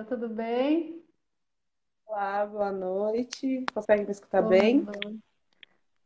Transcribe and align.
Laila, 0.00 0.04
tudo 0.04 0.28
bem? 0.28 1.02
Olá, 2.06 2.46
boa 2.46 2.72
noite. 2.72 3.64
Consegue 3.72 4.04
me 4.04 4.10
escutar 4.10 4.42
bem? 4.42 4.86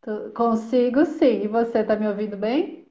Tu- 0.03 0.33
Consigo 0.35 1.05
sim. 1.05 1.43
E 1.45 1.49
você 1.49 1.79
está 1.81 1.97
me 1.97 2.07
ouvindo 2.09 2.37
bem? 2.37 2.87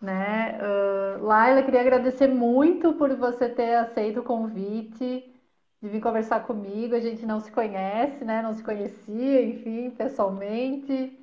Né? 0.00 0.58
Ah, 0.60 1.18
Laila, 1.20 1.62
queria 1.62 1.80
agradecer 1.80 2.28
muito 2.28 2.94
por 2.94 3.14
você 3.16 3.48
ter 3.48 3.74
aceito 3.76 4.20
o 4.20 4.24
convite 4.24 5.34
de 5.82 5.88
vir 5.88 6.00
conversar 6.00 6.46
comigo. 6.46 6.94
A 6.94 7.00
gente 7.00 7.26
não 7.26 7.40
se 7.40 7.50
conhece, 7.52 8.24
né? 8.24 8.42
Não 8.42 8.54
se 8.54 8.62
conhecia, 8.62 9.42
enfim, 9.42 9.90
pessoalmente. 9.90 11.18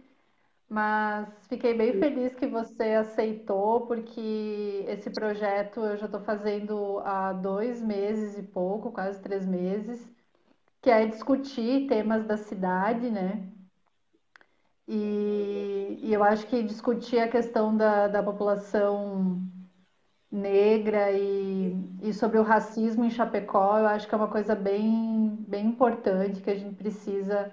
Mas 0.69 1.47
fiquei 1.47 1.73
bem 1.75 1.93
feliz 1.99 2.33
que 2.35 2.47
você 2.47 2.93
aceitou, 2.95 3.85
porque 3.87 4.83
esse 4.87 5.09
projeto 5.11 5.79
eu 5.81 5.97
já 5.97 6.05
estou 6.07 6.21
fazendo 6.21 6.99
há 6.99 7.33
dois 7.33 7.81
meses 7.81 8.37
e 8.37 8.43
pouco, 8.43 8.91
quase 8.91 9.21
três 9.21 9.45
meses, 9.45 10.09
que 10.81 10.89
é 10.91 11.05
discutir 11.07 11.87
temas 11.87 12.25
da 12.25 12.37
cidade, 12.37 13.11
né? 13.11 13.51
E, 14.87 15.99
e 16.01 16.13
eu 16.13 16.23
acho 16.23 16.45
que 16.47 16.61
discutir 16.63 17.19
a 17.19 17.27
questão 17.27 17.75
da, 17.75 18.07
da 18.07 18.21
população 18.21 19.41
negra 20.31 21.11
e, 21.13 21.75
e 22.01 22.13
sobre 22.13 22.39
o 22.39 22.43
racismo 22.43 23.05
em 23.05 23.09
Chapecó, 23.09 23.79
eu 23.79 23.87
acho 23.87 24.07
que 24.07 24.13
é 24.15 24.17
uma 24.17 24.29
coisa 24.29 24.55
bem, 24.55 25.35
bem 25.47 25.67
importante 25.67 26.41
que 26.41 26.49
a 26.51 26.55
gente 26.55 26.75
precisa 26.75 27.51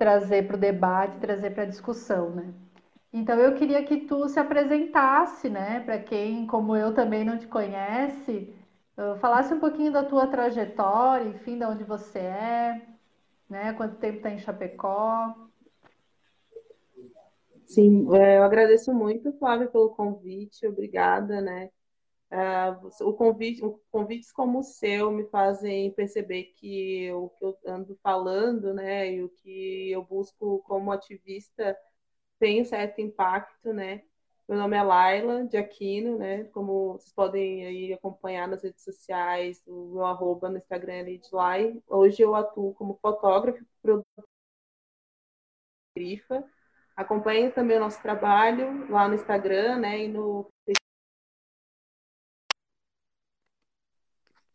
trazer 0.00 0.46
para 0.46 0.56
o 0.56 0.58
debate, 0.58 1.18
trazer 1.18 1.50
para 1.50 1.64
a 1.64 1.66
discussão, 1.66 2.30
né? 2.30 2.54
Então 3.12 3.38
eu 3.38 3.54
queria 3.54 3.84
que 3.84 3.98
tu 4.06 4.26
se 4.30 4.40
apresentasse, 4.40 5.50
né, 5.50 5.80
para 5.80 5.98
quem, 5.98 6.46
como 6.46 6.74
eu, 6.74 6.94
também 6.94 7.22
não 7.22 7.36
te 7.38 7.46
conhece, 7.46 8.54
eh, 8.96 9.16
falasse 9.18 9.52
um 9.52 9.60
pouquinho 9.60 9.92
da 9.92 10.02
tua 10.02 10.26
trajetória, 10.26 11.28
enfim, 11.28 11.58
de 11.58 11.64
onde 11.66 11.84
você 11.84 12.18
é, 12.18 12.80
né, 13.48 13.74
quanto 13.74 13.96
tempo 13.96 14.16
está 14.16 14.30
em 14.30 14.38
Chapecó. 14.38 15.34
Sim, 17.66 18.08
é, 18.16 18.38
eu 18.38 18.42
agradeço 18.42 18.94
muito, 18.94 19.34
Flávia, 19.34 19.68
pelo 19.68 19.90
convite. 19.90 20.66
Obrigada, 20.66 21.42
né? 21.42 21.68
Você- 22.82 23.04
o 23.04 23.12
convite, 23.12 23.62
convites 23.90 24.32
como 24.32 24.60
o 24.60 24.62
seu 24.62 25.10
me 25.10 25.24
fazem 25.28 25.90
perceber 25.92 26.44
que 26.56 27.10
o 27.12 27.28
que 27.30 27.44
eu 27.44 27.58
ando 27.66 27.96
falando, 28.02 28.72
né, 28.74 29.12
e 29.12 29.22
o 29.22 29.28
que 29.28 29.90
eu 29.90 30.02
busco 30.04 30.60
como 30.64 30.92
ativista 30.92 31.76
tem 32.40 32.62
um 32.62 32.64
certo 32.64 33.00
impacto, 33.00 33.72
né? 33.72 34.02
Meu 34.48 34.58
nome 34.58 34.76
é 34.76 34.82
Laila 34.82 35.46
de 35.46 35.56
Aquino, 35.58 36.18
né? 36.18 36.44
Como 36.46 36.94
vocês 36.94 37.12
podem 37.14 37.66
aí 37.66 37.92
acompanhar 37.94 38.48
nas 38.48 38.62
redes 38.64 38.82
sociais, 38.84 39.62
o 39.66 39.94
meu 39.94 40.06
arroba 40.06 40.48
no 40.50 40.58
Instagram 40.58 40.94
é 40.94 41.02
Lidlai. 41.04 41.82
Hoje 41.88 42.22
eu 42.22 42.34
atuo 42.34 42.74
como 42.74 42.98
fotógrafa, 43.02 43.60
Grifa. 45.96 46.44
Acompanhe 46.96 47.50
também 47.50 47.76
o 47.76 47.80
nosso 47.80 48.02
trabalho 48.02 48.90
lá 48.90 49.08
no 49.08 49.14
Instagram, 49.14 49.78
né? 49.78 50.04
E 50.04 50.08
no. 50.08 50.50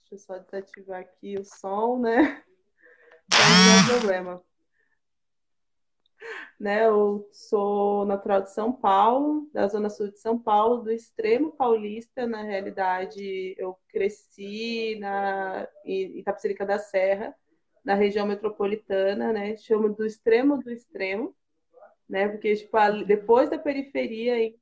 Deixa 0.09 0.13
eu 0.13 0.19
só 0.19 0.37
desativar 0.37 0.99
aqui 0.99 1.35
o 1.35 1.43
som, 1.43 1.97
né? 1.97 2.43
Não 3.31 3.87
ter 3.87 3.89
problema. 3.99 4.43
Né? 6.59 6.85
Eu 6.85 7.27
sou 7.31 8.05
natural 8.05 8.43
de 8.43 8.51
São 8.51 8.71
Paulo, 8.71 9.49
da 9.51 9.67
Zona 9.67 9.89
Sul 9.89 10.11
de 10.11 10.19
São 10.19 10.37
Paulo, 10.37 10.83
do 10.83 10.91
extremo 10.91 11.53
paulista. 11.53 12.27
Na 12.27 12.43
realidade, 12.43 13.55
eu 13.57 13.75
cresci 13.87 14.95
na 14.99 15.67
em 15.83 16.19
Itapecerica 16.19 16.67
da 16.67 16.77
Serra, 16.77 17.35
na 17.83 17.95
região 17.95 18.27
metropolitana, 18.27 19.33
né? 19.33 19.57
Chamo 19.57 19.89
do 19.89 20.05
extremo 20.05 20.59
do 20.59 20.69
extremo, 20.69 21.35
né? 22.07 22.27
Porque 22.27 22.55
tipo, 22.55 22.77
depois 23.07 23.49
da 23.49 23.57
periferia 23.57 24.53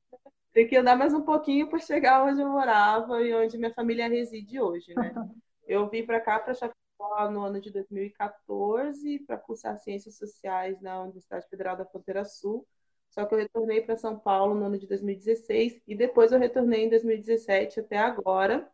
tem 0.54 0.68
que 0.68 0.76
andar 0.76 0.96
mais 0.96 1.12
um 1.12 1.20
pouquinho 1.20 1.68
para 1.68 1.80
chegar 1.80 2.24
onde 2.24 2.40
eu 2.40 2.48
morava 2.48 3.20
e 3.20 3.34
onde 3.34 3.58
minha 3.58 3.74
família 3.74 4.08
reside 4.08 4.60
hoje, 4.60 4.94
né? 4.94 5.12
Eu 5.66 5.88
vim 5.88 6.04
para 6.04 6.20
cá, 6.20 6.38
para 6.38 6.52
Chapecó, 6.52 7.30
no 7.30 7.42
ano 7.42 7.58
de 7.58 7.70
2014, 7.70 9.18
para 9.20 9.38
cursar 9.38 9.78
Ciências 9.78 10.18
Sociais 10.18 10.78
na 10.82 11.02
Universidade 11.02 11.48
Federal 11.48 11.74
da 11.74 11.86
Fronteira 11.86 12.22
Sul. 12.22 12.66
Só 13.08 13.24
que 13.24 13.34
eu 13.34 13.38
retornei 13.38 13.80
para 13.80 13.96
São 13.96 14.18
Paulo 14.18 14.54
no 14.54 14.66
ano 14.66 14.78
de 14.78 14.86
2016 14.86 15.80
e 15.86 15.94
depois 15.94 16.32
eu 16.32 16.38
retornei 16.38 16.84
em 16.84 16.90
2017 16.90 17.80
até 17.80 17.96
agora, 17.96 18.70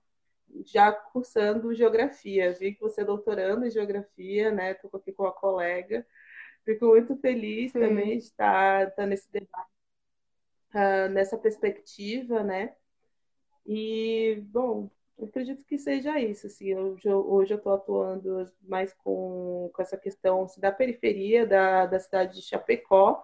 já 0.64 0.90
cursando 0.90 1.72
Geografia. 1.72 2.52
Vi 2.54 2.74
que 2.74 2.80
você 2.80 3.02
é 3.02 3.04
doutorando 3.04 3.64
em 3.64 3.70
Geografia, 3.70 4.50
né? 4.50 4.72
Estou 4.72 4.90
aqui 4.94 5.12
com 5.12 5.26
a 5.26 5.32
colega. 5.32 6.04
Fico 6.64 6.86
muito 6.86 7.16
feliz 7.18 7.72
também 7.72 8.18
de 8.18 8.24
Sim. 8.24 8.30
estar, 8.30 8.88
estar 8.88 9.06
nesse 9.06 9.30
debate, 9.30 9.70
ah, 10.72 11.08
nessa 11.08 11.36
perspectiva, 11.38 12.42
né? 12.42 12.74
E, 13.66 14.42
bom, 14.48 14.90
eu 15.20 15.26
acredito 15.26 15.62
que 15.64 15.78
seja 15.78 16.18
isso, 16.18 16.46
assim, 16.46 16.74
hoje 16.74 17.06
eu, 17.06 17.56
estou 17.56 17.74
atuando 17.74 18.50
mais 18.62 18.92
com, 18.94 19.70
com 19.72 19.82
essa 19.82 19.96
questão 19.96 20.44
assim, 20.44 20.60
da 20.60 20.72
periferia 20.72 21.46
da, 21.46 21.86
da 21.86 21.98
cidade 22.00 22.34
de 22.36 22.42
Chapecó, 22.42 23.22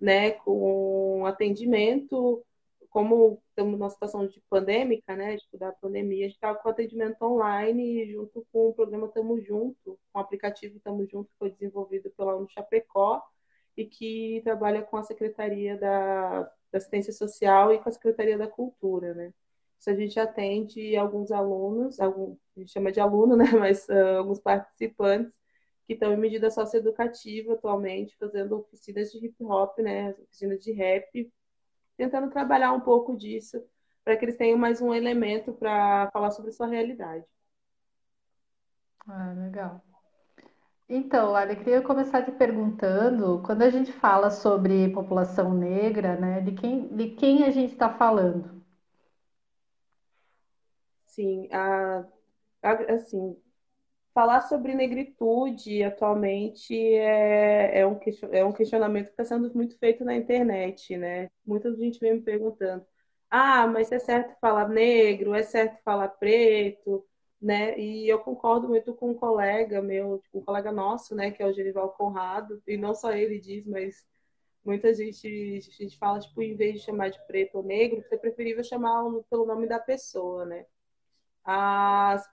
né, 0.00 0.32
com 0.32 1.24
atendimento, 1.24 2.44
como 2.90 3.40
estamos 3.50 3.78
numa 3.78 3.90
situação 3.90 4.26
de 4.26 4.42
pandêmica, 4.50 5.14
né, 5.14 5.36
tipo, 5.36 5.56
da 5.56 5.72
pandemia, 5.72 6.26
a 6.26 6.28
gente 6.28 6.36
está 6.36 6.54
com 6.54 6.68
atendimento 6.68 7.22
online 7.22 8.10
junto 8.12 8.46
com 8.52 8.68
o 8.70 8.74
programa 8.74 9.08
Tamo 9.08 9.40
Junto, 9.40 9.98
o 10.12 10.18
aplicativo 10.18 10.80
Tamo 10.80 11.06
Junto, 11.06 11.30
que 11.30 11.38
foi 11.38 11.50
desenvolvido 11.50 12.10
pela 12.10 12.36
UNO 12.36 12.48
Chapecó 12.50 13.22
e 13.76 13.84
que 13.86 14.40
trabalha 14.42 14.82
com 14.82 14.96
a 14.96 15.02
Secretaria 15.04 15.76
da, 15.76 16.50
da 16.72 16.78
Assistência 16.78 17.12
Social 17.12 17.72
e 17.72 17.78
com 17.78 17.88
a 17.88 17.92
Secretaria 17.92 18.38
da 18.38 18.48
Cultura, 18.48 19.14
né. 19.14 19.32
Isso 19.78 19.90
a 19.90 19.94
gente 19.94 20.18
atende 20.18 20.96
alguns 20.96 21.30
alunos, 21.30 22.00
algum, 22.00 22.36
a 22.56 22.60
gente 22.60 22.72
chama 22.72 22.90
de 22.90 23.00
aluno, 23.00 23.36
né? 23.36 23.44
Mas 23.58 23.88
uh, 23.88 24.18
alguns 24.18 24.40
participantes 24.40 25.32
que 25.86 25.92
estão 25.92 26.12
em 26.12 26.16
medida 26.16 26.50
socioeducativa 26.50 27.54
atualmente, 27.54 28.16
fazendo 28.16 28.56
oficinas 28.58 29.12
de 29.12 29.24
hip 29.24 29.36
hop, 29.44 29.78
né? 29.78 30.10
Oficinas 30.22 30.62
de 30.62 30.72
rap, 30.72 31.32
tentando 31.96 32.30
trabalhar 32.30 32.72
um 32.72 32.80
pouco 32.80 33.16
disso, 33.16 33.62
para 34.04 34.16
que 34.16 34.24
eles 34.24 34.36
tenham 34.36 34.58
mais 34.58 34.80
um 34.80 34.94
elemento 34.94 35.52
para 35.52 36.10
falar 36.10 36.30
sobre 36.30 36.52
sua 36.52 36.66
realidade. 36.66 37.24
Ah, 39.06 39.32
legal. 39.36 39.85
Então, 40.88 41.30
Lara, 41.30 41.52
eu 41.52 41.56
queria 41.58 41.80
começar 41.80 42.24
te 42.24 42.32
perguntando, 42.32 43.40
quando 43.46 43.62
a 43.62 43.70
gente 43.70 43.92
fala 43.92 44.30
sobre 44.32 44.88
população 44.92 45.54
negra, 45.54 46.16
né, 46.16 46.40
de 46.40 46.52
quem, 46.52 46.88
de 46.88 47.10
quem 47.10 47.44
a 47.44 47.50
gente 47.52 47.72
está 47.72 47.88
falando? 47.88 48.60
Sim, 51.06 51.48
a, 51.52 52.06
a, 52.62 52.72
assim, 52.94 53.36
falar 54.14 54.42
sobre 54.42 54.74
negritude 54.74 55.82
atualmente 55.84 56.74
é, 56.74 57.80
é, 57.80 57.86
um, 57.86 57.98
é 58.32 58.44
um 58.44 58.52
questionamento 58.52 59.06
que 59.06 59.12
está 59.12 59.24
sendo 59.24 59.52
muito 59.54 59.78
feito 59.78 60.04
na 60.04 60.16
internet, 60.16 60.96
né? 60.96 61.30
Muita 61.46 61.74
gente 61.76 62.00
vem 62.00 62.14
me 62.16 62.22
perguntando: 62.22 62.86
ah, 63.30 63.66
mas 63.68 63.92
é 63.92 63.98
certo 63.98 64.36
falar 64.40 64.68
negro? 64.68 65.34
É 65.34 65.42
certo 65.42 65.82
falar 65.84 66.08
preto? 66.10 67.06
Né? 67.40 67.78
E 67.78 68.08
eu 68.08 68.18
concordo 68.18 68.68
muito 68.68 68.94
com 68.94 69.10
um 69.10 69.14
colega 69.14 69.82
meu, 69.82 70.18
tipo, 70.18 70.38
um 70.38 70.44
colega 70.44 70.72
nosso, 70.72 71.14
né, 71.14 71.30
que 71.30 71.42
é 71.42 71.46
o 71.46 71.52
Genival 71.52 71.90
Conrado, 71.90 72.62
e 72.66 72.76
não 72.76 72.94
só 72.94 73.12
ele 73.12 73.38
diz, 73.38 73.66
mas 73.66 74.06
muita 74.64 74.92
gente, 74.94 75.26
a 75.28 75.82
gente 75.82 75.98
fala, 75.98 76.18
tipo, 76.18 76.42
em 76.42 76.56
vez 76.56 76.74
de 76.74 76.86
chamar 76.86 77.10
de 77.10 77.24
preto 77.26 77.58
ou 77.58 77.62
negro, 77.64 78.02
é 78.10 78.16
preferível 78.16 78.64
chamar 78.64 79.04
pelo 79.30 79.46
nome 79.46 79.66
da 79.66 79.78
pessoa, 79.78 80.46
né? 80.46 80.66
As 81.44 82.26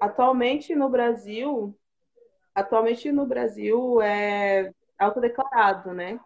Atualmente 0.00 0.76
no 0.76 0.88
Brasil, 0.88 1.76
atualmente 2.54 3.10
no 3.10 3.26
Brasil 3.26 4.00
é 4.00 4.72
autodeclarado, 4.98 5.92
né? 5.92 6.20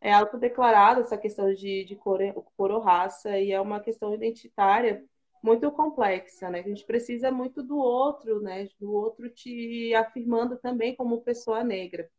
É 0.00 0.12
autodeclarado 0.12 1.00
essa 1.00 1.16
questão 1.16 1.52
de, 1.54 1.84
de 1.84 1.96
cor, 1.96 2.20
cor 2.56 2.70
ou 2.70 2.80
raça 2.80 3.38
e 3.38 3.50
é 3.52 3.60
uma 3.60 3.80
questão 3.80 4.14
identitária 4.14 5.04
muito 5.42 5.70
complexa, 5.72 6.50
né? 6.50 6.60
A 6.60 6.68
gente 6.68 6.84
precisa 6.84 7.30
muito 7.30 7.62
do 7.62 7.78
outro, 7.78 8.40
né? 8.40 8.68
Do 8.78 8.92
outro 8.92 9.28
te 9.30 9.94
afirmando 9.94 10.56
também 10.58 10.94
como 10.94 11.22
pessoa 11.22 11.64
negra. 11.64 12.10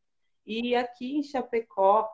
E 0.45 0.75
aqui 0.75 1.17
em 1.17 1.23
Chapecó, 1.23 2.09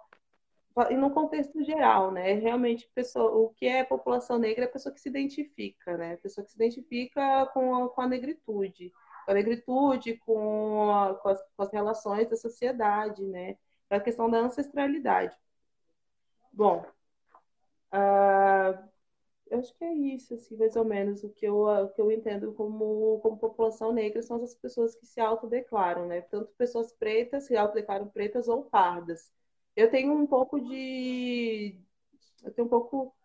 e 0.91 0.95
no 0.95 1.09
contexto 1.11 1.63
geral, 1.63 2.11
né? 2.11 2.33
Realmente, 2.33 2.89
pessoa, 2.93 3.31
o 3.31 3.49
que 3.49 3.65
é 3.65 3.83
população 3.83 4.37
negra 4.37 4.65
é 4.65 4.67
a 4.67 4.71
pessoa 4.71 4.93
que 4.93 5.01
se 5.01 5.09
identifica, 5.09 5.97
né? 5.97 6.13
A 6.13 6.17
pessoa 6.17 6.45
que 6.45 6.51
se 6.51 6.57
identifica 6.57 7.47
com 7.47 7.75
a, 7.75 7.89
com 7.89 8.01
a 8.01 8.07
negritude, 8.07 8.93
com 9.25 9.31
a 9.31 9.33
negritude, 9.33 10.17
com, 10.17 10.91
a, 10.91 11.15
com, 11.15 11.29
as, 11.29 11.41
com 11.55 11.63
as 11.63 11.71
relações 11.71 12.29
da 12.29 12.35
sociedade, 12.35 13.23
né? 13.25 13.57
A 13.89 13.99
questão 13.99 14.29
da 14.29 14.37
ancestralidade. 14.39 15.35
Bom, 16.51 16.85
uh, 17.93 18.89
eu 19.49 19.59
acho 19.59 19.75
que 19.75 19.83
é 19.83 19.93
isso, 19.93 20.33
assim, 20.33 20.55
mais 20.57 20.75
ou 20.75 20.85
menos, 20.85 21.23
o 21.23 21.29
que 21.29 21.45
eu, 21.45 21.61
o 21.63 21.89
que 21.89 22.01
eu 22.01 22.11
entendo 22.11 22.53
como, 22.53 23.19
como 23.21 23.37
população 23.37 23.91
negra 23.93 24.21
são 24.21 24.41
as 24.43 24.55
pessoas 24.55 24.95
que 24.95 25.05
se 25.05 25.19
autodeclaram, 25.19 26.05
né? 26.07 26.21
Tanto 26.21 26.51
pessoas 26.57 26.91
pretas 26.93 27.45
se 27.45 27.55
autodeclaram 27.55 28.07
pretas 28.07 28.47
ou 28.47 28.63
pardas. 28.63 29.31
Eu 29.75 29.89
tenho 29.91 30.13
um 30.13 30.27
pouco 30.27 30.59
de. 30.59 31.79
Eu 32.43 32.51
tenho 32.51 32.67
um 32.67 32.69
pouco. 32.69 33.15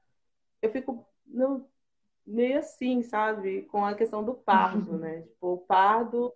Eu 0.60 0.70
fico 0.70 1.06
no, 1.26 1.66
meio 2.26 2.58
assim, 2.58 3.02
sabe? 3.02 3.62
Com 3.62 3.84
a 3.84 3.94
questão 3.94 4.24
do 4.24 4.34
pardo, 4.34 4.98
né? 4.98 5.22
Tipo, 5.28 5.54
o 5.54 5.58
pardo. 5.58 6.32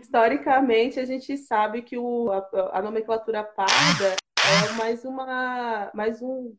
Historicamente, 0.00 1.00
a 1.00 1.04
gente 1.04 1.36
sabe 1.36 1.82
que 1.82 1.98
o, 1.98 2.30
a, 2.30 2.78
a 2.78 2.82
nomenclatura 2.82 3.42
parda 3.42 4.16
é 4.36 4.72
mais 4.78 5.04
uma. 5.04 5.90
Mais 5.94 6.22
um 6.22 6.56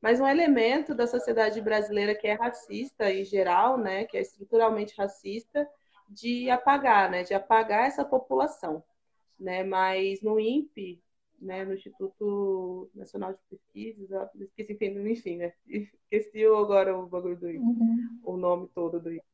mas 0.00 0.20
um 0.20 0.26
elemento 0.26 0.94
da 0.94 1.06
sociedade 1.06 1.60
brasileira 1.60 2.14
que 2.14 2.26
é 2.26 2.34
racista 2.34 3.10
em 3.10 3.24
geral, 3.24 3.76
né, 3.76 4.04
que 4.04 4.16
é 4.16 4.20
estruturalmente 4.20 4.94
racista, 4.96 5.68
de 6.08 6.48
apagar, 6.48 7.10
né, 7.10 7.22
de 7.22 7.34
apagar 7.34 7.86
essa 7.86 8.04
população, 8.04 8.82
né? 9.38 9.62
Mas 9.62 10.22
no 10.22 10.40
INPE, 10.40 11.02
né, 11.40 11.64
no 11.64 11.74
Instituto 11.74 12.90
Nacional 12.94 13.34
de 13.34 13.40
Pesquisas, 13.50 14.10
esqueci, 14.40 14.78
enfim, 14.82 15.36
né? 15.36 15.52
Esqueci 15.66 16.44
agora 16.46 16.96
o 16.96 17.06
bagulho 17.06 17.38
do 17.38 17.50
INPE, 17.50 17.58
uhum. 17.58 18.20
o 18.24 18.36
nome 18.36 18.68
todo 18.74 18.98
do 18.98 19.12
INPE. 19.12 19.24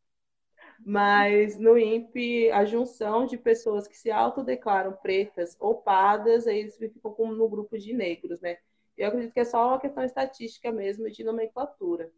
Mas 0.84 1.58
no 1.58 1.78
INPE, 1.78 2.50
a 2.50 2.64
junção 2.64 3.26
de 3.26 3.38
pessoas 3.38 3.86
que 3.86 3.96
se 3.96 4.10
autodeclaram 4.10 4.92
pretas 4.92 5.56
ou 5.60 5.76
pardas, 5.76 6.46
aí 6.46 6.58
eles 6.58 6.76
ficam 6.76 7.12
como 7.12 7.34
no 7.34 7.48
grupo 7.48 7.78
de 7.78 7.92
negros, 7.92 8.40
né? 8.40 8.58
Eu 8.96 9.08
acredito 9.08 9.32
que 9.32 9.40
é 9.40 9.44
só 9.44 9.68
uma 9.68 9.80
questão 9.80 10.04
estatística 10.04 10.70
mesmo 10.72 11.10
de 11.10 11.24
nomenclatura. 11.24 12.10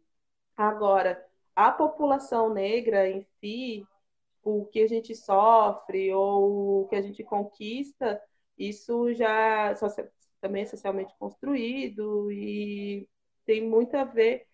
Agora, 0.55 1.23
a 1.55 1.71
população 1.71 2.53
negra 2.53 3.09
em 3.09 3.21
si, 3.39 3.85
o 4.43 4.65
que 4.65 4.81
a 4.81 4.87
gente 4.87 5.15
sofre 5.15 6.13
ou 6.13 6.83
o 6.83 6.87
que 6.87 6.95
a 6.95 7.01
gente 7.01 7.23
conquista, 7.23 8.21
isso 8.57 9.13
já 9.13 9.73
também 10.41 10.63
é 10.63 10.65
socialmente 10.65 11.13
construído 11.19 12.31
e 12.31 13.07
tem 13.45 13.67
muito 13.67 13.95
a 13.95 14.03
ver 14.03 14.47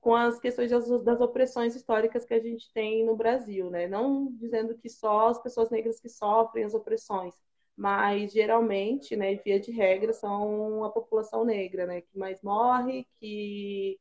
com 0.00 0.14
as 0.14 0.38
questões 0.38 0.70
das, 0.70 0.88
das, 1.02 1.20
opressões 1.20 1.74
históricas 1.74 2.24
que 2.24 2.34
a 2.34 2.40
gente 2.40 2.72
tem 2.72 3.04
no 3.04 3.16
Brasil, 3.16 3.70
né? 3.70 3.88
Não 3.88 4.32
dizendo 4.32 4.76
que 4.78 4.88
só 4.88 5.28
as 5.28 5.42
pessoas 5.42 5.70
negras 5.70 6.00
que 6.00 6.08
sofrem 6.08 6.64
as 6.64 6.74
opressões, 6.74 7.34
mas 7.78 8.32
geralmente, 8.32 9.14
né, 9.14 9.36
via 9.36 9.60
de 9.60 9.70
regra, 9.70 10.12
são 10.12 10.82
a 10.82 10.90
população 10.90 11.44
negra, 11.44 11.86
né, 11.86 12.00
que 12.00 12.18
mais 12.18 12.42
morre, 12.42 13.06
que, 13.20 13.96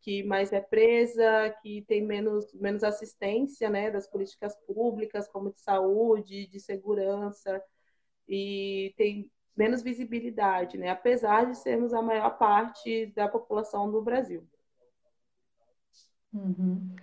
que 0.00 0.24
mais 0.24 0.52
é 0.52 0.60
presa, 0.60 1.48
que 1.62 1.82
tem 1.82 2.02
menos, 2.02 2.52
menos 2.54 2.82
assistência, 2.82 3.70
né, 3.70 3.88
das 3.88 4.08
políticas 4.08 4.56
públicas, 4.66 5.28
como 5.28 5.52
de 5.52 5.60
saúde, 5.60 6.48
de 6.48 6.58
segurança, 6.58 7.62
e 8.28 8.92
tem 8.96 9.30
menos 9.56 9.80
visibilidade, 9.80 10.76
né, 10.76 10.88
apesar 10.88 11.46
de 11.46 11.56
sermos 11.56 11.94
a 11.94 12.02
maior 12.02 12.36
parte 12.36 13.06
da 13.14 13.28
população 13.28 13.92
do 13.92 14.02
Brasil. 14.02 14.44
Uhum. 16.34 16.96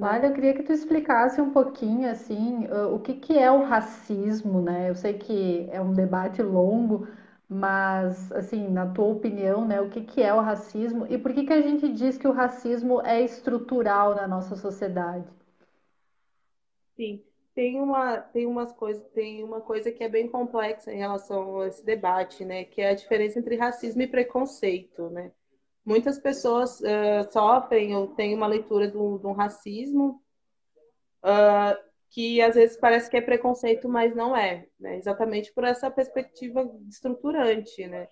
Olha, 0.00 0.26
eu 0.26 0.32
queria 0.34 0.54
que 0.54 0.62
tu 0.62 0.72
explicasse 0.72 1.40
um 1.40 1.50
pouquinho 1.52 2.08
assim, 2.08 2.66
o 2.92 2.98
que 3.00 3.14
que 3.14 3.36
é 3.38 3.50
o 3.50 3.64
racismo, 3.64 4.60
né? 4.62 4.88
Eu 4.90 4.94
sei 4.94 5.14
que 5.18 5.68
é 5.72 5.80
um 5.80 5.92
debate 5.92 6.40
longo, 6.42 7.08
mas 7.48 8.30
assim, 8.32 8.68
na 8.68 8.86
tua 8.92 9.06
opinião, 9.06 9.66
né, 9.66 9.80
o 9.80 9.88
que 9.90 10.02
que 10.02 10.22
é 10.22 10.32
o 10.34 10.40
racismo 10.40 11.06
e 11.10 11.18
por 11.18 11.32
que 11.34 11.44
que 11.44 11.52
a 11.52 11.60
gente 11.62 11.88
diz 11.92 12.16
que 12.18 12.28
o 12.28 12.32
racismo 12.32 13.00
é 13.04 13.20
estrutural 13.22 14.14
na 14.14 14.26
nossa 14.28 14.54
sociedade? 14.56 15.26
Sim, 16.96 17.22
tem 17.54 17.80
uma 17.80 18.18
tem 18.20 18.46
umas 18.46 18.72
coisas, 18.72 19.04
tem 19.12 19.42
uma 19.44 19.60
coisa 19.60 19.90
que 19.92 20.02
é 20.04 20.08
bem 20.08 20.28
complexa 20.28 20.92
em 20.92 20.98
relação 20.98 21.60
a 21.60 21.66
esse 21.68 21.84
debate, 21.84 22.44
né, 22.44 22.64
que 22.64 22.80
é 22.80 22.90
a 22.90 22.94
diferença 22.94 23.38
entre 23.38 23.56
racismo 23.56 24.02
e 24.02 24.06
preconceito, 24.08 25.08
né? 25.10 25.32
Muitas 25.84 26.18
pessoas 26.18 26.80
uh, 26.80 27.30
sofrem 27.30 27.94
ou 27.94 28.08
têm 28.08 28.34
uma 28.34 28.46
leitura 28.46 28.88
de 28.90 28.96
um, 28.96 29.32
racismo 29.32 30.22
uh, 31.22 31.76
que 32.10 32.40
às 32.40 32.54
vezes 32.54 32.76
parece 32.76 33.10
que 33.10 33.16
é 33.16 33.20
preconceito, 33.20 33.88
mas 33.88 34.14
não 34.14 34.36
é, 34.36 34.66
né? 34.78 34.96
exatamente 34.96 35.52
por 35.52 35.64
essa 35.64 35.90
perspectiva 35.90 36.64
estruturante. 36.88 37.86
Né? 37.86 38.08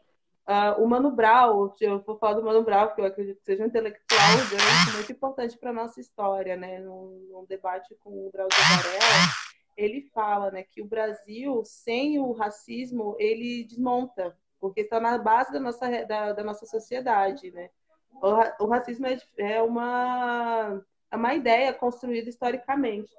Uh, 0.46 0.82
o 0.82 0.88
Mano 0.88 1.10
Brown, 1.10 1.72
eu 1.80 2.02
vou 2.02 2.18
falar 2.18 2.34
do 2.34 2.44
Mano 2.44 2.62
Brown, 2.62 2.88
porque 2.88 3.00
eu 3.00 3.06
acredito 3.06 3.38
que 3.38 3.44
seja 3.44 3.62
um 3.62 3.68
intelectual 3.68 4.36
grande, 4.50 4.96
muito 4.96 5.12
importante 5.12 5.56
para 5.56 5.70
a 5.70 5.74
nossa 5.74 6.00
história, 6.00 6.56
né? 6.56 6.80
num, 6.80 7.28
num 7.30 7.46
debate 7.46 7.94
com 8.00 8.10
o 8.10 8.30
Drauzio 8.32 8.58
Varela, 8.58 9.32
ele 9.76 10.02
fala 10.12 10.50
né, 10.50 10.62
que 10.62 10.82
o 10.82 10.86
Brasil, 10.86 11.62
sem 11.64 12.18
o 12.18 12.32
racismo, 12.32 13.16
ele 13.18 13.64
desmonta, 13.64 14.36
porque 14.62 14.82
está 14.82 15.00
na 15.00 15.18
base 15.18 15.52
da 15.52 15.58
nossa, 15.58 16.06
da, 16.06 16.32
da 16.32 16.44
nossa 16.44 16.64
sociedade, 16.66 17.50
né? 17.50 17.68
O, 18.12 18.64
o 18.64 18.68
racismo 18.68 19.08
é, 19.08 19.18
é, 19.36 19.60
uma, 19.60 20.80
é 21.10 21.16
uma 21.16 21.34
ideia 21.34 21.74
construída 21.74 22.28
historicamente. 22.28 23.12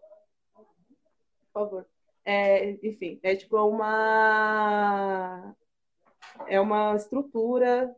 Por 0.55 1.51
favor. 1.51 1.85
É, 2.23 2.71
enfim, 2.87 3.19
é 3.21 3.35
tipo 3.35 3.57
uma 3.57 5.53
é 6.47 6.61
uma 6.61 6.95
estrutura 6.95 7.93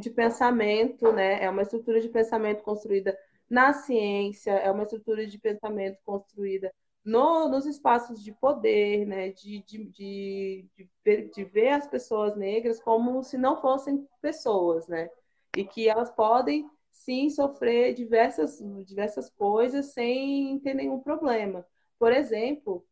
de 0.00 0.08
pensamento, 0.08 1.12
né? 1.12 1.44
É 1.44 1.50
uma 1.50 1.60
estrutura 1.60 2.00
de 2.00 2.08
pensamento 2.08 2.62
construída 2.62 3.14
na 3.50 3.74
ciência, 3.74 4.52
é 4.52 4.70
uma 4.70 4.84
estrutura 4.84 5.26
de 5.26 5.38
pensamento 5.38 5.98
construída 6.06 6.72
no, 7.04 7.48
nos 7.48 7.66
espaços 7.66 8.22
de 8.22 8.32
poder, 8.32 9.06
né, 9.06 9.30
de, 9.30 9.62
de, 9.62 9.84
de, 9.84 10.66
de, 10.76 10.90
ver, 11.04 11.30
de 11.30 11.44
ver 11.44 11.70
as 11.70 11.86
pessoas 11.86 12.36
negras 12.36 12.80
como 12.80 13.22
se 13.22 13.36
não 13.36 13.60
fossem 13.60 14.06
pessoas, 14.20 14.86
né, 14.86 15.10
e 15.56 15.64
que 15.64 15.88
elas 15.88 16.10
podem 16.10 16.68
sim 16.90 17.28
sofrer 17.30 17.94
diversas, 17.94 18.58
diversas 18.86 19.28
coisas 19.30 19.86
sem 19.86 20.58
ter 20.60 20.74
nenhum 20.74 21.00
problema. 21.00 21.66
Por 21.98 22.12
exemplo, 22.12 22.86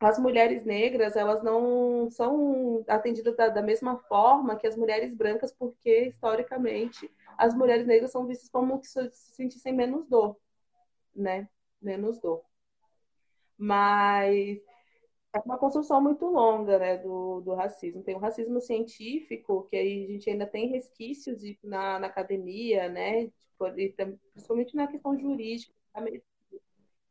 as 0.00 0.18
mulheres 0.18 0.64
negras 0.64 1.16
elas 1.16 1.42
não 1.42 2.10
são 2.10 2.84
atendidas 2.88 3.36
da, 3.36 3.48
da, 3.48 3.62
mesma 3.62 3.98
forma 4.08 4.56
que 4.56 4.66
as 4.66 4.76
mulheres 4.76 5.14
brancas, 5.14 5.52
porque 5.52 6.08
historicamente 6.08 7.10
as 7.38 7.54
mulheres 7.54 7.86
negras 7.86 8.12
são 8.12 8.26
vistas 8.26 8.48
como 8.50 8.80
que 8.80 8.86
se 8.86 9.10
sentissem 9.12 9.72
menos 9.72 10.06
dor, 10.08 10.36
né? 11.14 11.48
Menos 11.80 12.18
dor 12.20 12.44
mas 13.58 14.58
é 15.34 15.38
uma 15.44 15.58
construção 15.58 16.00
muito 16.00 16.26
longa 16.26 16.78
né, 16.78 16.98
do, 16.98 17.40
do 17.40 17.54
racismo. 17.54 18.02
Tem 18.02 18.14
o 18.14 18.20
racismo 18.20 18.60
científico, 18.60 19.66
que 19.68 19.76
aí 19.76 20.04
a 20.04 20.08
gente 20.12 20.30
ainda 20.30 20.46
tem 20.46 20.68
resquícios 20.68 21.40
de, 21.40 21.58
na, 21.62 21.98
na 21.98 22.06
academia, 22.06 22.88
né? 22.88 23.26
Tipo, 23.26 23.66
principalmente 24.32 24.76
na 24.76 24.86
questão 24.86 25.18
jurídica, 25.18 25.72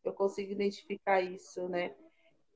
eu 0.04 0.14
consigo 0.14 0.52
identificar 0.52 1.22
isso, 1.22 1.68
né? 1.68 1.94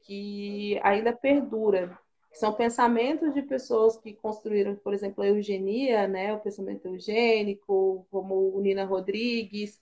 Que 0.02 0.80
ainda 0.84 1.12
perdura. 1.12 1.98
São 2.32 2.54
pensamentos 2.54 3.34
de 3.34 3.42
pessoas 3.42 3.98
que 3.98 4.14
construíram, 4.14 4.76
por 4.76 4.94
exemplo, 4.94 5.24
a 5.24 5.28
eugenia, 5.28 6.08
né? 6.08 6.34
O 6.34 6.40
pensamento 6.40 6.86
eugênico, 6.88 8.06
como 8.10 8.56
o 8.56 8.62
Nina 8.62 8.86
Rodrigues, 8.86 9.82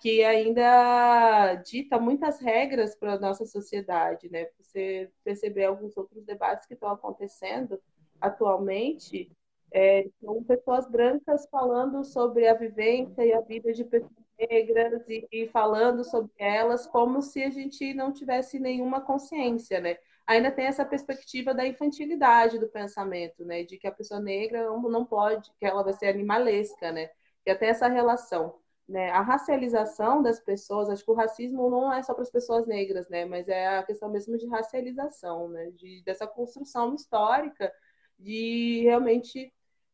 que 0.00 0.22
ainda 0.24 1.54
dita 1.56 1.98
muitas 1.98 2.40
regras 2.40 2.94
para 2.94 3.14
a 3.14 3.18
nossa 3.18 3.46
sociedade, 3.46 4.30
né? 4.30 4.46
Você 4.58 5.10
perceber 5.24 5.64
alguns 5.64 5.96
outros 5.96 6.24
debates 6.24 6.66
que 6.66 6.74
estão 6.74 6.90
acontecendo 6.90 7.80
atualmente, 8.20 9.30
é, 9.72 10.08
são 10.20 10.42
pessoas 10.44 10.88
brancas 10.88 11.46
falando 11.50 12.04
sobre 12.04 12.46
a 12.46 12.54
vivência 12.54 13.24
e 13.24 13.32
a 13.32 13.40
vida 13.40 13.72
de 13.72 13.84
pessoas 13.84 14.12
negras 14.38 15.08
e, 15.08 15.26
e, 15.32 15.48
falando 15.48 16.04
sobre 16.04 16.30
elas 16.38 16.86
como 16.86 17.22
se 17.22 17.42
a 17.42 17.50
gente 17.50 17.92
não 17.94 18.12
tivesse 18.12 18.58
nenhuma 18.58 19.00
consciência, 19.00 19.80
né? 19.80 19.96
Ainda 20.26 20.50
tem 20.50 20.66
essa 20.66 20.84
perspectiva 20.84 21.54
da 21.54 21.66
infantilidade 21.66 22.58
do 22.58 22.68
pensamento, 22.68 23.44
né? 23.44 23.64
De 23.64 23.78
que 23.78 23.86
a 23.86 23.92
pessoa 23.92 24.20
negra 24.20 24.64
não, 24.64 24.82
não 24.82 25.04
pode, 25.04 25.50
que 25.58 25.66
ela 25.66 25.82
vai 25.82 25.92
ser 25.92 26.08
animalesca, 26.08 26.92
né? 26.92 27.10
E 27.44 27.50
até 27.50 27.66
essa 27.68 27.88
relação 27.88 28.58
né, 28.88 29.10
a 29.10 29.20
racialização 29.20 30.22
das 30.22 30.40
pessoas, 30.40 30.88
acho 30.88 31.04
que 31.04 31.10
o 31.10 31.14
racismo 31.14 31.68
não 31.68 31.92
é 31.92 32.02
só 32.02 32.14
para 32.14 32.22
as 32.22 32.30
pessoas 32.30 32.66
negras, 32.66 33.08
né, 33.08 33.24
mas 33.24 33.48
é 33.48 33.78
a 33.78 33.82
questão 33.82 34.08
mesmo 34.10 34.38
de 34.38 34.46
racialização, 34.46 35.48
né, 35.48 35.70
de, 35.72 36.02
dessa 36.04 36.26
construção 36.26 36.94
histórica 36.94 37.72
de 38.18 38.82
realmente 38.84 39.52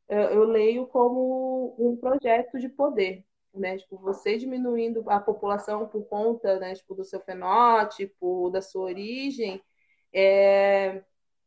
é, 0.08 0.34
eu 0.34 0.44
leio 0.44 0.86
como 0.86 1.74
um 1.78 1.96
projeto 1.96 2.58
de 2.58 2.68
poder, 2.68 3.24
né, 3.54 3.78
tipo, 3.78 3.96
você 3.98 4.36
diminuindo 4.36 5.04
a 5.10 5.20
população 5.20 5.88
por 5.88 6.04
conta, 6.06 6.58
né, 6.58 6.74
tipo, 6.74 6.94
do 6.94 7.04
seu 7.04 7.20
fenótipo, 7.20 8.50
da 8.50 8.60
sua 8.60 8.82
origem, 8.84 9.62
é, 10.12 11.02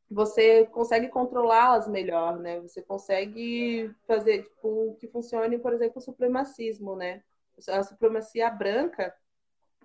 você 0.09 0.65
consegue 0.67 1.09
controlá-las 1.09 1.87
melhor, 1.87 2.37
né? 2.39 2.59
Você 2.61 2.81
consegue 2.81 3.91
fazer 4.07 4.43
tipo, 4.43 4.95
que 4.99 5.07
funcione, 5.07 5.57
por 5.57 5.73
exemplo, 5.73 5.97
o 5.97 6.01
supremacismo, 6.01 6.95
né? 6.95 7.23
A 7.69 7.83
supremacia 7.83 8.49
branca, 8.49 9.15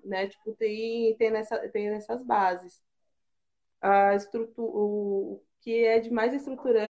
né, 0.05 0.29
tipo, 0.29 0.53
tem, 0.55 1.17
tem, 1.17 1.31
nessa, 1.31 1.69
tem 1.71 1.91
nessas 1.91 2.23
bases. 2.23 2.83
A 3.81 4.15
estrutura, 4.15 4.57
o 4.61 5.43
que 5.61 5.85
é 5.85 6.00
de 6.00 6.11
mais 6.11 6.35
estruturante 6.35 6.89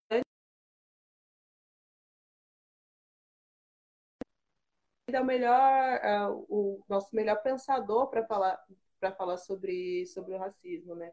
é 5.12 5.20
o 5.20 5.24
melhor, 5.24 6.00
uh, 6.04 6.46
o 6.48 6.84
nosso 6.88 7.14
melhor 7.14 7.42
pensador 7.42 8.08
para 8.08 8.24
falar 8.26 8.58
para 9.00 9.12
falar 9.12 9.38
sobre 9.38 10.06
sobre 10.06 10.34
o 10.34 10.38
racismo, 10.38 10.94
né? 10.94 11.10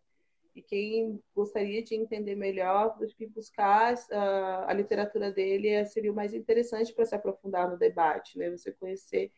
E 0.54 0.62
quem 0.62 1.22
gostaria 1.36 1.84
de 1.84 1.96
entender 1.96 2.36
melhor, 2.36 2.98
acho 3.02 3.16
que 3.16 3.28
buscar 3.28 3.94
uh, 3.94 4.66
a 4.68 4.74
literatura 4.74 5.32
dele 5.32 5.86
seria 5.86 6.12
o 6.12 6.16
mais 6.16 6.34
interessante 6.34 6.94
para 6.94 7.06
se 7.06 7.16
aprofundar 7.16 7.70
no 7.70 7.78
debate, 7.78 8.38
né? 8.38 8.50
Você 8.50 8.72
conhecer 8.74 9.32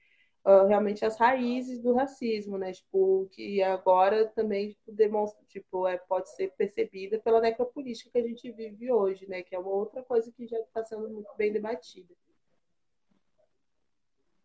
uh, 0.46 0.68
realmente 0.68 1.06
as 1.06 1.18
raízes 1.18 1.80
do 1.80 1.94
racismo, 1.94 2.58
né? 2.58 2.72
Tipo, 2.72 3.28
que 3.32 3.62
agora 3.62 4.28
também 4.28 4.70
tipo, 4.70 4.92
demonstra, 4.92 5.44
tipo, 5.48 5.88
é, 5.88 5.98
pode 5.98 6.30
ser 6.36 6.54
percebida 6.58 7.20
pela 7.20 7.42
necropolítica 7.42 8.10
que 8.12 8.18
a 8.18 8.28
gente 8.28 8.52
vive 8.52 8.92
hoje, 8.92 9.28
né? 9.28 9.42
Que 9.42 9.56
é 9.56 9.60
uma 9.60 9.72
outra 9.72 10.04
coisa 10.04 10.32
que 10.32 10.48
já 10.48 10.60
está 10.60 10.84
sendo 10.84 11.10
muito 11.10 11.30
bem 11.38 11.52
debatida. 11.52 12.14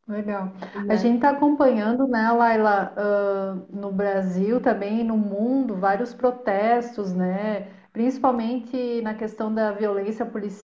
Legal. 0.06 0.46
Né? 0.84 0.92
A 0.94 0.96
gente 0.96 1.16
está 1.16 1.30
acompanhando, 1.30 2.06
né, 2.06 2.30
Laila, 2.30 2.92
uh, 2.92 3.74
no 3.74 3.90
Brasil 3.90 4.60
também, 4.60 5.02
no 5.02 5.16
mundo, 5.16 5.76
vários 5.76 6.12
protestos, 6.12 7.14
né, 7.14 7.72
principalmente 7.90 9.00
na 9.00 9.14
questão 9.14 9.54
da 9.54 9.72
violência 9.72 10.26
policial 10.26 10.60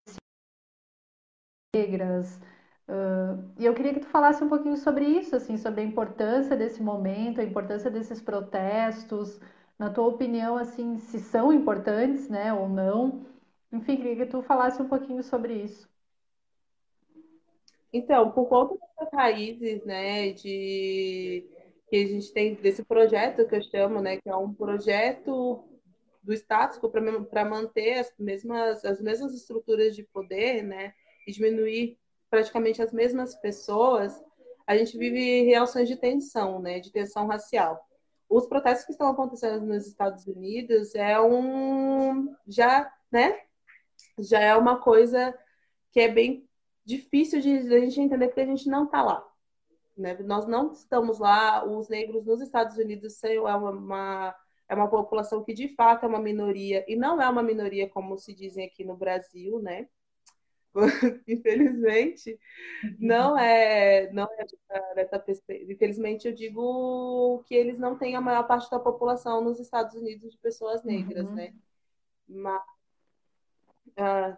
negras. 1.74 2.41
Uh, 2.89 3.53
e 3.60 3.65
eu 3.67 3.75
queria 3.75 3.93
que 3.93 4.00
tu 4.00 4.08
falasse 4.08 4.43
um 4.43 4.50
pouquinho 4.50 4.75
sobre 4.75 5.05
isso, 5.05 5.36
assim, 5.36 5.58
sobre 5.58 5.81
a 5.81 5.84
importância 5.84 6.58
desse 6.58 6.81
momento, 6.81 7.39
a 7.39 7.43
importância 7.43 7.91
desses 7.91 8.19
protestos, 8.19 9.39
na 9.77 9.91
tua 9.91 10.08
opinião, 10.08 10.58
assim, 10.58 10.98
se 10.98 11.19
são 11.19 11.53
importantes, 11.53 12.27
né, 12.27 12.51
ou 12.51 12.67
não. 12.67 13.24
Enfim, 13.72 13.96
queria 13.96 14.15
que 14.15 14.25
tu 14.25 14.41
falasse 14.41 14.81
um 14.81 14.88
pouquinho 14.89 15.22
sobre 15.22 15.53
isso. 15.53 15.88
Então, 17.93 18.31
por 18.31 18.48
conta 18.48 18.74
dessas 18.74 19.13
raízes, 19.13 19.86
né, 19.86 20.34
de 20.34 21.48
que 21.91 21.96
a 21.96 22.08
gente 22.08 22.34
tem 22.34 22.55
desse 22.55 22.84
projeto 22.84 23.48
que 23.48 23.55
eu 23.55 23.62
chamo, 23.62 24.01
né, 24.01 24.17
que 24.17 24.27
é 24.27 24.36
um 24.36 24.51
projeto 24.51 25.63
do 26.24 26.34
estático 26.34 26.89
para 26.89 27.46
manter 27.46 28.00
as 28.00 28.12
mesmas 28.17 28.84
as 28.84 29.00
mesmas 29.00 29.36
estruturas 29.36 29.96
de 29.96 30.01
poder, 30.03 30.63
né, 30.63 30.91
e 31.27 31.31
diminuir 31.31 31.99
praticamente 32.29 32.81
as 32.81 32.93
mesmas 32.93 33.36
pessoas, 33.36 34.24
a 34.67 34.77
gente 34.77 34.98
vive 34.98 35.43
relações 35.43 35.88
de 35.88 35.95
tensão, 35.95 36.59
né, 36.59 36.79
de 36.79 36.91
tensão 36.91 37.27
racial. 37.27 37.79
Os 38.29 38.45
protestos 38.48 38.86
que 38.86 38.91
estão 38.91 39.07
acontecendo 39.07 39.65
nos 39.65 39.88
Estados 39.88 40.27
Unidos 40.27 40.93
é 40.93 41.19
um 41.19 42.36
já, 42.48 42.91
né, 43.12 43.39
já 44.19 44.39
é 44.39 44.55
uma 44.55 44.79
coisa 44.79 45.36
que 45.91 46.00
é 46.00 46.07
bem 46.07 46.48
difícil 46.86 47.41
de, 47.41 47.57
a 47.74 47.79
gente 47.79 48.00
entender 48.00 48.27
porque 48.27 48.41
a 48.41 48.45
gente 48.45 48.69
não 48.69 48.86
está 48.86 49.01
lá. 49.01 49.25
Né? 49.98 50.17
Nós 50.19 50.48
não 50.48 50.71
estamos 50.71 51.19
lá, 51.19 51.65
os 51.65 51.89
negros 51.89 52.25
nos 52.25 52.41
Estados 52.41 52.77
Unidos 52.77 53.17
são 53.17 53.29
é 53.29 53.55
uma, 53.55 54.36
é 54.69 54.75
uma 54.75 54.88
população 54.88 55.43
que 55.43 55.53
de 55.53 55.75
fato 55.75 56.05
é 56.05 56.07
uma 56.07 56.19
minoria, 56.19 56.86
e 56.88 56.95
não 56.95 57.21
é 57.21 57.27
uma 57.27 57.43
minoria 57.43 57.89
como 57.89 58.17
se 58.17 58.33
dizem 58.33 58.65
aqui 58.65 58.86
no 58.86 58.95
Brasil, 58.95 59.59
né? 59.59 59.88
Infelizmente, 61.28 62.40
não 63.00 63.38
é, 63.38 64.12
não 64.12 64.28
é 64.96 65.06
perspectiva. 65.20 65.72
Infelizmente, 65.72 66.28
eu 66.28 66.34
digo 66.34 67.44
que 67.48 67.56
eles 67.56 67.78
não 67.80 67.98
têm 67.98 68.16
a 68.16 68.22
maior 68.22 68.48
parte 68.48 68.70
da 68.70 68.80
população 68.80 69.44
nos 69.44 69.60
Estados 69.60 69.96
Unidos 69.96 70.32
de 70.32 70.38
pessoas 70.38 70.84
negras, 70.84 71.26
uhum. 71.26 71.36
né? 71.36 71.54
Mas, 72.28 72.62
uh, 73.98 74.38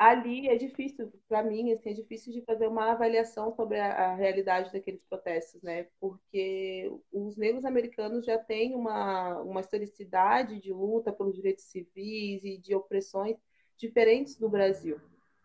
ali 0.00 0.48
é 0.48 0.56
difícil, 0.56 1.12
para 1.28 1.42
mim, 1.42 1.72
assim, 1.72 1.90
é 1.90 1.92
difícil 1.92 2.32
de 2.32 2.40
fazer 2.40 2.66
uma 2.66 2.92
avaliação 2.92 3.52
sobre 3.52 3.78
a, 3.78 4.12
a, 4.12 4.14
realidade 4.14 4.72
daqueles 4.72 5.02
protestos, 5.04 5.62
né? 5.62 5.88
Porque 6.00 6.90
os 7.12 7.36
negros 7.36 7.66
americanos 7.66 8.24
já 8.24 8.38
têm 8.38 8.74
uma, 8.74 9.38
uma 9.42 9.60
historicidade 9.60 10.58
de 10.58 10.72
luta 10.72 11.12
pelos 11.12 11.36
direitos 11.36 11.64
civis 11.64 12.42
e 12.42 12.56
de 12.56 12.74
opressões 12.74 13.36
diferentes 13.76 14.36
do 14.36 14.48
Brasil, 14.48 14.98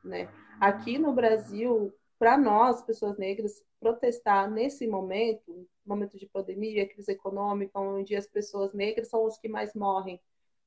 né? 0.06 0.30
Aqui 0.60 0.98
no 0.98 1.14
Brasil, 1.14 1.94
para 2.18 2.38
nós, 2.38 2.82
pessoas 2.82 3.18
negras, 3.18 3.64
protestar 3.80 4.50
nesse 4.50 4.88
momento, 4.88 5.68
momento 5.86 6.18
de 6.18 6.26
pandemia, 6.26 6.88
crise 6.88 7.12
econômica, 7.12 7.80
onde 7.80 8.16
as 8.16 8.28
pessoas 8.28 8.74
negras 8.74 9.10
são 9.10 9.26
os 9.26 9.38
que 9.38 9.48
mais 9.48 9.74
morrem, 9.76 10.20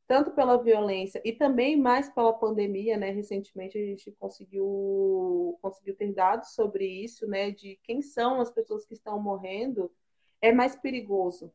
tanto 0.07 0.30
pela 0.33 0.62
violência 0.62 1.21
e 1.25 1.33
também 1.33 1.76
mais 1.76 2.09
pela 2.11 2.33
pandemia, 2.33 2.97
né? 2.97 3.11
Recentemente 3.11 3.76
a 3.76 3.85
gente 3.85 4.11
conseguiu, 4.12 5.59
conseguiu 5.61 5.95
ter 5.97 6.12
dados 6.14 6.54
sobre 6.54 6.87
isso, 6.87 7.26
né? 7.26 7.50
De 7.50 7.78
quem 7.83 8.00
são 8.00 8.40
as 8.40 8.50
pessoas 8.50 8.87
que 8.87 8.95
estão 8.95 9.21
morrendo, 9.21 9.90
é 10.40 10.52
mais 10.52 10.76
perigoso. 10.76 11.52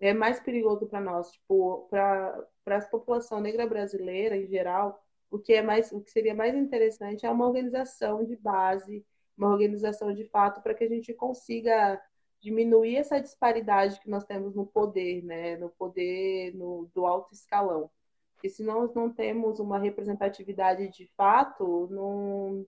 É 0.00 0.12
mais 0.12 0.40
perigoso 0.40 0.86
para 0.86 1.00
nós, 1.00 1.30
tipo, 1.32 1.86
para 1.88 2.46
a 2.66 2.80
população 2.82 3.40
negra 3.40 3.66
brasileira 3.66 4.36
em 4.36 4.46
geral, 4.46 5.02
o 5.34 5.38
que 5.40 5.52
é 5.52 5.62
mais, 5.62 5.90
o 5.90 6.00
que 6.00 6.12
seria 6.12 6.32
mais 6.32 6.54
interessante 6.54 7.26
é 7.26 7.30
uma 7.30 7.46
organização 7.46 8.24
de 8.24 8.36
base, 8.36 9.04
uma 9.36 9.48
organização 9.48 10.14
de 10.14 10.24
fato 10.26 10.62
para 10.62 10.74
que 10.74 10.84
a 10.84 10.88
gente 10.88 11.12
consiga 11.12 12.00
diminuir 12.40 12.96
essa 12.96 13.20
disparidade 13.20 13.98
que 14.00 14.08
nós 14.08 14.24
temos 14.24 14.54
no 14.54 14.64
poder, 14.64 15.24
né? 15.24 15.56
No 15.56 15.70
poder 15.70 16.54
no, 16.54 16.88
do 16.94 17.04
alto 17.04 17.34
escalão. 17.34 17.90
E 18.44 18.48
se 18.48 18.62
nós 18.62 18.94
não 18.94 19.12
temos 19.12 19.58
uma 19.58 19.76
representatividade 19.76 20.88
de 20.90 21.06
fato, 21.16 21.88
não, 21.90 22.64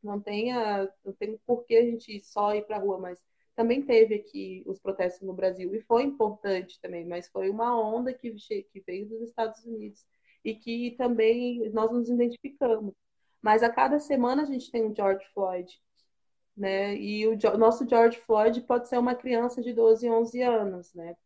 não, 0.00 0.20
tenha, 0.20 0.88
não 1.04 1.12
tem 1.14 1.36
por 1.44 1.64
que 1.64 1.76
a 1.76 1.82
gente 1.82 2.22
só 2.22 2.54
ir 2.54 2.64
para 2.64 2.76
a 2.76 2.80
rua, 2.80 2.98
mas 2.98 3.20
também 3.56 3.82
teve 3.82 4.14
aqui 4.14 4.62
os 4.66 4.78
protestos 4.78 5.26
no 5.26 5.32
Brasil, 5.32 5.74
e 5.74 5.80
foi 5.80 6.02
importante 6.02 6.80
também, 6.80 7.04
mas 7.06 7.28
foi 7.28 7.50
uma 7.50 7.76
onda 7.76 8.12
que, 8.12 8.32
que 8.32 8.80
veio 8.86 9.08
dos 9.08 9.22
Estados 9.22 9.64
Unidos 9.64 10.04
e 10.44 10.54
que 10.54 10.92
também 10.98 11.70
nós 11.70 11.90
nos 11.90 12.08
identificamos. 12.08 12.94
Mas 13.42 13.62
a 13.62 13.70
cada 13.70 13.98
semana 13.98 14.42
a 14.42 14.46
gente 14.46 14.70
tem 14.70 14.84
um 14.84 14.94
George 14.94 15.24
Floyd, 15.34 15.80
né? 16.56 16.96
E 16.96 17.26
o 17.26 17.36
nosso 17.58 17.88
George 17.88 18.18
Floyd 18.20 18.60
pode 18.62 18.88
ser 18.88 18.98
uma 18.98 19.14
criança 19.14 19.62
de 19.62 19.72
12, 19.72 20.08
11 20.10 20.42
anos, 20.42 20.94
né? 20.94 21.16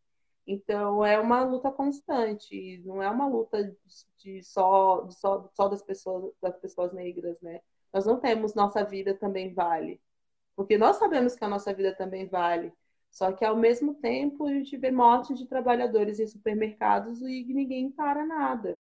Então 0.47 1.05
é 1.05 1.19
uma 1.19 1.43
luta 1.43 1.71
constante, 1.71 2.81
não 2.85 3.01
é 3.03 3.09
uma 3.09 3.27
luta 3.27 3.75
de 4.17 4.43
só, 4.43 5.01
de 5.03 5.15
só, 5.15 5.49
só 5.55 5.67
das 5.67 5.81
pessoas 5.83 6.33
das 6.41 6.57
pessoas 6.57 6.93
negras, 6.93 7.39
né? 7.41 7.61
Nós 7.93 8.05
não 8.05 8.19
temos 8.19 8.53
nossa 8.55 8.83
vida 8.83 9.13
também 9.15 9.53
vale, 9.53 10.01
porque 10.55 10.77
nós 10.77 10.97
sabemos 10.97 11.35
que 11.35 11.43
a 11.45 11.49
nossa 11.49 11.73
vida 11.73 11.95
também 11.95 12.27
vale. 12.27 12.73
Só 13.11 13.31
que 13.31 13.43
ao 13.45 13.55
mesmo 13.55 13.95
tempo 13.95 14.45
a 14.45 14.53
gente 14.53 14.77
vê 14.77 14.91
mortes 14.91 15.37
de 15.37 15.47
trabalhadores 15.47 16.19
em 16.19 16.27
supermercados 16.27 17.21
e 17.21 17.43
ninguém 17.45 17.91
para 17.91 18.25
nada. 18.25 18.77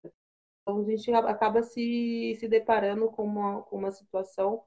Então 0.68 0.80
a 0.80 0.84
gente 0.84 1.10
acaba 1.10 1.62
se, 1.62 2.36
se 2.38 2.46
deparando 2.46 3.08
com 3.08 3.24
uma, 3.24 3.62
com 3.62 3.78
uma 3.78 3.90
situação 3.90 4.62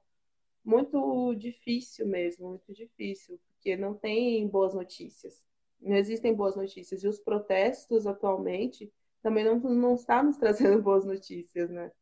muito 0.64 1.32
difícil 1.36 2.08
mesmo, 2.08 2.48
muito 2.48 2.74
difícil, 2.74 3.38
porque 3.54 3.76
não 3.76 3.94
tem 3.94 4.48
boas 4.48 4.74
notícias. 4.74 5.40
Não 5.80 5.94
existem 5.96 6.34
boas 6.34 6.56
notícias. 6.56 7.04
E 7.04 7.08
os 7.08 7.20
protestos 7.20 8.04
atualmente 8.04 8.92
também 9.22 9.44
não, 9.44 9.60
não 9.60 9.94
estão 9.94 10.24
nos 10.24 10.36
trazendo 10.38 10.82
boas 10.82 11.04
notícias, 11.04 11.70
né? 11.70 11.92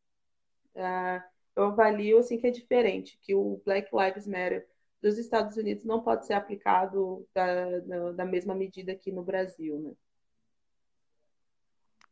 Ah, 0.74 1.22
eu 1.54 1.64
avalio 1.64 2.18
assim 2.18 2.38
que 2.38 2.46
é 2.46 2.50
diferente, 2.50 3.18
que 3.20 3.34
o 3.34 3.60
Black 3.66 3.90
Lives 3.94 4.26
Matter 4.26 4.66
dos 5.02 5.18
Estados 5.18 5.58
Unidos 5.58 5.84
não 5.84 6.02
pode 6.02 6.24
ser 6.24 6.32
aplicado 6.32 7.28
da, 7.34 7.80
da, 7.80 8.12
da 8.12 8.24
mesma 8.24 8.54
medida 8.54 8.92
aqui 8.92 9.12
no 9.12 9.22
Brasil, 9.22 9.78
né? 9.78 9.92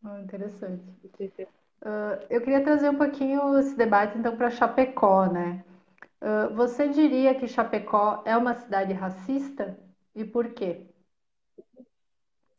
Oh, 0.04 0.18
interessante. 0.18 0.85
Uh, 1.80 2.26
eu 2.28 2.40
queria 2.40 2.62
trazer 2.62 2.88
um 2.88 2.97
pouquinho 2.99 3.56
esse 3.58 3.76
debate 3.76 4.18
então 4.18 4.37
para 4.37 4.50
Chapecó, 4.50 5.26
né? 5.26 5.64
Uh, 6.20 6.54
você 6.54 6.88
diria 6.88 7.35
que 7.35 7.47
Chapecó 7.47 8.23
é 8.26 8.37
uma 8.37 8.54
cidade 8.54 8.92
racista 8.92 9.78
e 10.14 10.25
por 10.25 10.52
quê? 10.52 10.87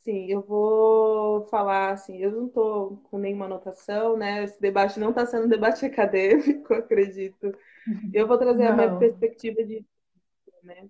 Sim, 0.03 0.27
eu 0.27 0.41
vou 0.41 1.45
falar 1.47 1.91
assim, 1.91 2.17
eu 2.17 2.31
não 2.31 2.47
estou 2.47 2.97
com 3.09 3.17
nenhuma 3.17 3.45
anotação, 3.45 4.17
né? 4.17 4.43
Esse 4.43 4.59
debate 4.59 4.99
não 4.99 5.09
está 5.09 5.25
sendo 5.25 5.45
um 5.45 5.49
debate 5.49 5.85
acadêmico, 5.85 6.73
acredito. 6.73 7.53
Eu 8.13 8.27
vou 8.27 8.37
trazer 8.37 8.63
não. 8.63 8.71
a 8.71 8.75
minha 8.75 8.97
perspectiva 8.97 9.63
de, 9.63 9.85
né? 10.63 10.87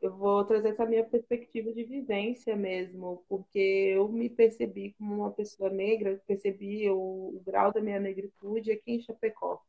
Eu 0.00 0.16
vou 0.16 0.44
trazer 0.44 0.70
essa 0.70 0.86
minha 0.86 1.04
perspectiva 1.04 1.72
de 1.72 1.84
vivência 1.84 2.56
mesmo, 2.56 3.22
porque 3.28 3.58
eu 3.58 4.08
me 4.08 4.30
percebi 4.30 4.94
como 4.94 5.14
uma 5.16 5.30
pessoa 5.30 5.68
negra, 5.70 6.20
percebi 6.26 6.88
o, 6.90 6.96
o 7.36 7.42
grau 7.44 7.70
da 7.72 7.80
minha 7.82 8.00
negritude 8.00 8.72
aqui 8.72 8.92
em 8.92 9.00
Chapecó. 9.00 9.60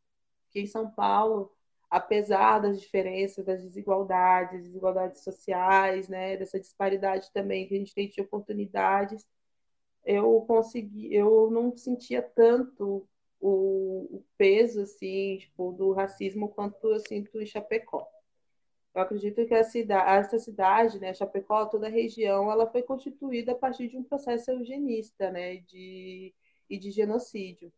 Aqui 0.49 0.61
em 0.61 0.67
São 0.67 0.89
Paulo, 0.89 1.51
apesar 1.89 2.59
das 2.59 2.79
diferenças, 2.79 3.45
das 3.45 3.61
desigualdades, 3.61 4.63
desigualdades 4.63 5.21
sociais, 5.23 6.07
né, 6.07 6.37
dessa 6.37 6.59
disparidade 6.59 7.29
também 7.33 7.67
que 7.67 7.75
a 7.75 7.77
gente 7.77 7.93
tem 7.93 8.07
de 8.09 8.21
oportunidades, 8.21 9.27
eu 10.05 10.41
consegui, 10.47 11.13
eu 11.13 11.51
não 11.51 11.75
sentia 11.77 12.21
tanto 12.21 13.07
o, 13.39 14.17
o 14.17 14.25
peso 14.37 14.81
assim, 14.81 15.37
tipo, 15.39 15.73
do 15.73 15.91
racismo 15.93 16.49
quanto 16.49 16.87
eu 16.87 16.99
sinto 16.99 17.41
em 17.41 17.45
Chapecó. 17.45 18.07
Eu 18.93 19.01
acredito 19.01 19.45
que 19.45 19.63
cidade, 19.63 20.09
essa 20.19 20.37
cidade, 20.39 20.99
né, 20.99 21.13
Chapecó, 21.13 21.65
toda 21.65 21.87
a 21.87 21.89
região, 21.89 22.51
ela 22.51 22.67
foi 22.67 22.83
constituída 22.83 23.53
a 23.53 23.55
partir 23.55 23.87
de 23.87 23.97
um 23.97 24.03
processo 24.03 24.51
eugenista, 24.51 25.31
né, 25.31 25.57
de, 25.57 26.33
e 26.69 26.77
de 26.77 26.91
genocídio. 26.91 27.71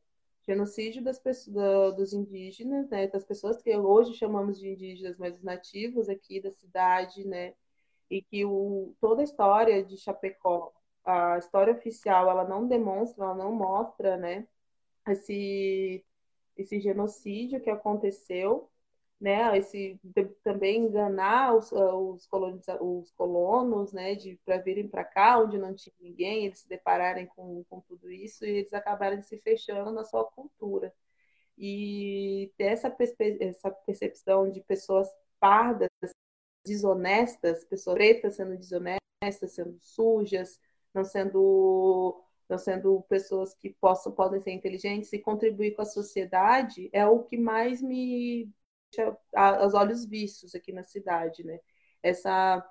Genocídio 0.46 1.04
das 1.04 1.20
pessoas, 1.20 1.96
dos 1.96 2.14
indígenas, 2.14 2.90
né, 2.90 3.08
das 3.08 3.24
pessoas 3.24 3.62
que 3.62 3.76
hoje 3.78 4.14
chamamos 4.16 4.60
de 4.60 4.68
indígenas, 4.70 5.18
mas 5.18 5.36
os 5.36 5.44
nativos 5.44 6.10
aqui 6.10 6.42
da 6.42 6.52
cidade, 6.52 7.26
né, 7.28 7.54
e 8.10 8.22
que 8.22 8.44
o, 8.46 8.96
toda 9.00 9.22
a 9.22 9.24
história 9.24 9.84
de 9.84 9.98
Chapecó, 9.98 10.74
a 11.06 11.38
história 11.38 11.74
oficial, 11.74 12.30
ela 12.30 12.44
não 12.48 12.68
demonstra, 12.68 13.26
ela 13.26 13.36
não 13.36 13.54
mostra, 13.54 14.18
né, 14.18 14.48
esse, 15.08 16.04
esse 16.58 16.80
genocídio 16.80 17.62
que 17.62 17.70
aconteceu, 17.70 18.70
né, 19.24 19.58
esse 19.58 19.98
também 20.44 20.82
enganar 20.82 21.56
os, 21.56 21.72
os, 21.72 22.28
os 22.82 23.12
colonos, 23.12 23.94
né, 23.94 24.16
de 24.16 24.38
para 24.44 24.58
virem 24.58 24.86
para 24.86 25.06
cá 25.06 25.40
onde 25.40 25.58
não 25.58 25.74
tinha 25.74 25.96
ninguém, 26.02 26.46
eles 26.46 26.60
se 26.60 26.68
depararem 26.68 27.26
com, 27.28 27.64
com 27.70 27.80
tudo 27.80 28.12
isso 28.12 28.46
e 28.46 28.50
eles 28.50 28.74
acabarem 28.74 29.22
se 29.22 29.38
fechando 29.38 29.94
na 29.94 30.04
sua 30.04 30.26
cultura. 30.26 30.94
E 31.58 32.52
ter 32.58 32.66
essa, 32.66 32.94
essa 33.40 33.72
percepção 33.72 34.52
de 34.52 34.60
pessoas 34.60 35.08
pardas, 35.40 35.90
desonestas, 36.66 37.64
pessoas 37.64 37.96
pretas 37.96 38.36
sendo 38.36 38.58
desonestas, 38.58 39.52
sendo 39.52 39.78
sujas, 39.80 40.60
não 40.94 41.06
sendo 41.06 42.20
não 42.50 42.58
sendo 42.58 43.02
pessoas 43.04 43.54
que 43.54 43.70
possam 43.70 44.12
podem 44.12 44.42
ser 44.42 44.52
inteligentes 44.52 45.14
e 45.14 45.20
contribuir 45.20 45.76
com 45.76 45.82
a 45.82 45.86
sociedade 45.86 46.90
é 46.92 47.08
o 47.08 47.24
que 47.24 47.38
mais 47.38 47.82
me 47.82 48.52
aos 49.36 49.74
olhos 49.74 50.06
vistos 50.06 50.56
aqui 50.56 50.72
na 50.72 50.84
cidade, 50.84 51.44
né? 51.44 51.60
Essa 52.02 52.64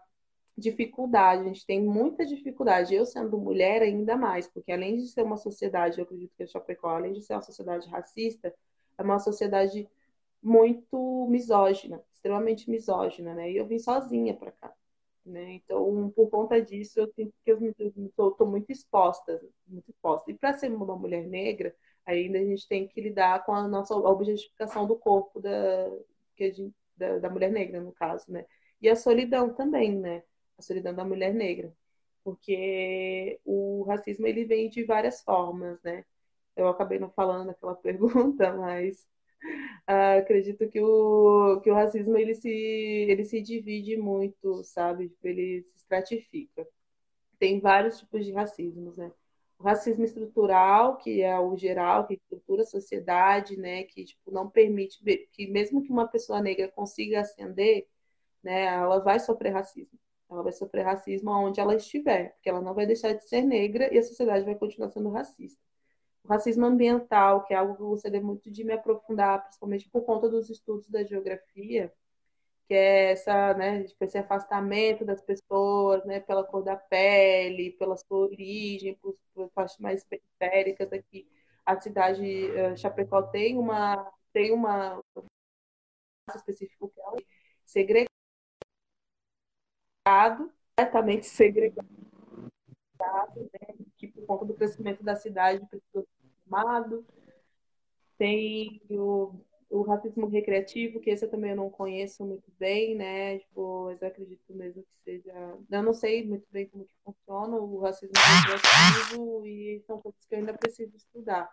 dificuldade, 0.57 1.43
a 1.43 1.47
gente 1.47 1.67
tem 1.67 1.83
muita 1.83 2.27
dificuldade. 2.27 2.95
Eu 2.95 3.07
sendo 3.07 3.39
mulher 3.39 3.83
ainda 3.83 4.17
mais, 4.17 4.47
porque 4.49 4.73
além 4.73 4.97
de 4.97 5.09
ser 5.09 5.23
uma 5.23 5.37
sociedade, 5.37 5.99
eu 5.99 6.05
acredito 6.05 6.35
que 6.37 6.43
a 6.43 6.47
Chapecó, 6.47 6.89
além 6.91 7.13
de 7.13 7.23
ser 7.23 7.35
uma 7.35 7.43
sociedade 7.43 7.89
racista, 7.89 8.55
é 8.99 9.03
uma 9.03 9.19
sociedade 9.19 9.89
muito 10.43 11.27
misógina, 11.31 12.03
extremamente 12.13 12.69
misógina, 12.71 13.35
né? 13.35 13.51
E 13.51 13.57
eu 13.57 13.67
vim 13.67 13.79
sozinha 13.79 14.35
para 14.35 14.53
cá, 14.53 14.73
né? 15.25 15.55
Então, 15.55 16.13
por 16.15 16.29
conta 16.31 16.61
disso, 16.61 17.01
eu 17.01 17.07
sinto 17.15 17.33
que 17.45 17.53
eu 17.53 17.59
estou 18.07 18.47
muito 18.47 18.71
exposta, 18.71 19.41
muito 19.67 19.89
exposta. 19.91 20.31
E 20.31 20.35
para 20.35 20.53
ser 20.53 20.73
uma 20.73 20.97
mulher 20.97 21.27
negra, 21.27 21.75
ainda 22.05 22.39
a 22.39 22.45
gente 22.45 22.67
tem 22.69 22.89
que 22.89 23.01
lidar 23.01 23.45
com 23.45 23.55
a 23.55 23.69
nossa 23.69 23.95
objetificação 23.95 24.87
do 24.87 24.97
corpo 24.97 25.41
da, 25.41 25.89
que 26.43 26.53
gente, 26.53 26.75
da, 26.97 27.19
da 27.19 27.31
mulher 27.31 27.51
negra, 27.53 27.81
no 27.81 27.93
caso, 27.93 28.31
né? 28.33 28.45
E 28.81 28.89
a 28.89 28.97
solidão 28.97 29.55
também, 29.55 29.99
né? 29.99 30.23
A 30.59 30.63
solidão 30.63 30.95
da 30.95 31.05
mulher 31.05 31.35
negra. 31.35 31.75
Porque 32.25 33.41
o 33.45 33.85
racismo, 33.85 34.27
ele 34.27 34.45
vem 34.45 34.69
de 34.71 34.85
várias 34.85 35.23
formas, 35.23 35.81
né? 35.83 36.05
Eu 36.57 36.69
acabei 36.69 36.99
não 36.99 37.11
falando 37.11 37.51
aquela 37.51 37.75
pergunta, 37.77 38.53
mas 38.55 39.09
uh, 39.89 40.21
acredito 40.21 40.69
que 40.69 40.81
o, 40.81 41.61
que 41.63 41.71
o 41.71 41.75
racismo, 41.75 42.17
ele 42.17 42.35
se, 42.35 42.49
ele 42.51 43.25
se 43.25 43.41
divide 43.43 43.97
muito, 43.97 44.63
sabe? 44.65 45.09
Tipo, 45.11 45.29
ele 45.29 45.63
se 45.63 45.77
estratifica. 45.79 46.67
Tem 47.39 47.61
vários 47.61 47.99
tipos 47.99 48.25
de 48.25 48.33
racismos, 48.33 48.97
né? 48.97 49.13
O 49.63 49.65
racismo 49.65 50.05
estrutural, 50.05 50.97
que 50.97 51.23
é 51.23 51.39
o 51.39 51.57
geral, 51.57 52.05
que 52.05 52.15
estrutura 52.15 52.63
a 52.63 52.67
sociedade, 52.67 53.57
né, 53.57 53.85
que 53.85 54.05
tipo, 54.05 54.33
não 54.33 54.51
permite 54.51 55.01
que 55.31 55.47
mesmo 55.47 55.83
que 55.85 55.93
uma 55.93 56.09
pessoa 56.09 56.43
negra 56.43 56.69
consiga 56.69 57.21
ascender, 57.21 57.87
né, 58.43 58.65
ela 58.65 58.99
vai 58.99 59.21
sofrer 59.21 59.51
racismo. 59.53 59.97
Ela 60.29 60.43
vai 60.43 60.53
sofrer 60.53 60.83
racismo 60.83 61.31
onde 61.31 61.61
ela 61.61 61.77
estiver, 61.77 62.33
porque 62.33 62.49
ela 62.49 62.61
não 62.61 62.75
vai 62.75 62.87
deixar 62.87 63.13
de 63.13 63.23
ser 63.29 63.43
negra 63.43 63.93
e 63.95 63.99
a 63.99 64.03
sociedade 64.03 64.45
vai 64.45 64.57
continuar 64.57 64.89
sendo 64.89 65.11
racista. 65.11 65.61
O 66.25 66.29
racismo 66.29 66.67
ambiental, 66.67 67.45
que 67.45 67.55
é 67.55 67.57
algo 67.57 67.77
que 67.77 67.83
eu 67.83 67.89
gostaria 67.89 68.21
muito 68.21 68.51
de 68.51 68.65
me 68.65 68.73
aprofundar, 68.73 69.43
principalmente 69.45 69.89
por 69.91 70.03
conta 70.03 70.29
dos 70.29 70.51
estudos 70.51 70.89
da 70.89 71.05
geografia, 71.05 71.93
que 72.73 72.77
é 72.77 73.11
essa, 73.13 73.53
né, 73.53 73.85
tipo, 73.85 74.03
esse 74.03 74.17
afastamento 74.17 75.05
das 75.05 75.21
pessoas, 75.21 76.03
né, 76.07 76.21
pela 76.21 76.43
cor 76.43 76.63
da 76.65 76.75
pele, 76.75 77.73
pela 77.73 77.99
sua 77.99 78.17
origem, 78.17 78.95
por, 78.95 79.15
por 79.35 79.51
partes 79.51 79.77
mais 79.77 80.03
periféricas 80.05 80.91
aqui. 80.91 81.29
A 81.67 81.79
cidade 81.79 82.23
uh, 82.23 82.75
Chapecó 82.75 83.25
tem 83.25 83.59
uma 83.59 84.11
tem 84.33 84.53
uma 84.53 84.99
específico 86.35 86.89
que 86.89 86.99
é 86.99 87.25
segregado, 87.67 88.09
completamente 90.75 91.27
segregado, 91.27 91.87
né, 93.37 93.75
que 93.99 94.09
por 94.09 94.25
conta 94.25 94.47
do 94.47 94.55
crescimento 94.55 95.05
da 95.05 95.15
cidade 95.15 95.67
precisou 95.67 96.05
ser 96.05 96.29
formado. 96.43 97.05
Tem 98.17 98.81
o 98.89 99.45
o 99.73 99.81
racismo 99.83 100.27
recreativo, 100.27 101.01
que 101.01 101.09
esse 101.09 101.25
eu 101.25 101.31
também 101.31 101.55
não 101.55 101.71
conheço 101.71 102.25
muito 102.27 102.53
bem, 102.59 102.95
né? 102.95 103.39
Tipo, 103.39 103.87
mas 103.87 104.03
eu 104.03 104.09
acredito 104.09 104.55
mesmo 104.55 104.83
que 104.83 105.03
seja. 105.03 105.33
Eu 105.71 105.83
não 105.83 105.95
sei 105.95 106.27
muito 106.27 106.47
bem 106.51 106.67
como 106.67 106.85
que 106.85 106.95
funciona 107.03 107.57
o 107.57 107.81
racismo 107.81 108.13
recreativo 108.15 109.47
e 109.47 109.81
são 109.87 109.99
coisas 109.99 110.23
que 110.27 110.35
eu 110.35 110.41
ainda 110.41 110.53
preciso 110.53 110.95
estudar. 110.95 111.51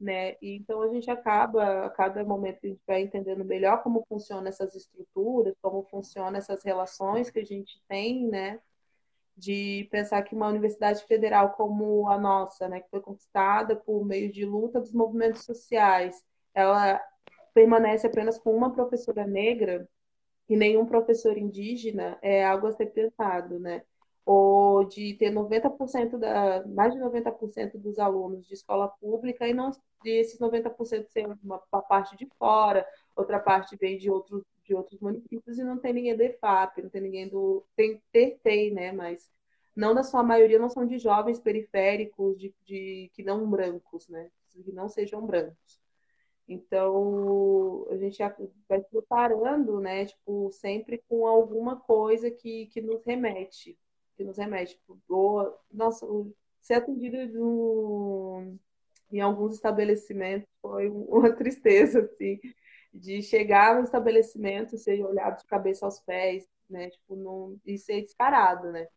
Né? 0.00 0.36
E, 0.42 0.56
então 0.56 0.82
a 0.82 0.88
gente 0.88 1.10
acaba, 1.10 1.86
a 1.86 1.90
cada 1.90 2.24
momento 2.24 2.58
a 2.64 2.68
gente 2.68 2.80
vai 2.86 3.02
entendendo 3.02 3.44
melhor 3.44 3.82
como 3.82 4.04
funcionam 4.08 4.46
essas 4.48 4.74
estruturas, 4.74 5.54
como 5.62 5.84
funcionam 5.84 6.38
essas 6.38 6.62
relações 6.64 7.30
que 7.30 7.38
a 7.38 7.44
gente 7.44 7.80
tem, 7.88 8.26
né? 8.26 8.60
De 9.36 9.88
pensar 9.92 10.22
que 10.22 10.34
uma 10.34 10.48
universidade 10.48 11.04
federal 11.04 11.52
como 11.52 12.08
a 12.08 12.18
nossa, 12.18 12.68
né, 12.68 12.80
que 12.80 12.90
foi 12.90 13.00
conquistada 13.00 13.76
por 13.76 14.04
meio 14.04 14.30
de 14.32 14.44
luta 14.44 14.80
dos 14.80 14.92
movimentos 14.92 15.44
sociais, 15.44 16.24
ela 16.52 17.00
permanece 17.58 18.06
apenas 18.06 18.38
com 18.38 18.56
uma 18.56 18.72
professora 18.72 19.26
negra 19.26 19.88
e 20.48 20.56
nenhum 20.56 20.86
professor 20.86 21.36
indígena 21.36 22.16
é 22.22 22.44
algo 22.44 22.68
a 22.68 22.72
ser 22.72 22.86
pensado, 22.86 23.58
né? 23.58 23.82
Ou 24.24 24.84
de 24.84 25.14
ter 25.14 25.32
90% 25.32 26.18
da, 26.18 26.64
mais 26.68 26.94
de 26.94 27.00
90% 27.00 27.76
dos 27.78 27.98
alunos 27.98 28.46
de 28.46 28.54
escola 28.54 28.86
pública 28.86 29.48
e 29.48 29.52
não 29.52 29.72
de 30.04 30.10
esses 30.10 30.38
90% 30.38 31.08
ser 31.08 31.26
uma, 31.26 31.60
uma 31.72 31.82
parte 31.82 32.16
de 32.16 32.28
fora, 32.38 32.86
outra 33.16 33.40
parte 33.40 33.76
vem 33.76 33.98
de 33.98 34.08
outros 34.08 34.44
de 34.64 34.74
outros 34.74 35.00
municípios 35.00 35.58
e 35.58 35.64
não 35.64 35.78
tem 35.78 35.94
ninguém 35.94 36.14
do 36.14 36.22
EFAP, 36.22 36.82
não 36.82 36.90
tem 36.90 37.00
ninguém 37.00 37.26
do 37.26 37.64
tem 37.74 38.00
tem, 38.42 38.70
né, 38.72 38.92
mas 38.92 39.32
não 39.74 39.94
na 39.94 40.02
sua 40.02 40.22
maioria 40.22 40.58
não 40.58 40.68
são 40.68 40.86
de 40.86 40.98
jovens 40.98 41.40
periféricos 41.40 42.38
de, 42.38 42.54
de 42.64 43.10
que 43.14 43.22
não 43.24 43.48
brancos, 43.48 44.06
né, 44.08 44.30
que 44.50 44.70
não 44.72 44.88
sejam 44.88 45.26
brancos. 45.26 45.87
Então, 46.48 47.86
a 47.90 47.96
gente 47.98 48.18
vai 48.68 48.80
se 48.80 48.88
preparando, 48.90 49.80
né? 49.80 50.06
Tipo, 50.06 50.50
sempre 50.50 50.98
com 51.08 51.26
alguma 51.26 51.76
coisa 51.78 52.30
que, 52.30 52.66
que 52.68 52.80
nos 52.80 53.04
remete, 53.04 53.78
que 54.16 54.24
nos 54.24 54.38
remete. 54.38 54.74
Tipo, 54.76 54.98
ou, 55.08 55.58
nossa, 55.70 56.06
ser 56.62 56.74
atendido 56.74 57.16
no, 57.38 58.56
em 59.12 59.20
alguns 59.20 59.54
estabelecimentos 59.54 60.48
foi 60.62 60.88
uma 60.90 61.32
tristeza, 61.34 62.00
assim, 62.00 62.40
de 62.92 63.22
chegar 63.22 63.76
no 63.76 63.84
estabelecimento, 63.84 64.78
ser 64.78 65.04
olhado 65.04 65.38
de 65.38 65.46
cabeça 65.46 65.84
aos 65.84 66.00
pés, 66.00 66.48
né? 66.68 66.90
Tipo, 66.90 67.16
não, 67.16 67.60
e 67.66 67.78
ser 67.78 68.02
descarado, 68.02 68.72
né? 68.72 68.88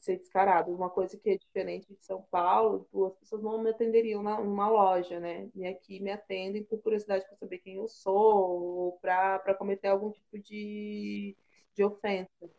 Ser 0.00 0.18
descarado. 0.18 0.72
Uma 0.72 0.90
coisa 0.90 1.16
que 1.18 1.30
é 1.30 1.36
diferente 1.36 1.94
de 1.94 2.04
São 2.04 2.22
Paulo, 2.30 2.86
as 3.06 3.14
pessoas 3.18 3.42
não 3.42 3.62
me 3.62 3.70
atenderiam 3.70 4.22
na, 4.22 4.40
numa 4.40 4.68
loja, 4.68 5.20
né? 5.20 5.50
E 5.54 5.66
aqui 5.66 6.00
me 6.00 6.10
atendem 6.10 6.64
por 6.64 6.80
curiosidade 6.82 7.26
para 7.26 7.36
saber 7.36 7.58
quem 7.58 7.76
eu 7.76 7.88
sou, 7.88 8.14
ou 8.14 8.92
para 9.00 9.54
cometer 9.54 9.88
algum 9.88 10.10
tipo 10.10 10.38
de, 10.38 11.36
de 11.74 11.84
ofensa, 11.84 12.50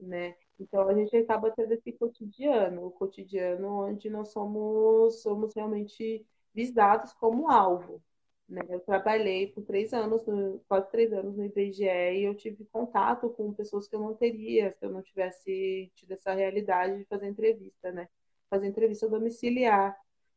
né? 0.00 0.36
Então 0.58 0.88
a 0.88 0.94
gente 0.94 1.16
acaba 1.16 1.50
tendo 1.50 1.72
esse 1.72 1.92
cotidiano, 1.92 2.86
o 2.86 2.90
cotidiano 2.90 3.86
onde 3.86 4.08
nós 4.10 4.28
somos, 4.32 5.22
somos 5.22 5.54
realmente 5.54 6.26
visados 6.54 7.12
como 7.14 7.50
alvo, 7.50 8.02
né? 8.48 8.62
Eu 8.68 8.80
trabalhei 8.80 9.48
por 9.48 9.64
três 9.64 9.92
anos, 9.92 10.22
quase 10.68 10.90
três 10.90 11.12
anos 11.12 11.36
no 11.36 11.44
IBGE 11.44 11.84
e 11.84 12.24
eu 12.24 12.34
tive 12.34 12.64
contato 12.66 13.28
com 13.30 13.52
pessoas 13.52 13.88
que 13.88 13.96
eu 13.96 14.00
não 14.00 14.14
teria 14.14 14.72
se 14.72 14.84
eu 14.84 14.90
não 14.90 15.02
tivesse 15.02 15.90
tido 15.94 16.12
essa 16.12 16.32
realidade 16.32 16.98
de 16.98 17.04
fazer 17.04 17.26
entrevista, 17.26 17.90
né? 17.92 18.08
Fazer 18.48 18.66
entrevista 18.66 19.08
domiciliar. 19.08 19.96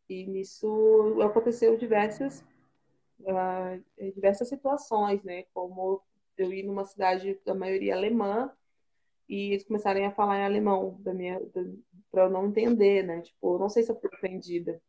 E 0.10 0.26
nisso 0.26 1.22
aconteceu 1.22 1.78
diversas 1.78 2.44
uh, 3.22 4.12
diversas 4.16 4.50
situações, 4.50 5.24
né? 5.24 5.44
Como 5.54 6.02
eu 6.38 6.54
ir 6.54 6.64
numa 6.64 6.86
cidade 6.86 7.40
da 7.46 7.54
maioria 7.54 7.96
alemã 7.96 8.52
e 9.28 9.52
eles 9.52 9.66
começarem 9.66 10.06
a 10.06 10.12
falar 10.12 10.40
em 10.40 10.46
alemão 10.46 10.98
da 11.02 11.14
minha 11.14 11.40
para 12.12 12.24
eu 12.24 12.30
não 12.30 12.48
entender, 12.48 13.04
né? 13.04 13.22
Tipo, 13.22 13.60
não 13.60 13.70
sei 13.70 13.84
se 13.84 13.92
eu 13.92 14.00
fui 14.00 14.10
ofendida. 14.12 14.82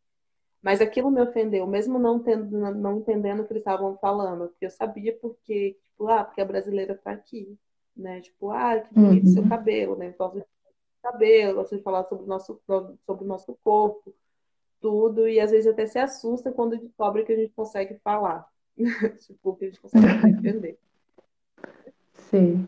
Mas 0.63 0.81
aquilo 0.81 1.11
me 1.11 1.21
ofendeu, 1.23 1.67
mesmo 1.67 1.99
não, 1.99 2.19
tendo, 2.19 2.51
não 2.75 2.99
entendendo 2.99 3.41
o 3.41 3.47
que 3.47 3.53
eles 3.53 3.63
estavam 3.63 3.97
falando, 3.97 4.49
porque 4.49 4.67
eu 4.67 4.71
sabia 4.71 5.17
porque, 5.17 5.79
tipo, 5.83 6.07
ah, 6.09 6.23
porque 6.23 6.41
a 6.41 6.45
brasileira 6.45 6.95
tá 6.95 7.13
aqui, 7.13 7.59
né? 7.97 8.21
Tipo, 8.21 8.51
ah, 8.51 8.79
que 8.79 8.93
bonito 8.93 9.27
uhum. 9.27 9.33
seu 9.33 9.49
cabelo, 9.49 9.97
né? 9.97 10.15
Gosto 10.19 10.39
de 10.39 10.45
cabelo, 11.03 11.55
gosto 11.55 11.77
de 11.77 11.83
falar 11.83 12.05
sobre 12.05 12.25
o 12.25 12.29
nosso, 12.29 12.61
sobre 13.07 13.25
o 13.25 13.27
nosso 13.27 13.57
corpo, 13.65 14.15
tudo, 14.83 15.27
e 15.27 15.41
às 15.41 15.51
vezes 15.51 15.67
até 15.67 15.87
se 15.87 15.99
assusta 15.99 16.53
quando 16.53 16.79
descobre 16.79 17.25
que 17.25 17.33
a 17.33 17.37
gente 17.37 17.53
consegue 17.55 17.99
falar, 18.05 18.47
tipo, 19.21 19.57
que 19.57 19.65
a 19.65 19.69
gente 19.69 19.81
consegue 19.81 20.29
entender. 20.29 20.79
Sim. 22.31 22.67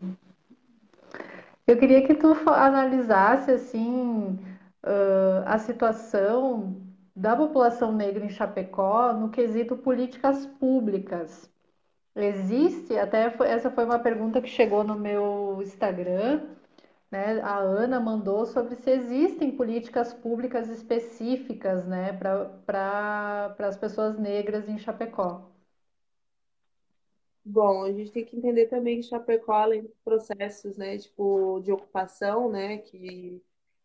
Eu 1.67 1.77
queria 1.77 2.05
que 2.05 2.15
tu 2.15 2.33
analisasse, 2.49 3.51
assim, 3.51 4.37
uh, 4.83 5.43
a 5.45 5.59
situação 5.59 6.81
da 7.15 7.35
população 7.35 7.91
negra 7.91 8.25
em 8.25 8.29
Chapecó 8.29 9.13
no 9.13 9.29
quesito 9.29 9.77
políticas 9.77 10.45
públicas. 10.45 11.49
Existe, 12.15 12.97
até 12.97 13.25
essa 13.45 13.71
foi 13.71 13.85
uma 13.85 13.99
pergunta 13.99 14.41
que 14.41 14.47
chegou 14.49 14.83
no 14.83 14.95
meu 14.95 15.59
Instagram, 15.61 16.41
né? 17.11 17.39
A 17.41 17.57
Ana 17.59 17.99
mandou 17.99 18.45
sobre 18.45 18.75
se 18.75 18.89
existem 18.91 19.55
políticas 19.55 20.13
públicas 20.13 20.69
específicas, 20.69 21.85
né, 21.85 22.13
para 22.13 23.55
as 23.59 23.77
pessoas 23.77 24.17
negras 24.17 24.67
em 24.69 24.77
Chapecó. 24.77 25.49
Bom, 27.45 27.83
a 27.83 27.91
gente 27.91 28.11
tem 28.11 28.25
que 28.25 28.37
entender 28.37 28.67
também 28.67 29.01
que 29.01 29.07
Chapecó, 29.07 29.53
além 29.53 29.83
dos 29.83 29.95
processos, 30.03 30.77
né, 30.77 30.97
tipo, 30.97 31.59
de 31.61 31.71
ocupação, 31.71 32.49
né, 32.49 32.77
que 32.77 33.41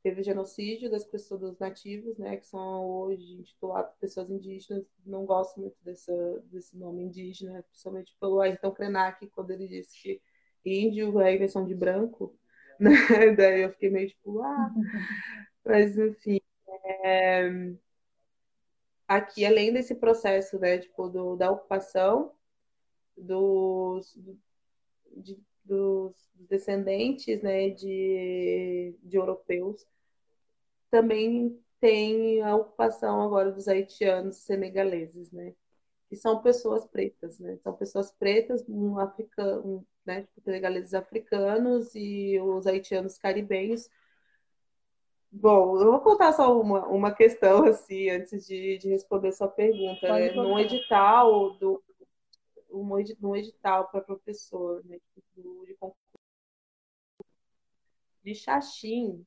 teve 0.09 0.23
o 0.23 0.25
genocídio 0.25 0.91
das 0.91 1.05
pessoas 1.05 1.41
dos 1.41 1.59
nativos, 1.59 2.17
né, 2.17 2.39
que 2.39 2.47
são 2.47 2.87
hoje 2.87 3.35
intitulados 3.35 3.95
pessoas 3.97 4.31
indígenas. 4.31 4.87
Não 5.05 5.27
gosto 5.27 5.61
muito 5.61 5.77
dessa, 5.85 6.43
desse 6.47 6.77
nome 6.79 7.03
indígena, 7.03 7.63
principalmente 7.65 8.17
pelo 8.19 8.41
Ayrton 8.41 8.71
Krenak, 8.71 9.27
quando 9.29 9.51
ele 9.51 9.69
disse 9.69 10.01
que 10.01 10.21
índio 10.65 11.21
é 11.21 11.29
a 11.29 11.35
invenção 11.35 11.67
de 11.67 11.75
branco, 11.75 12.35
né? 12.81 12.91
Daí 13.37 13.63
eu 13.63 13.71
fiquei 13.73 13.91
meio 13.91 14.09
tipo, 14.09 14.41
ah, 14.41 14.73
mas 15.65 15.99
enfim. 15.99 16.41
É... 17.05 17.51
Aqui, 19.07 19.45
além 19.45 19.73
desse 19.73 19.95
processo, 19.95 20.59
né, 20.59 20.79
tipo, 20.79 21.09
do, 21.09 21.37
da 21.37 21.51
ocupação 21.51 22.33
dos, 23.17 24.19
de, 25.17 25.39
dos 25.65 26.15
descendentes, 26.35 27.43
né, 27.43 27.71
de, 27.71 28.95
de 29.03 29.17
europeus, 29.17 29.87
também 30.91 31.59
tem 31.81 32.43
a 32.43 32.57
ocupação 32.57 33.21
agora 33.23 33.53
dos 33.53 33.69
haitianos 33.69 34.37
senegaleses, 34.37 35.31
né? 35.33 35.55
Que 36.09 36.17
são 36.17 36.43
pessoas 36.43 36.87
pretas, 36.87 37.39
né? 37.39 37.57
São 37.63 37.73
pessoas 37.75 38.11
pretas, 38.13 38.65
um 38.69 38.99
africano, 38.99 39.87
né? 40.05 40.23
Tipo, 40.23 40.41
senegaleses 40.41 40.95
africanos 40.95 41.95
e 41.95 42.39
os 42.41 42.67
haitianos 42.67 43.19
caribenhos. 43.19 43.89
Bom, 45.31 45.79
eu 45.79 45.93
vou 45.93 46.01
contar 46.01 46.33
só 46.33 46.59
uma, 46.59 46.87
uma 46.87 47.13
questão, 47.13 47.65
assim, 47.65 48.09
antes 48.09 48.47
de, 48.47 48.79
de 48.79 48.89
responder 48.89 49.33
sua 49.33 49.49
pergunta. 49.49 50.11
Né? 50.13 50.33
No 50.33 50.59
edital 50.59 51.51
do 51.59 51.83
um 52.71 53.35
edital 53.37 53.89
para 53.89 54.03
professor 54.03 54.85
né, 54.85 54.99
tipo, 55.15 55.65
de 55.67 55.75
concurso 55.75 55.99
de 58.23 58.35
Xaxim, 58.35 59.25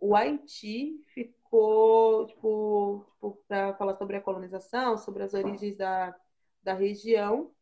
o 0.00 0.16
Haiti 0.16 0.98
ficou, 1.14 2.26
tipo, 2.26 3.06
tipo 3.12 3.44
para 3.46 3.74
falar 3.74 3.94
sobre 3.96 4.16
a 4.16 4.20
colonização, 4.20 4.96
sobre 4.96 5.22
as 5.22 5.34
origens 5.34 5.76
da, 5.76 6.18
da 6.62 6.74
região, 6.74 7.52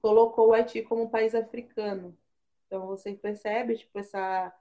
colocou 0.00 0.48
o 0.48 0.52
Haiti 0.52 0.82
como 0.82 1.04
um 1.04 1.08
país 1.08 1.34
africano. 1.34 2.16
Então 2.66 2.86
você 2.86 3.14
percebe, 3.14 3.76
tipo, 3.76 3.98
essa, 3.98 4.52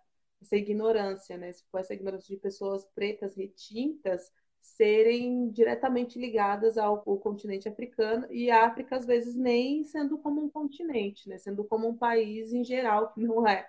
essa 0.42 0.56
ignorância, 0.56 1.38
né? 1.38 1.52
Tipo, 1.52 1.78
essa 1.78 1.94
ignorância 1.94 2.34
de 2.36 2.42
pessoas 2.42 2.86
pretas 2.94 3.36
retintas 3.36 4.32
serem 4.62 5.50
diretamente 5.50 6.20
ligadas 6.20 6.78
ao, 6.78 7.04
ao, 7.06 7.18
continente 7.18 7.68
africano 7.68 8.28
e 8.30 8.52
a 8.52 8.66
África 8.66 8.96
às 8.96 9.06
vezes 9.06 9.36
nem 9.36 9.84
sendo 9.84 10.20
como 10.20 10.44
um 10.44 10.50
continente, 10.50 11.28
né? 11.28 11.38
Sendo 11.38 11.64
como 11.64 11.88
um 11.88 11.98
país 11.98 12.54
em 12.54 12.64
geral 12.64 13.12
que 13.12 13.20
não 13.20 13.48
é 13.48 13.68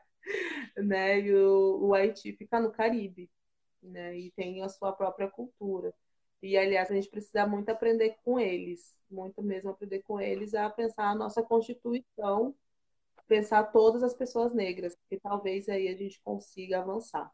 né? 0.77 1.21
E 1.21 1.35
o, 1.35 1.87
o 1.87 1.95
Haiti 1.95 2.33
fica 2.33 2.61
no 2.61 2.73
Caribe, 2.73 3.31
né? 3.83 4.17
E 4.17 4.31
tem 4.33 4.63
a 4.63 4.69
sua 4.69 4.93
própria 4.93 5.29
cultura. 5.29 5.93
E, 6.43 6.57
aliás, 6.57 6.91
a 6.91 6.95
gente 6.95 7.09
precisa 7.09 7.47
muito 7.47 7.69
aprender 7.69 8.17
com 8.25 8.39
eles, 8.39 8.97
muito 9.11 9.43
mesmo 9.43 9.71
aprender 9.71 10.03
com 10.03 10.21
eles 10.21 10.55
a 10.55 10.69
pensar 10.69 11.11
a 11.11 11.15
nossa 11.15 11.43
Constituição, 11.43 12.55
pensar 13.29 13.65
todas 13.65 14.03
as 14.03 14.13
pessoas 14.13 14.53
negras, 14.53 14.97
que 15.09 15.21
talvez 15.21 15.69
aí 15.69 15.89
a 15.89 15.97
gente 15.97 16.21
consiga 16.23 16.81
avançar. 16.81 17.31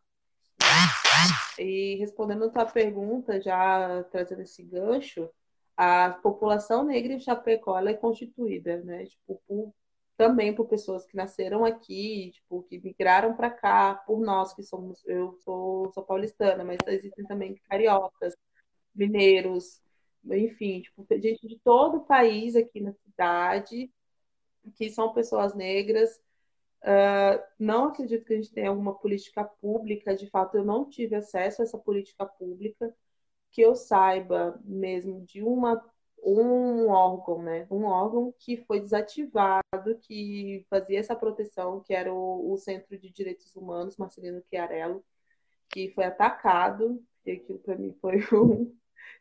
E 1.59 1.97
respondendo 1.97 2.45
a 2.45 2.51
tua 2.51 2.67
pergunta, 2.67 3.41
já 3.41 4.05
trazendo 4.05 4.43
esse 4.43 4.63
gancho, 4.63 5.29
a 5.77 6.11
população 6.11 6.85
negra 6.85 7.13
em 7.15 7.21
Chapecó 7.21 7.79
é 7.79 7.95
constituída, 7.95 8.83
né? 8.83 9.07
Tipo, 9.07 9.41
por 9.47 9.75
também 10.19 10.53
por 10.53 10.67
pessoas 10.67 11.07
que 11.07 11.17
nasceram 11.17 11.65
aqui, 11.65 12.33
tipo, 12.33 12.65
que 12.65 12.81
migraram 12.81 13.37
para 13.37 13.51
cá, 13.53 13.95
por 13.95 14.21
nós 14.21 14.53
que 14.53 14.65
somos, 14.65 15.01
eu 15.07 15.33
sou, 15.45 15.93
sou 15.93 16.03
paulistana, 16.03 16.65
mas 16.65 16.79
existem 16.89 17.25
também 17.25 17.55
cariocas, 17.69 18.35
mineiros, 18.93 19.81
enfim, 20.25 20.83
tipo, 20.83 21.07
gente 21.21 21.47
de 21.47 21.57
todo 21.61 21.99
o 21.99 22.05
país 22.05 22.57
aqui 22.57 22.81
na 22.81 22.93
cidade, 22.93 23.89
que 24.75 24.91
são 24.91 25.15
pessoas 25.15 25.55
negras. 25.55 26.21
Uh, 26.83 27.41
não 27.57 27.85
acredito 27.87 28.25
que 28.25 28.33
a 28.35 28.37
gente 28.37 28.53
tenha 28.53 28.71
alguma 28.71 28.95
política 28.99 29.45
pública, 29.45 30.17
de 30.17 30.29
fato, 30.29 30.57
eu 30.57 30.65
não 30.65 30.91
tive 30.91 31.15
acesso 31.15 31.63
a 31.63 31.65
essa 31.65 31.79
política 31.79 32.27
pública, 32.27 32.93
que 33.53 33.63
eu 33.63 33.77
saiba 33.77 34.61
mesmo 34.65 35.21
de 35.25 35.45
uma 35.45 35.81
um 36.25 36.89
órgão, 36.89 37.43
né? 37.43 37.67
Um 37.71 37.85
órgão 37.85 38.35
que 38.39 38.57
foi 38.57 38.81
desativado, 38.81 39.99
que 40.03 40.67
fazia 40.71 40.99
essa 41.01 41.17
proteção, 41.17 41.81
que 41.81 41.95
era 41.95 42.13
o, 42.13 42.53
o 42.53 42.57
Centro 42.57 42.99
de 42.99 43.11
Direitos 43.11 43.55
Humanos, 43.57 43.97
Marcelino 43.97 44.43
Chiarello, 44.49 45.05
que 45.71 45.91
foi 45.91 46.05
atacado, 46.05 47.03
e 47.27 47.33
aquilo 47.33 47.59
para 47.61 47.77
mim 47.77 47.93
foi 48.01 48.17
um. 48.33 48.75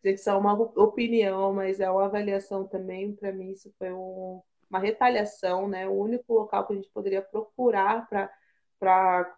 Gente, 0.04 0.22
só 0.22 0.40
uma 0.40 0.54
opinião, 0.54 1.54
mas 1.54 1.80
é 1.80 1.90
uma 1.90 2.06
avaliação 2.06 2.68
também. 2.68 3.16
Para 3.16 3.32
mim, 3.32 3.52
isso 3.52 3.74
foi 3.78 3.92
um, 3.92 4.42
uma 4.70 4.80
retaliação, 4.80 5.68
né? 5.68 5.88
O 5.88 5.94
único 5.94 6.34
local 6.34 6.68
que 6.68 6.74
a 6.74 6.76
gente 6.76 6.90
poderia 6.90 7.22
procurar 7.22 8.08
para 8.08 8.32
para 8.80 9.34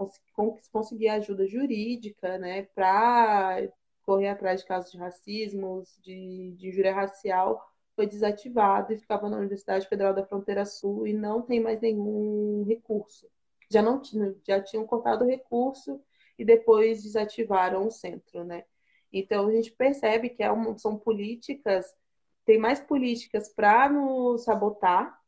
conseguir 0.71 1.09
ajuda 1.09 1.47
jurídica, 1.47 2.37
né, 2.37 2.63
para 2.75 3.61
correr 4.09 4.29
atrás 4.29 4.61
de 4.61 4.65
casos 4.65 4.91
de 4.91 4.97
racismo, 4.97 5.83
de, 6.01 6.55
de 6.57 6.69
injúria 6.69 6.95
racial, 6.95 7.63
foi 7.95 8.07
desativado 8.07 8.91
e 8.91 8.97
ficava 8.97 9.29
na 9.29 9.37
Universidade 9.37 9.87
Federal 9.87 10.15
da 10.15 10.25
Fronteira 10.25 10.65
Sul 10.65 11.05
e 11.05 11.13
não 11.13 11.43
tem 11.43 11.59
mais 11.59 11.79
nenhum 11.79 12.65
recurso. 12.67 13.29
Já 13.69 13.83
não 13.83 14.01
já 14.43 14.59
tinham 14.63 14.87
cortado 14.87 15.23
o 15.23 15.27
recurso 15.27 16.01
e 16.39 16.43
depois 16.43 17.03
desativaram 17.03 17.85
o 17.85 17.91
centro, 17.91 18.43
né? 18.43 18.63
Então 19.13 19.47
a 19.47 19.51
gente 19.51 19.71
percebe 19.73 20.29
que 20.29 20.41
é 20.41 20.51
uma, 20.51 20.75
são 20.79 20.97
políticas, 20.97 21.85
tem 22.45 22.57
mais 22.57 22.79
políticas 22.79 23.53
para 23.53 23.87
nos 23.89 24.43
sabotar, 24.43 25.21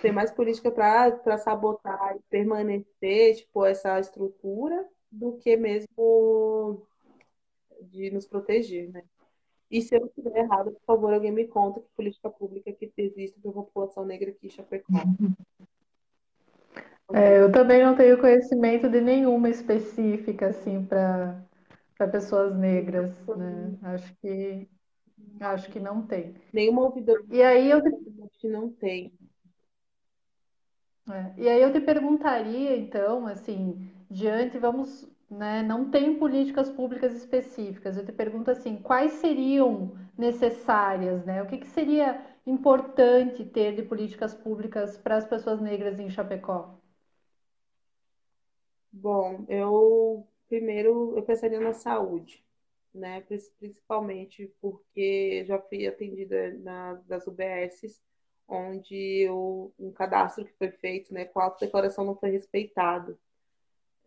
tem 0.00 0.12
mais 0.12 0.30
política 0.30 0.70
para 0.70 1.36
sabotar 1.36 2.14
e 2.16 2.20
permanecer, 2.30 3.38
tipo, 3.38 3.64
essa 3.64 3.98
estrutura, 3.98 4.88
do 5.10 5.38
que 5.38 5.56
mesmo 5.56 6.86
de 7.82 8.10
nos 8.10 8.26
proteger, 8.26 8.90
né? 8.90 9.02
E 9.70 9.82
se 9.82 9.94
eu 9.94 10.06
estiver 10.06 10.38
errado, 10.38 10.72
por 10.72 10.82
favor, 10.86 11.12
alguém 11.12 11.30
me 11.30 11.46
conta 11.46 11.80
que 11.80 11.88
política 11.94 12.30
pública 12.30 12.72
que 12.72 12.90
existe 12.96 13.38
para 13.40 13.50
a 13.50 13.54
população 13.54 14.04
negra 14.04 14.30
aqui 14.30 14.46
em 14.46 14.50
Chapecó. 14.50 14.92
É, 17.12 17.40
eu 17.40 17.52
também 17.52 17.82
não 17.82 17.94
tenho 17.94 18.20
conhecimento 18.20 18.88
de 18.88 19.00
nenhuma 19.00 19.48
específica 19.48 20.48
assim 20.48 20.84
para 20.84 22.08
pessoas 22.10 22.56
negras, 22.56 23.10
né? 23.28 23.78
Acho 23.82 24.14
que 24.16 24.68
acho 25.40 25.70
que 25.70 25.80
não 25.80 26.06
tem. 26.06 26.34
Nenhuma 26.52 26.82
ouvidora. 26.82 27.22
E 27.30 27.42
aí 27.42 27.70
eu 27.70 27.82
que 28.38 28.48
não 28.48 28.70
tem. 28.70 29.12
É, 31.10 31.32
e 31.38 31.48
aí 31.48 31.62
eu 31.62 31.72
te 31.72 31.80
perguntaria, 31.80 32.76
então, 32.76 33.26
assim, 33.26 33.90
diante, 34.10 34.58
vamos 34.58 35.08
né, 35.30 35.62
não 35.62 35.90
tem 35.90 36.18
políticas 36.18 36.70
públicas 36.70 37.14
específicas. 37.14 37.96
Eu 37.96 38.04
te 38.04 38.12
pergunto 38.12 38.50
assim, 38.50 38.76
quais 38.76 39.12
seriam 39.14 39.96
necessárias, 40.16 41.24
né? 41.24 41.42
O 41.42 41.46
que, 41.46 41.58
que 41.58 41.66
seria 41.66 42.24
importante 42.46 43.44
ter 43.44 43.74
de 43.76 43.82
políticas 43.82 44.34
públicas 44.34 44.96
para 44.96 45.16
as 45.16 45.26
pessoas 45.26 45.60
negras 45.60 45.98
em 46.00 46.10
Chapecó? 46.10 46.78
Bom, 48.92 49.44
eu 49.48 50.26
primeiro 50.48 51.16
eu 51.16 51.22
pensaria 51.22 51.60
na 51.60 51.72
saúde, 51.74 52.42
né? 52.94 53.20
Principalmente 53.58 54.52
porque 54.60 55.44
já 55.46 55.58
fui 55.60 55.86
atendida 55.86 56.54
na, 56.58 56.94
das 57.06 57.26
UBSs, 57.26 58.00
onde 58.48 59.28
o, 59.30 59.70
um 59.78 59.92
cadastro 59.92 60.44
que 60.44 60.52
foi 60.54 60.70
feito, 60.70 61.12
né, 61.12 61.26
com 61.26 61.40
a 61.40 61.50
declaração 61.50 62.04
não 62.04 62.16
foi 62.16 62.30
respeitado 62.30 63.18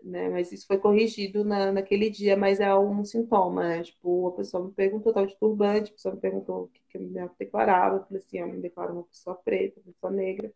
né? 0.03 0.29
Mas 0.29 0.51
isso 0.51 0.67
foi 0.67 0.77
corrigido 0.77 1.43
na, 1.43 1.71
naquele 1.71 2.09
dia, 2.09 2.37
mas 2.37 2.59
é 2.59 2.73
um 2.75 3.03
sintoma, 3.03 3.67
né? 3.67 3.83
Tipo, 3.83 4.27
a 4.29 4.31
pessoa 4.33 4.65
me 4.65 4.71
perguntou, 4.71 5.13
tal 5.13 5.25
de 5.25 5.35
turbante, 5.37 5.91
a 5.91 5.93
pessoa 5.93 6.15
me 6.15 6.21
perguntou 6.21 6.63
o 6.63 6.67
que, 6.69 6.81
que 6.89 6.97
eu 6.97 7.01
me 7.01 7.29
declarava, 7.39 7.97
eu 7.97 8.03
falei 8.03 8.19
assim, 8.19 8.39
eu 8.39 8.47
me 8.47 8.61
declaro 8.61 8.93
uma 8.93 9.03
pessoa 9.03 9.35
preta, 9.35 9.79
uma 9.79 9.93
pessoa 9.93 10.11
negra, 10.11 10.53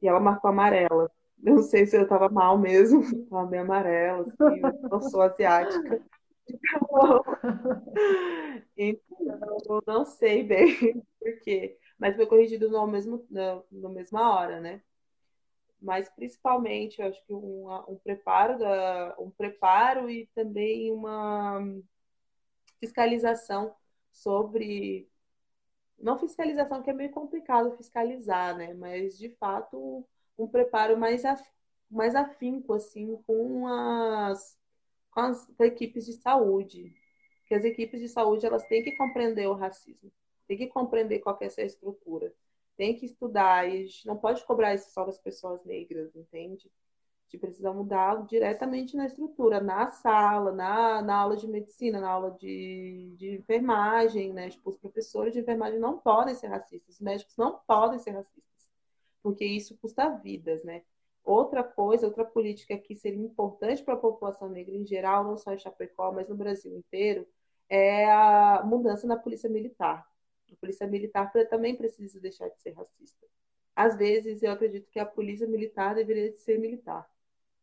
e 0.00 0.08
ela 0.08 0.20
marcou 0.20 0.50
amarela. 0.50 1.10
Eu 1.44 1.56
não 1.56 1.62
sei 1.64 1.84
se 1.86 1.96
eu 1.96 2.06
tava 2.06 2.28
mal 2.28 2.56
mesmo, 2.56 3.02
tava 3.28 3.46
bem 3.46 3.58
amarela, 3.60 4.22
assim, 4.22 4.60
eu 4.62 4.88
não 4.88 5.02
sou 5.02 5.22
asiática. 5.22 6.00
Então, 8.76 9.58
eu 9.68 9.82
não 9.86 10.04
sei 10.04 10.42
bem 10.42 11.02
por 11.18 11.40
quê, 11.42 11.78
mas 11.98 12.16
foi 12.16 12.26
corrigido 12.26 12.68
no 12.68 12.86
mesmo, 12.86 13.24
na 13.30 13.88
mesma 13.88 14.34
hora, 14.34 14.60
né? 14.60 14.82
Mas 15.82 16.08
principalmente 16.10 17.00
eu 17.00 17.08
acho 17.08 17.24
que 17.26 17.34
um, 17.34 17.68
um 17.88 17.96
preparo 17.96 18.58
da, 18.58 19.16
um 19.18 19.30
preparo 19.30 20.08
e 20.08 20.26
também 20.34 20.92
uma 20.92 21.60
fiscalização 22.78 23.74
sobre 24.12 25.08
não 25.98 26.18
fiscalização 26.18 26.82
que 26.82 26.90
é 26.90 26.92
meio 26.92 27.10
complicado 27.10 27.76
fiscalizar, 27.76 28.56
né? 28.56 28.74
Mas 28.74 29.18
de 29.18 29.28
fato 29.30 30.06
um 30.38 30.48
preparo 30.48 30.96
mais 30.96 31.24
af, 31.24 31.42
mais 31.90 32.14
afinco 32.14 32.72
assim 32.74 33.16
com 33.26 33.66
as 33.66 34.58
com 35.10 35.20
as 35.20 35.48
equipes 35.60 36.06
de 36.06 36.14
saúde, 36.14 36.94
que 37.46 37.54
as 37.54 37.64
equipes 37.64 38.00
de 38.00 38.08
saúde 38.08 38.46
elas 38.46 38.64
têm 38.66 38.82
que 38.82 38.92
compreender 38.96 39.46
o 39.46 39.54
racismo, 39.54 40.10
têm 40.48 40.56
que 40.56 40.68
compreender 40.68 41.18
qual 41.20 41.36
é 41.40 41.46
essa 41.46 41.62
estrutura 41.62 42.32
tem 42.76 42.96
que 42.96 43.06
estudar, 43.06 43.68
e 43.68 43.82
a 43.82 43.86
gente 43.86 44.06
não 44.06 44.16
pode 44.16 44.44
cobrar 44.44 44.74
isso 44.74 44.90
só 44.92 45.04
das 45.04 45.18
pessoas 45.18 45.64
negras, 45.64 46.14
entende? 46.16 46.68
A 46.68 47.24
gente 47.24 47.40
precisa 47.40 47.72
mudar 47.72 48.26
diretamente 48.26 48.96
na 48.96 49.06
estrutura, 49.06 49.60
na 49.60 49.90
sala, 49.90 50.52
na, 50.52 51.02
na 51.02 51.16
aula 51.16 51.36
de 51.36 51.48
medicina, 51.48 52.00
na 52.00 52.10
aula 52.10 52.32
de, 52.32 53.14
de 53.16 53.36
enfermagem, 53.36 54.32
né? 54.32 54.50
Tipo, 54.50 54.70
os 54.70 54.76
professores 54.76 55.32
de 55.32 55.40
enfermagem 55.40 55.78
não 55.78 55.98
podem 55.98 56.34
ser 56.34 56.48
racistas, 56.48 56.96
os 56.96 57.00
médicos 57.00 57.36
não 57.36 57.60
podem 57.66 57.98
ser 57.98 58.10
racistas, 58.10 58.68
porque 59.22 59.44
isso 59.44 59.76
custa 59.78 60.08
vidas, 60.10 60.62
né? 60.64 60.82
Outra 61.24 61.62
coisa, 61.62 62.06
outra 62.06 62.24
política 62.24 62.76
que 62.76 62.96
seria 62.96 63.24
importante 63.24 63.82
para 63.82 63.94
a 63.94 63.96
população 63.96 64.48
negra 64.48 64.74
em 64.74 64.84
geral, 64.84 65.24
não 65.24 65.36
só 65.36 65.52
em 65.52 65.58
Chapecó, 65.58 66.12
mas 66.12 66.28
no 66.28 66.34
Brasil 66.34 66.76
inteiro, 66.76 67.26
é 67.68 68.10
a 68.10 68.62
mudança 68.64 69.06
na 69.06 69.16
polícia 69.16 69.48
militar. 69.48 70.06
A 70.52 70.56
polícia 70.56 70.86
militar 70.86 71.32
também 71.50 71.76
precisa 71.76 72.20
deixar 72.20 72.48
de 72.48 72.60
ser 72.60 72.72
racista. 72.72 73.26
Às 73.76 73.96
vezes, 73.96 74.42
eu 74.42 74.52
acredito 74.52 74.90
que 74.90 74.98
a 75.00 75.06
polícia 75.06 75.46
militar 75.46 75.94
deveria 75.94 76.32
ser 76.38 76.58
militar, 76.58 77.08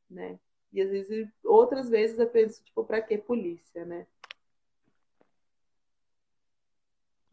né? 0.10 0.40
E 0.74 0.82
às 0.82 0.90
vezes, 0.92 1.30
outras 1.44 1.90
vezes 1.90 2.20
eu 2.20 2.30
penso, 2.30 2.64
tipo, 2.64 2.84
para 2.86 3.02
que 3.02 3.18
polícia, 3.18 3.86
né? 3.86 4.08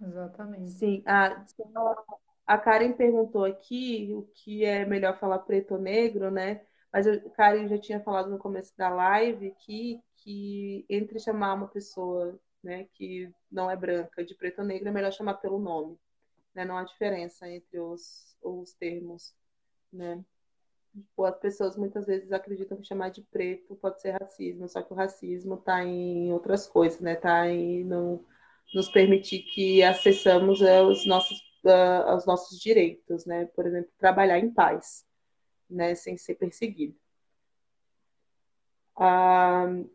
Exatamente. 0.01 0.71
Sim, 0.71 1.03
a, 1.07 1.45
a 2.47 2.59
Karen 2.59 2.93
perguntou 2.93 3.45
aqui 3.45 4.09
o 4.13 4.23
que 4.35 4.65
é 4.65 4.85
melhor 4.85 5.19
falar 5.19 5.39
preto 5.41 5.75
ou 5.75 5.81
negro, 5.81 6.31
né? 6.31 6.67
Mas 6.93 7.07
a 7.07 7.19
Karen 7.31 7.69
já 7.69 7.79
tinha 7.79 8.01
falado 8.01 8.31
no 8.31 8.39
começo 8.39 8.77
da 8.77 8.89
live 8.89 9.53
que, 9.61 10.03
que 10.19 10.85
entre 10.89 11.19
chamar 11.21 11.55
uma 11.55 11.69
pessoa 11.69 12.39
né, 12.67 12.89
que 12.95 13.33
não 13.51 13.71
é 13.71 13.77
branca, 13.77 14.25
de 14.25 14.35
preto 14.35 14.59
ou 14.59 14.65
negro, 14.65 14.89
é 14.89 14.93
melhor 14.93 15.13
chamar 15.13 15.35
pelo 15.35 15.59
nome. 15.59 15.97
Né? 16.53 16.65
Não 16.65 16.77
há 16.77 16.83
diferença 16.83 17.49
entre 17.49 17.79
os, 17.79 18.37
os 18.43 18.75
termos. 18.75 19.33
Né? 19.93 20.23
Tipo, 20.93 21.25
as 21.25 21.39
pessoas 21.39 21.77
muitas 21.77 22.07
vezes 22.07 22.33
acreditam 22.33 22.77
que 22.77 22.87
chamar 22.87 23.11
de 23.11 23.23
preto 23.23 23.77
pode 23.77 24.01
ser 24.01 24.11
racismo, 24.21 24.69
só 24.69 24.83
que 24.83 24.93
o 24.93 24.97
racismo 24.97 25.55
está 25.55 25.85
em 25.85 26.33
outras 26.33 26.67
coisas, 26.67 27.01
né? 27.01 27.13
Está 27.13 27.49
em 27.49 27.85
no, 27.85 28.25
nos 28.75 28.89
permitir 28.89 29.43
que 29.43 29.83
acessamos 29.83 30.63
é, 30.63 30.81
os 30.83 31.07
nossos, 31.07 31.39
uh, 31.65 32.17
os 32.17 32.25
nossos 32.25 32.59
direitos, 32.59 33.27
né? 33.27 33.45
Por 33.55 33.67
exemplo, 33.67 33.91
trabalhar 33.99 34.39
em 34.39 34.51
paz, 34.51 35.07
né? 35.69 35.95
Sem 35.95 36.17
ser 36.17 36.37
perseguido. 36.37 36.97
Uh, 38.97 39.87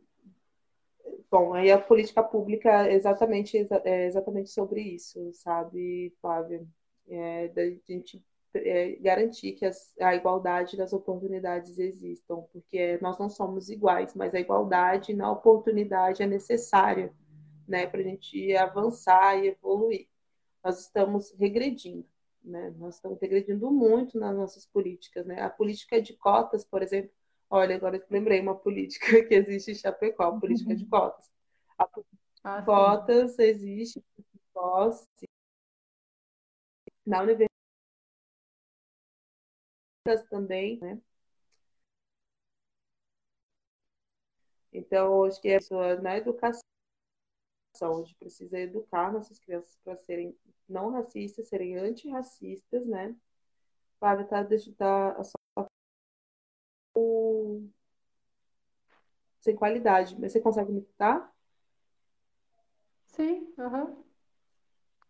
Bom, 1.32 1.54
aí 1.54 1.72
a 1.72 1.80
política 1.80 2.22
pública 2.22 2.88
é 2.88 2.94
exatamente, 2.94 3.58
é 3.86 4.06
exatamente 4.06 4.50
sobre 4.50 4.82
isso, 4.82 5.32
sabe, 5.34 6.14
Flávia? 6.20 6.68
É, 7.08 7.48
da 7.48 7.64
gente 7.88 8.22
é, 8.54 8.98
garantir 8.98 9.54
que 9.54 9.66
as, 9.66 9.98
a 10.00 10.14
igualdade 10.14 10.76
das 10.76 10.92
oportunidades 10.92 11.80
existam, 11.80 12.42
porque 12.52 13.00
nós 13.02 13.18
não 13.18 13.30
somos 13.30 13.70
iguais, 13.70 14.14
mas 14.14 14.36
a 14.36 14.42
igualdade 14.42 15.14
na 15.14 15.32
oportunidade 15.32 16.22
é 16.22 16.28
necessária, 16.28 17.14
né, 17.66 17.88
para 17.88 18.02
a 18.02 18.04
gente 18.04 18.54
avançar 18.58 19.42
e 19.42 19.48
evoluir. 19.48 20.10
Nós 20.62 20.82
estamos 20.82 21.32
regredindo, 21.40 22.06
né? 22.44 22.74
Nós 22.78 22.96
estamos 22.96 23.20
regredindo 23.22 23.72
muito 23.72 24.20
nas 24.20 24.36
nossas 24.36 24.66
políticas, 24.66 25.26
né? 25.26 25.42
A 25.42 25.50
política 25.50 26.02
de 26.02 26.14
cotas, 26.18 26.66
por 26.66 26.84
exemplo, 26.84 27.12
Olha, 27.54 27.76
agora 27.76 27.98
eu 27.98 28.06
lembrei 28.10 28.40
uma 28.40 28.56
política 28.56 29.06
que 29.28 29.36
existe 29.36 29.72
em 29.72 29.76
Chapecó, 29.76 30.24
a 30.24 30.40
política 30.40 30.74
de 30.74 30.86
cotas. 30.86 31.30
A 31.78 31.86
política 31.86 32.18
ah, 32.46 32.60
de 32.62 32.66
cotas 32.66 33.36
sim. 33.36 33.44
existe 33.44 34.02
sim. 35.20 35.26
na 37.06 37.22
universidade 37.22 37.52
também, 40.30 40.80
né? 40.80 40.98
Então, 44.72 45.26
acho 45.26 45.42
que 45.42 45.50
é 45.50 45.60
na 46.02 46.16
educação, 46.16 46.62
a 47.82 47.98
gente 47.98 48.16
precisa 48.16 48.58
educar 48.58 49.12
nossas 49.12 49.38
crianças 49.40 49.78
para 49.84 49.98
serem 49.98 50.34
não 50.70 50.90
racistas, 50.90 51.50
serem 51.50 51.76
antirracistas, 51.76 52.88
né? 52.88 53.14
Para 54.00 54.24
tá, 54.24 54.48
tá, 54.78 55.12
a 55.20 55.24
sem 59.42 59.56
qualidade. 59.56 60.16
Mas 60.20 60.32
você 60.32 60.40
consegue 60.40 60.72
me 60.72 60.80
escutar? 60.80 61.32
Sim, 63.08 63.54
uhum. 63.58 64.04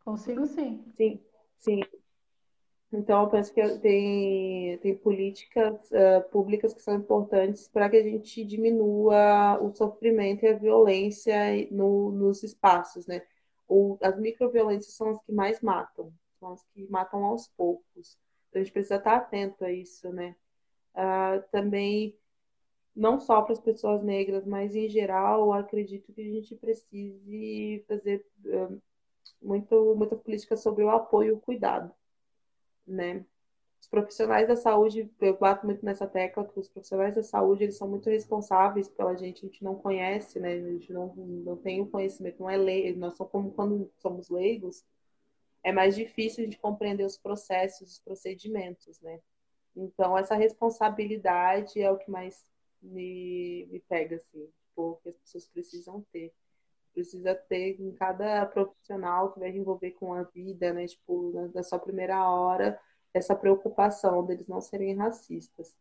consigo 0.04 0.46
sim. 0.48 0.84
Sim, 0.96 1.24
sim. 1.60 1.82
Então, 2.94 3.24
eu 3.24 3.30
penso 3.30 3.54
que 3.54 3.80
tem, 3.80 4.78
tem 4.80 4.98
políticas 4.98 5.90
uh, 5.92 6.30
públicas 6.30 6.74
que 6.74 6.82
são 6.82 6.96
importantes 6.96 7.68
para 7.70 7.90
que 7.90 7.96
a 7.96 8.04
gente 8.04 8.44
diminua 8.44 9.58
o 9.62 9.74
sofrimento 9.74 10.44
e 10.44 10.50
a 10.50 10.58
violência 10.58 11.34
no, 11.72 12.12
nos 12.12 12.44
espaços, 12.44 13.08
né? 13.08 13.22
O, 13.66 13.98
as 14.02 14.20
microviolências 14.20 14.96
são 14.96 15.10
as 15.12 15.24
que 15.24 15.32
mais 15.32 15.62
matam, 15.62 16.12
são 16.38 16.52
as 16.52 16.64
que 16.74 16.86
matam 16.90 17.24
aos 17.24 17.48
poucos. 17.56 18.18
Então, 18.50 18.60
a 18.62 18.64
gente 18.64 18.74
precisa 18.74 18.96
estar 18.96 19.16
atento 19.16 19.64
a 19.64 19.72
isso, 19.72 20.12
né? 20.12 20.36
Uh, 20.96 21.42
também 21.52 22.18
não 22.96 23.20
só 23.20 23.42
para 23.42 23.54
as 23.54 23.60
pessoas 23.60 24.04
negras, 24.04 24.46
mas 24.46 24.76
em 24.76 24.90
geral, 24.90 25.54
acredito 25.54 26.12
que 26.14 26.22
a 26.22 26.32
gente 26.32 26.56
precise 26.56 27.84
fazer 27.88 28.26
uh, 28.46 28.82
muito, 29.42 29.96
muita 29.96 30.16
política 30.16 30.58
sobre 30.58 30.84
o 30.84 30.90
apoio 30.90 31.30
e 31.30 31.32
o 31.34 31.40
cuidado, 31.40 31.94
né? 32.86 33.26
Os 33.80 33.88
profissionais 33.88 34.48
da 34.48 34.56
saúde, 34.56 35.10
eu 35.20 35.38
bato 35.38 35.66
muito 35.66 35.84
nessa 35.84 36.06
tecla, 36.06 36.46
que 36.46 36.60
os 36.60 36.70
profissionais 36.70 37.16
da 37.16 37.24
saúde, 37.24 37.64
eles 37.64 37.78
são 37.78 37.88
muito 37.88 38.10
responsáveis 38.10 38.88
pela 38.88 39.16
gente, 39.16 39.44
a 39.44 39.50
gente 39.50 39.64
não 39.64 39.76
conhece, 39.76 40.40
né? 40.40 40.54
A 40.54 40.72
gente 40.72 40.94
não, 40.94 41.16
não 41.16 41.58
tem 41.58 41.82
o 41.82 41.88
conhecimento, 41.88 42.40
não 42.40 42.50
é 42.50 42.58
lei, 42.58 42.96
nós 42.96 43.16
somos 43.16 43.32
como 43.32 43.52
quando 43.52 43.92
somos 43.98 44.30
leigos, 44.30 44.86
é 45.64 45.72
mais 45.72 45.96
difícil 45.96 46.44
a 46.44 46.46
gente 46.46 46.60
compreender 46.60 47.06
os 47.06 47.18
processos, 47.18 47.94
os 47.94 48.00
procedimentos, 48.00 49.00
né? 49.02 49.20
Então, 49.76 50.18
essa 50.18 50.36
responsabilidade 50.36 51.82
é 51.82 51.90
o 51.92 51.98
que 51.98 52.12
mais 52.12 52.46
me, 52.82 53.68
me 53.72 53.80
pega, 53.82 54.18
assim, 54.18 54.48
tipo, 54.48 55.00
que 55.04 55.10
as 55.10 55.18
pessoas 55.18 55.48
precisam 55.48 56.06
ter. 56.12 56.34
Precisa 56.94 57.34
ter 57.36 57.80
em 57.80 57.92
cada 57.94 58.46
profissional 58.48 59.32
que 59.32 59.40
vai 59.40 59.50
envolver 59.50 59.92
com 59.92 60.14
a 60.14 60.24
vida, 60.24 60.74
né? 60.74 60.88
Tipo, 60.88 61.32
na, 61.34 61.48
na 61.56 61.64
sua 61.64 61.80
primeira 61.80 62.30
hora, 62.30 62.80
essa 63.14 63.36
preocupação 63.36 64.26
deles 64.26 64.48
não 64.48 64.62
serem 64.62 64.96
racistas. 64.96 65.76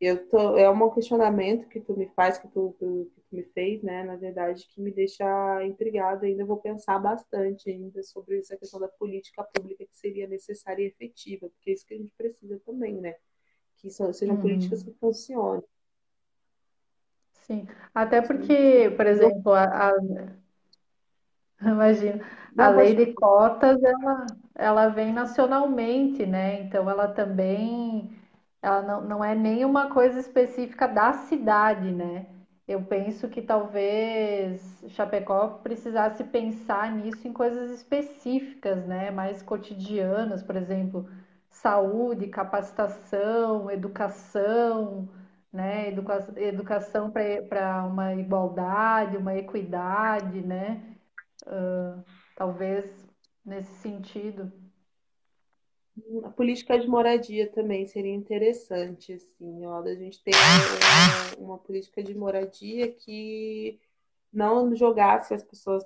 eu 0.00 0.28
tô, 0.28 0.56
é 0.58 0.68
um 0.70 0.90
questionamento 0.90 1.68
que 1.68 1.80
tu 1.80 1.96
me 1.96 2.06
faz, 2.10 2.38
que 2.38 2.48
tu, 2.48 2.74
que 2.78 3.20
tu 3.20 3.36
me 3.36 3.42
fez, 3.44 3.82
né, 3.82 4.04
na 4.04 4.16
verdade, 4.16 4.66
que 4.68 4.80
me 4.80 4.92
deixa 4.92 5.24
intrigada 5.64 6.26
ainda. 6.26 6.44
Vou 6.44 6.58
pensar 6.58 6.98
bastante 6.98 7.70
ainda 7.70 8.02
sobre 8.02 8.38
essa 8.38 8.56
questão 8.56 8.80
da 8.80 8.88
política 8.88 9.44
pública 9.44 9.86
que 9.86 9.96
seria 9.96 10.26
necessária 10.28 10.82
e 10.84 10.88
efetiva, 10.88 11.48
porque 11.50 11.70
é 11.70 11.74
isso 11.74 11.86
que 11.86 11.94
a 11.94 11.98
gente 11.98 12.12
precisa 12.16 12.60
também, 12.66 13.00
né? 13.00 13.16
Que 13.76 13.90
sejam 13.90 14.34
uhum. 14.36 14.40
políticas 14.40 14.82
que 14.82 14.92
funcionem. 14.94 15.62
Sim, 17.32 17.68
até 17.94 18.20
porque, 18.20 18.92
por 18.96 19.06
exemplo, 19.06 19.52
a, 19.52 19.90
a... 19.90 19.92
imagina, 21.62 22.24
a 22.58 22.68
lei 22.70 22.94
de 22.94 23.12
cotas, 23.14 23.80
ela, 23.82 24.26
ela 24.54 24.88
vem 24.88 25.12
nacionalmente, 25.12 26.26
né? 26.26 26.62
Então, 26.62 26.90
ela 26.90 27.06
também 27.08 28.16
ela 28.66 28.82
não, 28.82 29.00
não 29.02 29.24
é 29.24 29.34
nenhuma 29.34 29.90
coisa 29.90 30.18
específica 30.18 30.88
da 30.88 31.12
cidade, 31.12 31.92
né? 31.92 32.26
Eu 32.66 32.82
penso 32.82 33.28
que 33.28 33.40
talvez 33.40 34.84
Chapecó 34.88 35.60
precisasse 35.62 36.24
pensar 36.24 36.90
nisso 36.90 37.28
em 37.28 37.32
coisas 37.32 37.70
específicas, 37.70 38.84
né? 38.84 39.10
Mais 39.12 39.40
cotidianas, 39.40 40.42
por 40.42 40.56
exemplo, 40.56 41.08
saúde, 41.56 42.28
capacitação, 42.28 43.70
educação, 43.70 45.08
né? 45.52 45.88
Educa 45.88 46.32
educação 46.36 47.10
para 47.10 47.84
uma 47.84 48.14
igualdade, 48.14 49.16
uma 49.16 49.36
equidade, 49.36 50.40
né? 50.42 50.96
Uh, 51.46 52.04
talvez 52.36 53.06
nesse 53.44 53.72
sentido. 53.80 54.52
A 56.24 56.30
política 56.30 56.78
de 56.78 56.86
moradia 56.86 57.50
também 57.50 57.86
seria 57.86 58.12
interessante, 58.12 59.14
assim, 59.14 59.64
ó, 59.64 59.80
a 59.80 59.94
gente 59.94 60.22
ter 60.22 60.32
uma, 61.38 61.52
uma, 61.52 61.58
política 61.58 62.02
de 62.02 62.14
moradia 62.14 62.92
que 62.92 63.80
não 64.30 64.76
jogasse 64.76 65.32
as 65.32 65.42
pessoas 65.42 65.84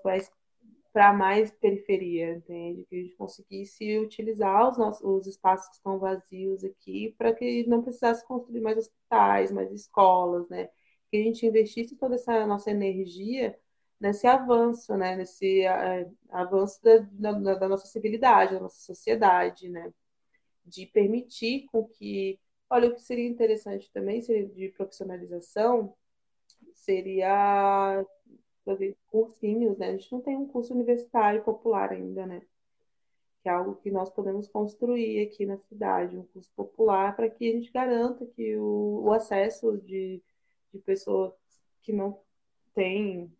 para 0.92 1.12
mais 1.12 1.50
periferia, 1.53 2.37
entende? 2.37 2.85
Que 2.87 2.96
a 2.96 3.03
gente 3.03 3.16
conseguisse 3.16 3.98
utilizar 3.98 4.70
os, 4.70 4.79
nossos, 4.79 5.05
os 5.05 5.26
espaços 5.26 5.68
que 5.68 5.74
estão 5.76 5.98
vazios 5.98 6.64
aqui 6.64 7.14
para 7.16 7.33
que 7.33 7.66
não 7.66 7.83
precisasse 7.83 8.26
construir 8.26 8.61
mais 8.61 8.79
hospitais, 8.79 9.53
mais 9.53 9.72
escolas, 9.72 10.48
né? 10.48 10.68
Que 11.11 11.18
a 11.18 11.22
gente 11.22 11.46
investisse 11.46 11.96
toda 11.96 12.16
essa 12.16 12.46
nossa 12.46 12.70
energia 12.70 13.59
nesse 14.00 14.26
avanço, 14.26 14.96
né? 14.96 15.16
Nesse 15.16 15.64
uh, 15.66 16.16
avanço 16.31 16.83
da, 16.83 16.98
da, 17.33 17.55
da, 17.55 17.68
nossa 17.68 17.87
civilidade, 17.87 18.55
da 18.55 18.61
nossa 18.61 18.81
sociedade, 18.81 19.68
né? 19.68 19.92
De 20.64 20.87
permitir 20.87 21.66
com 21.72 21.87
que, 21.87 22.38
olha, 22.68 22.88
o 22.88 22.94
que 22.94 23.03
seria 23.03 23.29
interessante 23.29 23.90
também 23.92 24.20
seria 24.22 24.46
de 24.48 24.68
profissionalização 24.70 25.94
seria 26.74 28.05
fazer 28.64 28.96
cursinhos, 29.09 29.79
né? 29.79 29.88
A 29.88 29.92
gente 29.92 30.12
não 30.12 30.20
tem 30.20 30.37
um 30.37 30.46
curso 30.46 30.75
universitário 30.75 31.42
popular 31.42 31.92
ainda, 31.92 32.27
né? 32.27 32.42
Que 33.42 33.49
é 33.49 33.53
algo 33.53 33.77
que 33.77 33.90
nós 33.90 34.11
podemos 34.11 34.49
construir 34.49 35.27
aqui 35.27 35.46
na 35.46 35.57
cidade, 35.57 36.16
um 36.16 36.25
curso 36.25 36.51
popular, 36.55 37.16
para 37.16 37.29
que 37.29 37.49
a 37.51 37.53
gente 37.53 37.73
garanta 37.73 38.27
que 38.27 38.57
o, 38.57 39.03
o 39.05 39.12
acesso 39.12 39.79
de, 39.79 40.23
de 40.73 40.79
pessoas 40.81 41.33
que 41.83 41.92
não 41.92 42.20
têm 42.75 43.33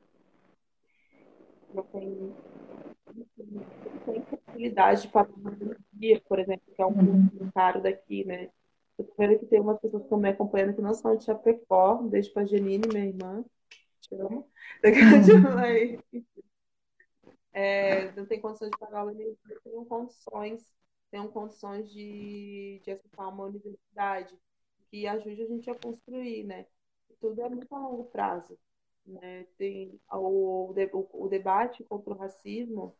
não 1.75 1.85
tem, 1.85 2.35
não 3.07 3.65
tem 4.07 4.23
possibilidade 4.23 5.09
de 5.09 5.77
dia, 5.93 6.21
por 6.29 6.39
exemplo, 6.39 6.63
que 6.75 6.83
é 6.83 6.87
um 6.87 6.95
curso 6.95 7.45
uhum. 7.45 7.51
caro 7.55 7.83
daqui, 7.83 8.25
né? 8.25 8.51
Eu 8.99 9.05
tô 9.05 9.15
vendo 9.17 9.39
que 9.39 9.47
tem 9.47 9.61
umas 9.61 9.81
pessoas 9.81 10.03
que 10.03 10.07
estão 10.07 10.19
me 10.19 10.29
acompanhando 10.29 10.75
que 10.75 10.83
não 10.83 10.93
são 10.93 11.17
de 11.17 11.25
Chapecó, 11.25 12.01
um 12.01 12.09
beijo 12.09 12.33
pra 12.33 12.45
Janine, 12.45 12.87
minha 12.89 13.07
irmã, 13.07 13.45
te 14.09 14.15
amo. 14.15 14.49
Uhum. 14.85 16.25
É, 17.53 18.13
não 18.13 18.27
tem 18.27 18.41
condições 18.41 18.71
de 18.71 18.79
pagar 18.79 19.03
uma 19.03 19.13
universidade, 19.13 19.61
tem 19.65 19.85
condições, 19.85 20.67
tem 21.11 21.29
condições 21.29 21.91
de, 21.91 22.81
de 22.85 22.91
acessar 22.93 23.29
uma 23.29 23.45
universidade 23.45 24.39
que 24.91 25.07
ajude 25.07 25.43
a 25.43 25.47
gente 25.47 25.71
a 25.71 25.75
construir, 25.75 26.45
né? 26.45 26.67
Tudo 27.21 27.41
é 27.43 27.49
muito 27.49 27.73
a 27.75 27.79
longo 27.79 28.05
prazo. 28.07 28.59
Né? 29.07 29.47
Tem 29.57 30.01
o, 30.13 30.73
o, 30.73 31.25
o 31.25 31.29
debate 31.29 31.85
contra 31.85 32.13
o 32.15 32.17
racismo, 32.17 32.97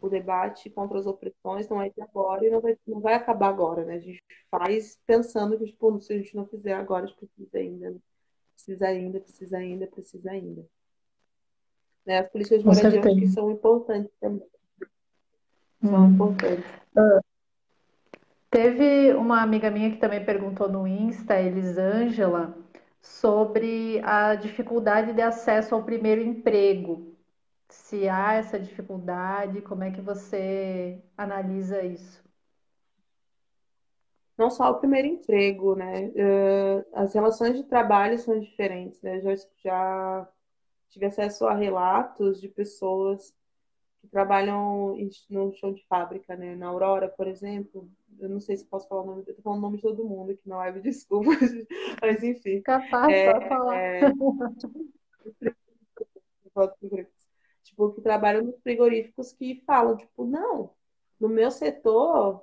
o 0.00 0.08
debate 0.08 0.70
contra 0.70 0.98
as 0.98 1.06
opressões 1.06 1.68
não 1.68 1.80
é 1.82 1.90
de 1.90 2.00
agora 2.02 2.46
e 2.46 2.50
não 2.50 2.60
vai, 2.60 2.78
não 2.86 3.00
vai 3.00 3.14
acabar 3.14 3.48
agora, 3.48 3.84
né? 3.84 3.94
A 3.94 3.98
gente 3.98 4.22
faz 4.50 4.98
pensando 5.06 5.58
que, 5.58 5.66
tipo, 5.66 6.00
se 6.00 6.12
a 6.12 6.16
gente 6.18 6.34
não 6.36 6.46
fizer 6.46 6.74
agora, 6.74 7.04
a 7.04 7.06
gente 7.08 7.18
precisa 7.18 7.58
ainda, 7.58 7.90
né? 7.90 8.00
Precisa 8.66 8.88
ainda, 8.88 9.20
precisa 9.20 9.58
ainda, 9.58 9.86
precisa 9.86 10.30
ainda. 10.32 10.66
Né? 12.04 12.18
As 12.18 12.28
políticas 12.28 12.58
de 12.58 12.66
moradia 12.66 13.00
acho 13.00 13.20
que 13.20 13.28
são 13.28 13.50
importantes 13.50 14.12
também. 14.20 14.46
São 15.80 16.04
hum. 16.04 16.14
importantes. 16.14 16.64
Uh, 16.96 17.20
teve 18.50 19.14
uma 19.14 19.40
amiga 19.40 19.70
minha 19.70 19.90
que 19.90 19.98
também 19.98 20.24
perguntou 20.24 20.68
no 20.68 20.86
Insta, 20.86 21.40
Elisângela, 21.40 22.56
sobre 23.00 24.00
a 24.04 24.34
dificuldade 24.34 25.12
de 25.12 25.22
acesso 25.22 25.74
ao 25.74 25.84
primeiro 25.84 26.20
emprego. 26.20 27.14
Se 27.68 28.08
há 28.08 28.34
essa 28.34 28.58
dificuldade, 28.58 29.60
como 29.60 29.84
é 29.84 29.90
que 29.90 30.00
você 30.00 31.00
analisa 31.16 31.82
isso? 31.82 32.25
Não 34.36 34.50
só 34.50 34.70
o 34.70 34.78
primeiro 34.78 35.08
emprego, 35.08 35.74
né? 35.74 36.12
As 36.92 37.14
relações 37.14 37.56
de 37.56 37.64
trabalho 37.64 38.18
são 38.18 38.38
diferentes, 38.38 39.00
né? 39.00 39.20
Já, 39.20 39.34
já 39.62 40.28
tive 40.90 41.06
acesso 41.06 41.46
a 41.46 41.54
relatos 41.54 42.40
de 42.40 42.48
pessoas 42.48 43.34
que 44.00 44.08
trabalham 44.08 44.96
no 45.30 45.52
chão 45.54 45.72
de 45.72 45.84
fábrica, 45.86 46.36
né? 46.36 46.54
Na 46.54 46.68
Aurora, 46.68 47.08
por 47.08 47.26
exemplo, 47.26 47.90
eu 48.18 48.28
não 48.28 48.40
sei 48.40 48.56
se 48.56 48.64
posso 48.64 48.88
falar 48.88 49.02
o 49.02 49.06
nome, 49.06 49.24
eu 49.26 49.34
tô 49.34 49.42
falando 49.42 49.58
o 49.58 49.62
nome 49.62 49.76
de 49.76 49.82
todo 49.82 50.04
mundo 50.04 50.32
aqui 50.32 50.48
na 50.48 50.56
live, 50.58 50.80
desculpa, 50.84 51.30
mas 52.00 52.22
enfim. 52.22 52.62
Capaz, 52.62 53.12
é, 53.12 53.32
pode 53.32 53.48
falar. 53.48 53.76
É... 53.76 54.00
tipo, 57.62 57.92
que 57.92 58.00
trabalham 58.00 58.44
nos 58.44 58.58
frigoríficos 58.62 59.32
que 59.32 59.62
falam, 59.66 59.96
tipo, 59.96 60.24
não, 60.24 60.70
no 61.20 61.28
meu 61.28 61.50
setor, 61.50 62.42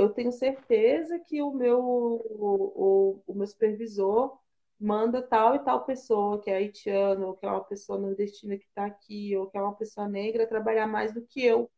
eu 0.00 0.10
tenho 0.10 0.32
certeza 0.32 1.18
que 1.18 1.42
o 1.42 1.52
meu, 1.52 1.80
o, 1.80 3.22
o, 3.26 3.34
meu 3.34 3.46
supervisor 3.46 4.38
manda 4.78 5.22
tal 5.22 5.54
e 5.54 5.58
tal 5.60 5.84
pessoa, 5.84 6.40
que 6.40 6.50
é 6.50 6.56
haitiano, 6.56 7.28
ou 7.28 7.36
que 7.36 7.46
é 7.46 7.50
uma 7.50 7.64
pessoa 7.64 7.98
nordestina 7.98 8.56
que 8.56 8.64
está 8.64 8.86
aqui, 8.86 9.36
ou 9.36 9.48
que 9.48 9.56
é 9.58 9.62
uma 9.62 9.74
pessoa 9.74 10.08
negra, 10.08 10.46
trabalhar 10.46 10.86
mais 10.86 11.12
do 11.14 11.22
que 11.22 11.44
eu 11.44 11.70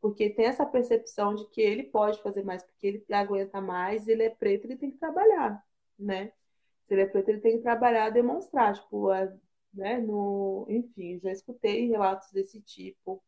porque 0.00 0.30
tem 0.30 0.46
essa 0.46 0.64
percepção 0.64 1.34
de 1.34 1.48
que 1.48 1.60
ele 1.60 1.82
pode 1.82 2.22
fazer 2.22 2.44
mais, 2.44 2.62
porque 2.62 2.86
ele 2.86 3.04
aguenta 3.10 3.60
mais, 3.60 4.06
ele 4.06 4.22
é 4.22 4.30
preto, 4.30 4.64
ele 4.64 4.76
tem 4.76 4.90
que 4.90 4.98
trabalhar, 4.98 5.60
né? 5.98 6.32
Se 6.86 6.94
ele 6.94 7.02
é 7.02 7.06
preto, 7.06 7.28
ele 7.28 7.40
tem 7.40 7.56
que 7.56 7.62
trabalhar, 7.64 8.10
demonstrar, 8.10 8.74
tipo, 8.74 9.08
né, 9.74 9.98
no, 9.98 10.64
enfim, 10.68 11.18
já 11.18 11.32
escutei 11.32 11.88
relatos 11.88 12.30
desse 12.30 12.60
tipo. 12.60 13.20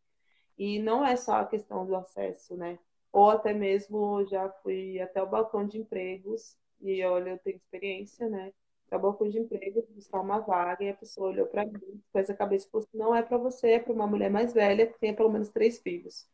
E 0.56 0.78
não 0.78 1.04
é 1.04 1.16
só 1.16 1.36
a 1.36 1.46
questão 1.46 1.84
do 1.84 1.96
acesso, 1.96 2.56
né? 2.56 2.78
Ou 3.12 3.30
até 3.30 3.52
mesmo 3.54 4.24
já 4.26 4.48
fui 4.62 5.00
até 5.00 5.22
o 5.22 5.26
balcão 5.28 5.66
de 5.66 5.78
empregos 5.78 6.56
e 6.80 7.04
olha, 7.04 7.30
eu 7.30 7.38
tenho 7.38 7.56
experiência, 7.56 8.28
né? 8.28 8.52
Até 8.86 8.96
o 8.96 9.00
balcão 9.00 9.28
de 9.28 9.38
empregos, 9.38 9.84
buscar 9.90 10.20
uma 10.20 10.38
vaga 10.40 10.84
e 10.84 10.90
a 10.90 10.94
pessoa 10.94 11.30
olhou 11.30 11.46
para 11.46 11.64
mim, 11.66 12.02
com 12.12 12.18
essa 12.18 12.34
cabeça 12.34 12.66
e 12.66 12.70
falou 12.70 12.86
assim, 12.86 12.98
não 12.98 13.14
é 13.14 13.22
para 13.22 13.36
você, 13.38 13.72
é 13.72 13.78
para 13.78 13.92
uma 13.92 14.06
mulher 14.06 14.30
mais 14.30 14.52
velha 14.52 14.86
que 14.86 14.98
tenha 14.98 15.14
pelo 15.14 15.30
menos 15.30 15.48
três 15.50 15.78
filhos 15.80 16.28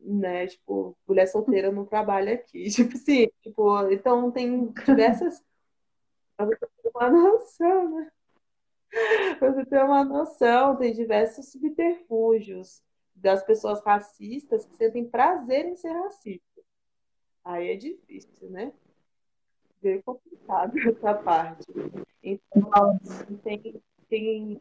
né? 0.00 0.46
Tipo, 0.46 0.96
mulher 1.06 1.26
solteira 1.26 1.70
não 1.70 1.84
trabalha 1.84 2.34
aqui. 2.34 2.64
Tipo 2.70 2.94
assim, 2.94 3.28
tipo, 3.42 3.90
então 3.90 4.30
tem 4.30 4.66
diversas. 4.86 5.42
Pra 6.36 6.46
você 6.46 6.66
ter 6.82 6.90
uma 6.94 7.10
noção, 7.10 7.96
né? 7.98 8.10
Pra 9.38 9.52
você 9.52 9.66
ter 9.66 9.84
uma 9.84 10.04
noção, 10.04 10.76
tem 10.76 10.92
diversos 10.92 11.52
subterfúgios 11.52 12.82
das 13.20 13.42
pessoas 13.44 13.82
racistas 13.84 14.64
que 14.66 14.76
sentem 14.76 15.08
prazer 15.08 15.66
em 15.66 15.76
ser 15.76 15.92
racistas. 15.92 16.64
Aí 17.44 17.70
é 17.70 17.76
difícil, 17.76 18.50
né? 18.50 18.72
Bem 19.82 20.00
complicado 20.02 20.72
essa 20.88 21.14
parte. 21.14 21.66
Então, 22.22 22.98
tem, 23.42 23.82
tem 24.08 24.60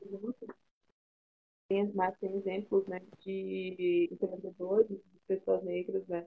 tem, 1.70 1.92
tem 1.92 2.36
exemplos 2.36 2.88
né, 2.88 3.00
de 3.20 4.10
empreendedores, 4.12 4.90
de 4.90 5.20
pessoas 5.28 5.64
negras, 5.64 6.08
né, 6.08 6.26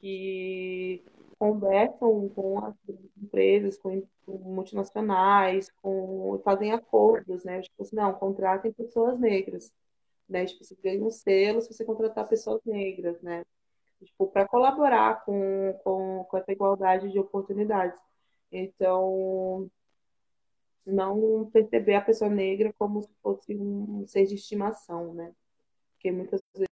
que 0.00 1.04
conversam 1.38 2.28
com 2.30 2.58
as 2.64 2.74
empresas, 3.22 3.78
com, 3.78 4.02
com 4.26 4.32
multinacionais, 4.38 5.70
com, 5.80 6.40
fazem 6.44 6.72
acordos, 6.72 7.44
né? 7.44 7.60
Tipo 7.60 7.82
assim, 7.82 7.96
não, 7.96 8.12
contratem 8.14 8.72
pessoas 8.72 9.18
negras, 9.18 9.72
né? 10.28 10.46
Tipo, 10.46 10.64
você 10.64 10.76
ganha 10.82 11.02
um 11.02 11.10
selo 11.10 11.60
se 11.60 11.72
você 11.72 11.84
contratar 11.84 12.28
pessoas 12.28 12.60
negras, 12.64 13.20
né? 13.22 13.44
tipo, 14.04 14.28
para 14.28 14.46
colaborar 14.46 15.24
com, 15.24 15.72
com, 15.82 16.24
com 16.24 16.36
essa 16.36 16.52
igualdade 16.52 17.10
de 17.10 17.18
oportunidades. 17.18 17.98
Então, 18.52 19.70
não 20.86 21.50
perceber 21.50 21.94
a 21.96 22.00
pessoa 22.00 22.30
negra 22.30 22.72
como 22.78 23.02
se 23.02 23.12
fosse 23.22 23.56
um 23.56 24.06
ser 24.06 24.26
de 24.26 24.34
estimação, 24.34 25.14
né? 25.14 25.34
Porque 25.92 26.12
muitas 26.12 26.40
vezes 26.54 26.68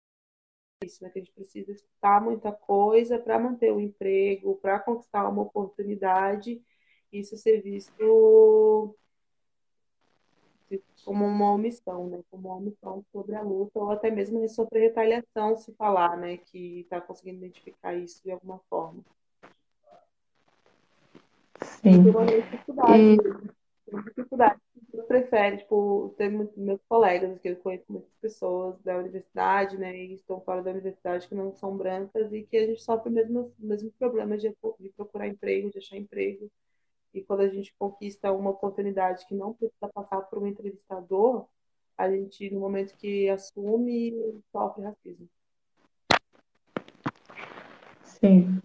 é 0.83 0.87
isso, 0.87 1.03
né? 1.03 1.11
Que 1.11 1.19
a 1.19 1.23
gente 1.23 1.35
precisa 1.35 1.73
escutar 1.73 2.23
muita 2.23 2.53
coisa 2.53 3.19
para 3.19 3.39
manter 3.39 3.73
o 3.73 3.81
emprego, 3.81 4.57
para 4.57 4.81
conquistar 4.81 5.29
uma 5.29 5.43
oportunidade, 5.43 6.63
isso 7.13 7.37
ser 7.37 7.61
visto 7.63 8.97
como 11.05 11.25
uma 11.25 11.53
omissão, 11.53 12.09
né? 12.09 12.21
Como 12.31 12.49
uma 12.49 12.57
omissão 12.57 13.05
sobre 13.13 13.35
a 13.35 13.43
luta, 13.43 13.79
ou 13.79 13.91
até 13.91 14.11
mesmo 14.11 14.47
sobre 14.49 14.81
retaliação, 14.81 15.57
se 15.57 15.73
falar, 15.75 16.17
né? 16.17 16.37
Que 16.37 16.81
está 16.81 17.01
conseguindo 17.01 17.39
identificar 17.39 17.95
isso 17.95 18.23
de 18.23 18.31
alguma 18.31 18.61
forma. 18.69 19.03
Sim. 21.63 22.03
Tem 22.03 22.11
uma 22.11 22.27
dificuldade. 22.27 23.17
E 23.93 24.03
dificuldade. 24.03 24.61
Eu 24.93 25.05
prefere, 25.05 25.59
tipo, 25.59 26.15
ter 26.17 26.31
meus 26.57 26.81
colegas, 26.89 27.39
que 27.39 27.49
eu 27.49 27.57
conheço 27.57 27.85
muitas 27.89 28.15
pessoas 28.21 28.81
da 28.83 28.97
universidade, 28.97 29.77
né, 29.77 29.97
e 29.97 30.15
estão 30.15 30.41
fora 30.41 30.63
da 30.63 30.71
universidade 30.71 31.29
que 31.29 31.35
não 31.35 31.53
são 31.53 31.77
brancas 31.77 32.33
e 32.33 32.43
que 32.43 32.57
a 32.57 32.67
gente 32.67 32.83
sofre 32.83 33.11
o 33.11 33.13
mesmo, 33.13 33.53
mesmo 33.59 33.91
problema 33.99 34.39
de, 34.39 34.49
de 34.81 34.89
procurar 34.91 35.29
emprego, 35.29 35.71
de 35.71 35.79
achar 35.79 35.97
emprego. 35.97 36.51
E 37.19 37.25
quando 37.25 37.41
a 37.41 37.49
gente 37.49 37.75
conquista 37.79 38.33
uma 38.33 38.51
oportunidade 38.51 39.27
que 39.27 39.35
não 39.35 39.55
precisa 39.55 39.89
passar 39.89 40.21
por 40.23 40.39
um 40.39 40.47
entrevistador, 40.47 41.47
a 41.97 42.11
gente, 42.11 42.51
no 42.51 42.61
momento 42.61 42.95
que 42.97 43.29
assume, 43.31 44.15
sofre 44.53 44.85
racismo. 44.85 45.29
Sim. 48.03 48.61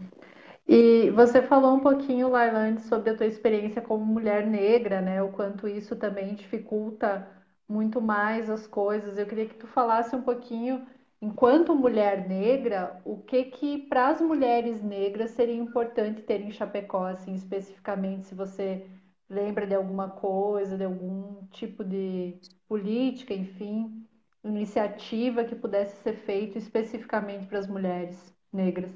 E 0.67 1.09
você 1.11 1.41
falou 1.41 1.75
um 1.75 1.79
pouquinho, 1.79 2.29
Lailande, 2.29 2.81
sobre 2.81 3.09
a 3.09 3.17
tua 3.17 3.25
experiência 3.25 3.81
como 3.81 4.05
mulher 4.05 4.45
negra, 4.45 5.01
né? 5.01 5.21
O 5.21 5.31
quanto 5.31 5.67
isso 5.67 5.95
também 5.95 6.35
dificulta 6.35 7.27
muito 7.67 8.01
mais 8.01 8.49
as 8.49 8.67
coisas. 8.67 9.17
Eu 9.17 9.25
queria 9.25 9.47
que 9.47 9.55
tu 9.55 9.67
falasse 9.67 10.15
um 10.15 10.21
pouquinho, 10.21 10.85
enquanto 11.21 11.75
mulher 11.75 12.27
negra, 12.27 12.99
o 13.05 13.17
que 13.21 13.45
que 13.45 13.77
para 13.87 14.09
as 14.09 14.19
mulheres 14.21 14.81
negras 14.81 15.31
seria 15.31 15.55
importante 15.55 16.21
ter 16.23 16.41
em 16.41 16.51
Chapecó, 16.51 17.05
assim, 17.05 17.33
especificamente, 17.33 18.27
se 18.27 18.35
você 18.35 18.85
lembra 19.29 19.65
de 19.67 19.75
alguma 19.75 20.09
coisa, 20.09 20.77
de 20.77 20.83
algum 20.83 21.45
tipo 21.47 21.83
de 21.83 22.37
política, 22.67 23.33
enfim, 23.33 24.05
iniciativa 24.43 25.45
que 25.45 25.55
pudesse 25.55 26.01
ser 26.03 26.13
feito 26.13 26.57
especificamente 26.57 27.45
para 27.47 27.59
as 27.59 27.67
mulheres 27.67 28.33
negras. 28.51 28.91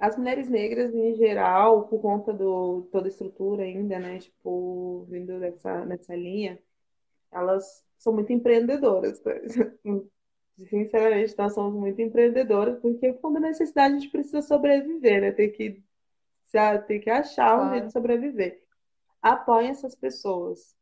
As 0.00 0.16
mulheres 0.16 0.48
negras, 0.48 0.94
em 0.94 1.14
geral, 1.16 1.88
por 1.88 2.00
conta 2.00 2.32
do 2.32 2.88
toda 2.92 3.06
a 3.06 3.10
estrutura 3.10 3.64
ainda, 3.64 3.98
né, 3.98 4.18
tipo, 4.18 5.04
vindo 5.10 5.38
dessa, 5.40 5.84
nessa 5.84 6.14
linha, 6.14 6.58
elas 7.32 7.84
são 7.98 8.12
muito 8.12 8.32
empreendedoras. 8.32 9.20
Sinceramente, 10.56 11.36
nós 11.36 11.52
somos 11.54 11.74
muito 11.74 12.00
empreendedoras, 12.00 12.78
porque 12.80 13.12
quando 13.14 13.40
necessidade 13.40 13.94
a 13.94 13.98
gente 13.98 14.10
precisa 14.10 14.40
sobreviver, 14.40 15.20
né? 15.20 15.32
Tem 15.32 15.50
que, 15.50 15.82
tem 16.86 17.00
que 17.00 17.10
achar 17.10 17.60
um 17.60 17.70
jeito 17.72 17.86
de 17.88 17.92
sobreviver. 17.92 18.62
Apoiem 19.20 19.70
essas 19.70 19.94
pessoas, 19.96 20.76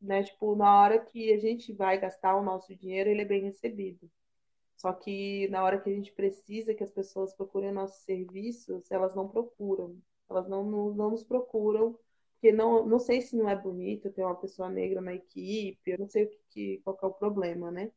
né? 0.00 0.24
Tipo, 0.24 0.56
na 0.56 0.80
hora 0.82 0.98
que 0.98 1.32
a 1.32 1.38
gente 1.38 1.72
vai 1.72 1.98
gastar 1.98 2.36
o 2.36 2.42
nosso 2.42 2.74
dinheiro, 2.74 3.10
ele 3.10 3.22
é 3.22 3.24
bem 3.24 3.44
recebido. 3.44 4.10
Só 4.76 4.92
que 4.92 5.48
na 5.48 5.62
hora 5.62 5.80
que 5.80 5.88
a 5.90 5.94
gente 5.94 6.12
precisa 6.12 6.74
que 6.74 6.82
as 6.82 6.90
pessoas 6.90 7.32
procurem 7.34 7.72
nossos 7.72 8.02
serviços, 8.04 8.90
elas 8.90 9.14
não 9.14 9.28
procuram. 9.28 9.96
Elas 10.28 10.48
não, 10.48 10.64
não, 10.64 10.94
não 10.94 11.10
nos 11.10 11.22
procuram, 11.22 11.96
porque 12.34 12.50
não, 12.50 12.84
não 12.86 12.98
sei 12.98 13.20
se 13.20 13.36
não 13.36 13.48
é 13.48 13.54
bonito 13.54 14.10
ter 14.10 14.24
uma 14.24 14.34
pessoa 14.34 14.68
negra 14.68 15.00
na 15.00 15.14
equipe, 15.14 15.78
eu 15.90 15.98
não 15.98 16.08
sei 16.08 16.24
o 16.24 16.30
que, 16.50 16.80
qual 16.82 16.98
é 17.00 17.06
o 17.06 17.12
problema, 17.12 17.70
né? 17.70 17.92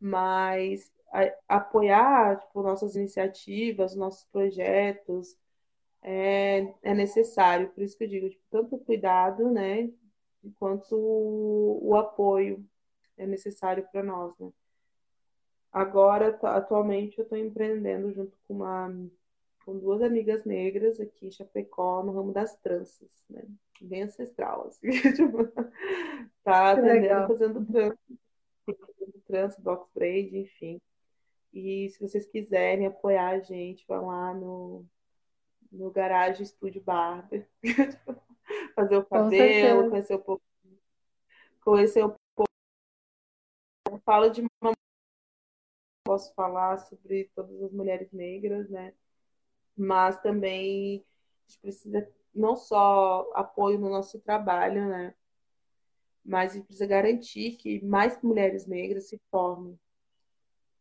Mas 0.00 0.92
a, 1.12 1.56
apoiar 1.56 2.40
tipo, 2.40 2.62
nossas 2.62 2.96
iniciativas, 2.96 3.94
nossos 3.94 4.24
projetos, 4.26 5.36
é, 6.02 6.74
é 6.82 6.94
necessário. 6.94 7.70
Por 7.70 7.82
isso 7.82 7.96
que 7.96 8.04
eu 8.04 8.08
digo, 8.08 8.28
tipo, 8.28 8.42
tanto 8.50 8.78
cuidado, 8.78 9.50
né, 9.50 9.90
quanto 10.58 10.96
o, 10.96 11.80
o 11.82 11.96
apoio 11.96 12.64
é 13.16 13.26
necessário 13.26 13.86
para 13.90 14.02
nós, 14.02 14.36
né? 14.38 14.50
Agora, 15.72 16.38
atualmente, 16.42 17.18
eu 17.18 17.24
estou 17.24 17.36
empreendendo 17.36 18.12
junto 18.12 18.38
com 18.46 18.54
uma 18.54 18.94
com 19.64 19.78
duas 19.78 20.02
amigas 20.02 20.44
negras 20.44 21.00
aqui 21.00 21.26
em 21.26 21.30
Chapecó, 21.30 22.02
no 22.04 22.12
ramo 22.12 22.32
das 22.32 22.54
tranças, 22.58 23.08
né? 23.30 23.42
Bem 23.80 24.02
ancestral, 24.02 24.68
assim. 24.68 24.90
Tipo, 25.16 25.48
tá 26.44 26.72
atendendo, 26.72 27.26
fazendo 27.26 27.66
trança, 27.66 27.98
box 29.58 29.88
braid, 29.94 30.36
enfim. 30.36 30.80
E 31.52 31.88
se 31.90 32.00
vocês 32.00 32.26
quiserem 32.26 32.86
apoiar 32.86 33.30
a 33.30 33.38
gente, 33.40 33.84
vão 33.86 34.06
lá 34.06 34.34
no, 34.34 34.84
no 35.70 35.90
Garagem 35.90 36.42
Estúdio 36.42 36.82
Barber. 36.82 37.48
Fazer 38.74 38.96
o 38.96 39.04
cabelo, 39.04 39.90
conhecer 39.90 40.14
um 40.16 40.20
pouco. 40.20 40.42
Conhecer 41.62 42.04
um 42.04 42.14
pouco. 42.34 42.50
Falo 44.04 44.28
de 44.28 44.42
uma 44.42 44.74
posso 46.04 46.34
falar 46.34 46.76
sobre 46.78 47.30
todas 47.34 47.62
as 47.62 47.72
mulheres 47.72 48.12
negras, 48.12 48.68
né? 48.68 48.92
Mas 49.76 50.20
também 50.20 51.04
a 51.46 51.50
gente 51.50 51.60
precisa 51.60 52.08
não 52.34 52.54
só 52.56 53.30
apoio 53.34 53.78
no 53.78 53.88
nosso 53.88 54.20
trabalho, 54.20 54.86
né? 54.86 55.14
Mas 56.24 56.52
a 56.52 56.54
gente 56.54 56.66
precisa 56.66 56.86
garantir 56.86 57.56
que 57.56 57.84
mais 57.84 58.20
mulheres 58.22 58.66
negras 58.66 59.08
se 59.08 59.20
formem, 59.30 59.78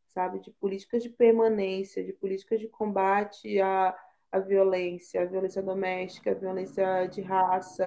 sabe? 0.07 0.39
De 0.39 0.51
políticas 0.51 1.03
de 1.03 1.09
permanência, 1.09 2.03
de 2.03 2.13
políticas 2.13 2.59
de 2.59 2.67
combate 2.67 3.59
à, 3.59 3.97
à 4.31 4.39
violência, 4.39 5.21
à 5.21 5.25
violência 5.25 5.61
doméstica, 5.61 6.31
à 6.31 6.35
violência 6.35 7.07
de 7.07 7.21
raça, 7.21 7.85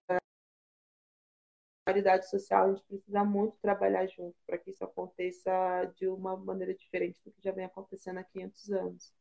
solidariedade 1.87 2.29
social, 2.29 2.65
a 2.65 2.69
gente 2.75 2.85
precisa 2.85 3.25
muito 3.25 3.57
trabalhar 3.59 4.07
junto 4.07 4.37
para 4.45 4.59
que 4.59 4.71
isso 4.71 4.85
aconteça 4.85 5.53
de 5.97 6.09
uma 6.09 6.37
maneira 6.37 6.75
diferente 6.75 7.21
do 7.25 7.31
que 7.31 7.43
já 7.43 7.53
vem 7.53 7.65
acontecendo 7.65 8.19
há 8.19 8.25
500 8.25 8.71
anos. 8.71 9.15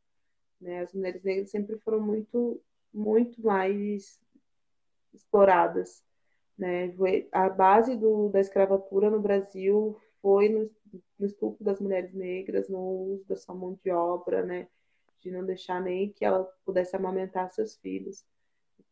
Né? 0.59 0.79
As 0.81 0.93
mulheres 0.93 1.23
negras 1.23 1.51
sempre 1.51 1.77
foram 1.79 2.01
muito, 2.01 2.61
muito 2.93 3.41
mais 3.41 4.19
exploradas. 5.13 6.03
Né? 6.57 6.93
A 7.31 7.49
base 7.49 7.95
do, 7.95 8.29
da 8.29 8.39
escravatura 8.39 9.09
no 9.09 9.19
Brasil 9.19 9.99
foi 10.21 10.49
no, 10.49 10.69
no 11.19 11.25
estupro 11.25 11.63
das 11.63 11.79
mulheres 11.79 12.13
negras, 12.13 12.69
no 12.69 12.79
uso 12.79 13.25
da 13.27 13.35
sua 13.35 13.53
mão 13.53 13.77
de 13.83 13.91
obra, 13.91 14.43
né? 14.43 14.67
de 15.25 15.31
não 15.31 15.43
deixar 15.43 15.81
nem 15.81 16.11
que 16.11 16.23
ela 16.23 16.43
pudesse 16.63 16.95
amamentar 16.95 17.51
seus 17.51 17.75
filhos. 17.75 18.23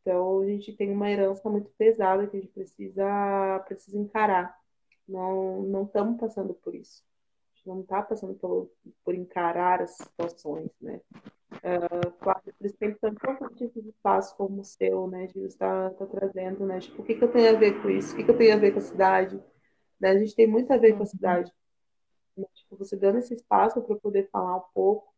Então, 0.02 0.42
a 0.42 0.46
gente 0.46 0.74
tem 0.74 0.92
uma 0.92 1.10
herança 1.10 1.48
muito 1.50 1.70
pesada 1.78 2.28
que 2.28 2.36
a 2.36 2.40
gente 2.40 2.52
precisa, 2.52 3.64
precisa 3.68 3.98
encarar. 3.98 4.60
Não, 5.08 5.62
não 5.62 5.84
estamos 5.84 6.20
passando 6.20 6.54
por 6.56 6.74
isso. 6.74 7.04
A 7.04 7.56
gente 7.56 7.68
não 7.68 7.82
está 7.82 8.02
passando 8.02 8.34
por, 8.34 8.70
por 9.06 9.14
encarar 9.14 9.82
as 9.82 9.92
situações, 9.92 10.72
né? 10.82 11.00
Uh, 11.54 12.12
claro, 12.20 12.42
tem 12.72 12.94
tanto 12.94 13.20
tipo 13.56 13.82
de 13.82 13.90
espaço 13.90 14.36
como 14.38 14.62
o 14.62 14.64
seu, 14.64 15.08
né? 15.08 15.28
De 15.28 15.40
estar 15.46 15.92
tá, 15.92 16.06
trazendo, 16.06 16.66
né? 16.66 16.80
Tipo, 16.80 17.02
o 17.02 17.06
que, 17.06 17.16
que 17.16 17.24
eu 17.24 17.32
tenho 17.32 17.56
a 17.56 17.60
ver 17.60 17.82
com 17.82 17.90
isso? 17.90 18.14
O 18.14 18.18
que, 18.18 18.24
que 18.24 18.32
eu 18.32 18.38
tenho 18.38 18.54
a 18.54 18.58
ver 18.58 18.72
com 18.72 18.80
a 18.80 18.82
cidade? 18.82 19.42
Né? 20.00 20.10
A 20.10 20.18
gente 20.20 20.36
tem 20.36 20.48
muito 20.48 20.72
a 20.72 20.78
ver 20.78 20.96
com 20.96 21.04
a 21.04 21.06
cidade. 21.06 21.52
Né? 22.38 22.46
Tipo, 22.54 22.78
você 22.78 22.96
dando 22.96 23.20
esse 23.20 23.34
espaço 23.34 23.82
para 23.82 23.96
poder 23.96 24.30
falar 24.30 24.58
um 24.58 24.64
pouco, 24.74 25.14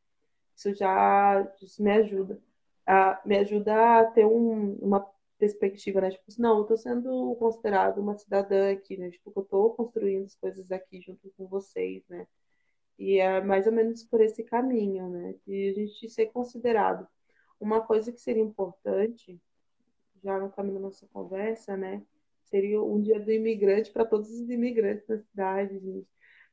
isso 0.56 0.74
já 0.74 1.48
isso 1.62 1.84
me 1.84 1.92
ajuda 1.92 2.40
me 3.26 3.38
ajuda 3.38 4.00
a 4.00 4.06
ter 4.06 4.26
um, 4.26 4.76
uma 4.76 5.06
perspectiva, 5.38 6.02
né? 6.02 6.12
Tipo, 6.12 6.24
não, 6.40 6.58
eu 6.58 6.62
estou 6.64 6.78
sendo 6.78 7.36
considerada 7.38 8.00
uma 8.00 8.18
cidadã 8.18 8.72
aqui, 8.72 8.98
né? 8.98 9.10
Tipo, 9.12 9.34
eu 9.36 9.44
estou 9.44 9.74
construindo 9.76 10.26
as 10.26 10.36
coisas 10.36 10.72
aqui 10.72 11.02
junto 11.02 11.30
com 11.38 11.48
vocês, 11.48 12.04
né? 12.08 12.28
E 12.98 13.20
é 13.20 13.42
mais 13.42 13.68
ou 13.68 13.74
menos 13.74 14.04
por 14.04 14.22
esse 14.22 14.44
caminho, 14.44 15.10
né? 15.10 15.36
De 15.46 15.70
a 15.70 15.74
gente 15.74 16.10
ser 16.10 16.28
considerado. 16.28 17.08
Uma 17.60 17.82
coisa 17.82 18.12
que 18.12 18.20
seria 18.20 18.44
importante, 18.44 19.40
já 20.24 20.40
no 20.40 20.50
caminho 20.50 20.76
da 20.76 20.82
nossa 20.82 21.08
conversa, 21.14 21.78
né? 21.78 22.02
Seria 22.44 22.82
um 22.82 23.02
dia 23.02 23.20
do 23.20 23.32
imigrante 23.32 23.92
para 23.92 24.06
todos 24.06 24.30
os 24.30 24.50
imigrantes 24.50 25.06
da 25.08 25.18
cidade, 25.18 25.80
gente. 25.80 26.08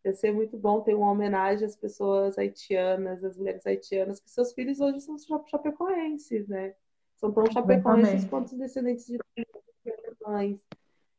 Ia 0.04 0.12
ser 0.12 0.32
muito 0.32 0.56
bom 0.56 0.80
ter 0.80 0.94
uma 0.94 1.10
homenagem 1.10 1.64
às 1.64 1.76
pessoas 1.76 2.36
haitianas, 2.36 3.22
às 3.22 3.36
mulheres 3.36 3.64
haitianas, 3.66 4.20
que 4.20 4.30
seus 4.30 4.52
filhos 4.52 4.80
hoje 4.80 5.00
são 5.00 5.16
chapecoenses, 5.46 6.48
né? 6.48 6.74
São 7.16 7.30
tão 7.32 7.46
chapecoenses 7.46 8.24
quanto 8.24 8.48
os 8.48 8.58
descendentes 8.58 9.06
de 9.06 9.18
mães. 10.26 10.58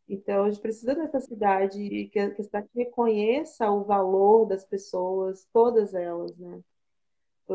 Então, 0.07 0.43
a 0.43 0.51
gente 0.51 0.61
precisa 0.61 0.93
dessa 0.93 1.19
cidade, 1.21 2.09
que 2.11 2.19
a, 2.19 2.29
que 2.29 2.41
a 2.41 2.43
cidade 2.43 2.67
reconheça 2.75 3.69
o 3.71 3.83
valor 3.83 4.45
das 4.45 4.65
pessoas, 4.65 5.47
todas 5.53 5.93
elas, 5.93 6.35
né? 6.37 6.61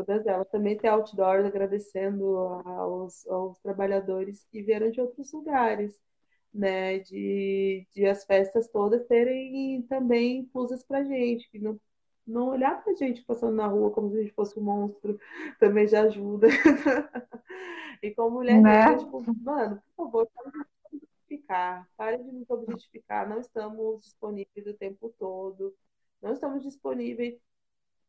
Todas 0.05 0.25
elas. 0.27 0.47
Também 0.49 0.77
tem 0.77 0.89
outdoors 0.89 1.45
agradecendo 1.45 2.37
aos, 2.37 3.27
aos 3.27 3.59
trabalhadores 3.59 4.45
que 4.51 4.61
vieram 4.63 4.91
de 4.91 5.01
outros 5.01 5.31
lugares, 5.33 5.99
né? 6.53 6.99
De, 6.99 7.87
de 7.93 8.05
as 8.05 8.25
festas 8.25 8.67
todas 8.69 9.05
terem 9.07 9.81
também 9.83 10.39
inclusas 10.39 10.83
para 10.83 11.03
gente, 11.03 11.49
que 11.51 11.59
não, 11.59 11.79
não 12.27 12.49
olhar 12.49 12.83
para 12.83 12.95
gente 12.95 13.23
passando 13.23 13.55
na 13.55 13.67
rua 13.67 13.91
como 13.91 14.11
se 14.11 14.17
a 14.19 14.21
gente 14.23 14.33
fosse 14.33 14.59
um 14.59 14.63
monstro, 14.63 15.19
também 15.59 15.87
já 15.87 16.03
ajuda. 16.03 16.47
e 18.01 18.11
como 18.13 18.37
mulher 18.37 18.61
Né? 18.61 18.63
negra, 18.63 18.97
tipo, 18.97 19.23
mano, 19.41 19.81
por 19.95 20.05
favor, 20.05 20.29
objetificar, 20.93 21.87
pare 21.97 22.17
de 22.23 22.31
nos 22.31 22.49
objetificar, 22.49 23.27
não 23.29 23.39
estamos 23.39 24.01
disponíveis 24.03 24.67
o 24.67 24.73
tempo 24.73 25.13
todo, 25.19 25.75
não 26.21 26.33
estamos 26.33 26.63
disponíveis 26.63 27.39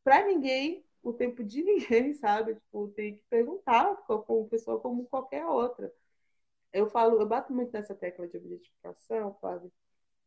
para 0.04 0.26
ninguém 0.26 0.84
o 1.02 1.12
tempo 1.12 1.42
de 1.44 1.62
ninguém, 1.62 2.14
sabe? 2.14 2.54
Tipo, 2.54 2.88
tem 2.88 3.16
que 3.16 3.22
perguntar 3.28 3.96
com 4.06 4.48
pessoa 4.48 4.80
como 4.80 5.06
qualquer 5.06 5.44
outra. 5.46 5.92
Eu 6.72 6.88
falo, 6.88 7.20
eu 7.20 7.26
bato 7.26 7.52
muito 7.52 7.72
nessa 7.72 7.94
tecla 7.94 8.28
de 8.28 8.36
objetificação, 8.36 9.34
Flávio, 9.40 9.72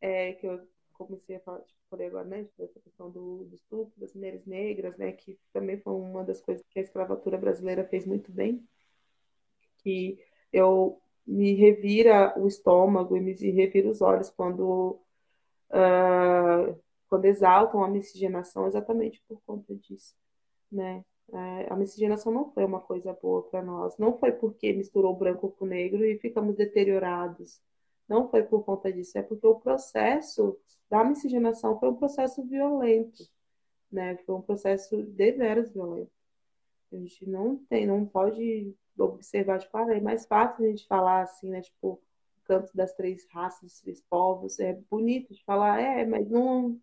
é, 0.01 0.33
que 0.33 0.45
eu 0.47 0.67
comecei 0.93 1.37
a 1.37 1.39
falar, 1.39 1.61
tipo, 1.61 1.79
falei 1.89 2.07
agora, 2.07 2.25
né, 2.25 2.43
tipo, 2.43 2.63
essa 2.63 2.79
questão 2.79 3.09
do, 3.09 3.45
do 3.45 3.55
estupro 3.55 3.99
das 3.99 4.13
mulheres 4.13 4.45
negras, 4.45 4.97
né, 4.97 5.11
que 5.13 5.39
também 5.51 5.79
foi 5.79 5.93
uma 5.93 6.23
das 6.23 6.41
coisas 6.41 6.65
que 6.69 6.79
a 6.79 6.81
escravatura 6.81 7.37
brasileira 7.37 7.85
fez 7.85 8.05
muito 8.05 8.31
bem, 8.31 8.67
que 9.77 10.19
eu 10.51 11.01
me 11.25 11.53
revira 11.53 12.37
o 12.37 12.47
estômago 12.47 13.15
e 13.15 13.21
me 13.21 13.33
revira 13.51 13.89
os 13.89 14.01
olhos 14.01 14.29
quando 14.29 14.99
uh, 15.69 16.79
quando 17.07 17.25
exaltam 17.25 17.83
a 17.83 17.87
miscigenação 17.87 18.67
exatamente 18.67 19.23
por 19.27 19.41
conta 19.45 19.75
disso, 19.75 20.15
né? 20.73 21.03
É, 21.31 21.71
a 21.71 21.75
miscigenação 21.75 22.31
não 22.31 22.51
foi 22.51 22.65
uma 22.65 22.81
coisa 22.81 23.13
boa 23.13 23.43
para 23.43 23.63
nós, 23.63 23.97
não 23.97 24.17
foi 24.17 24.31
porque 24.31 24.73
misturou 24.73 25.15
branco 25.15 25.49
com 25.51 25.65
negro 25.65 26.05
e 26.05 26.17
ficamos 26.19 26.55
deteriorados, 26.55 27.61
não 28.07 28.29
foi 28.29 28.43
por 28.43 28.63
conta 28.63 28.91
disso, 28.91 29.17
é 29.17 29.23
porque 29.23 29.47
o 29.47 29.55
processo 29.55 30.57
da 30.89 31.03
miscigenação 31.03 31.79
foi 31.79 31.89
um 31.89 31.95
processo 31.95 32.43
violento, 32.43 33.23
né? 33.91 34.17
Foi 34.25 34.35
um 34.35 34.41
processo 34.41 35.01
deveras 35.03 35.71
violento. 35.71 36.11
A 36.91 36.95
gente 36.97 37.27
não 37.27 37.57
tem, 37.57 37.87
não 37.87 38.05
pode 38.05 38.75
observar, 38.97 39.59
tipo, 39.59 39.75
ah, 39.77 39.95
é 39.95 39.99
mais 39.99 40.25
fácil 40.25 40.65
a 40.65 40.67
gente 40.67 40.85
falar 40.87 41.21
assim, 41.23 41.49
né? 41.49 41.61
Tipo, 41.61 41.93
o 41.93 42.01
canto 42.45 42.75
das 42.75 42.93
três 42.93 43.25
raças, 43.31 43.61
dos 43.61 43.81
três 43.81 44.01
povos, 44.01 44.59
é 44.59 44.73
bonito 44.89 45.33
de 45.33 45.43
falar, 45.43 45.79
é, 45.79 46.05
mas 46.05 46.29
não, 46.29 46.79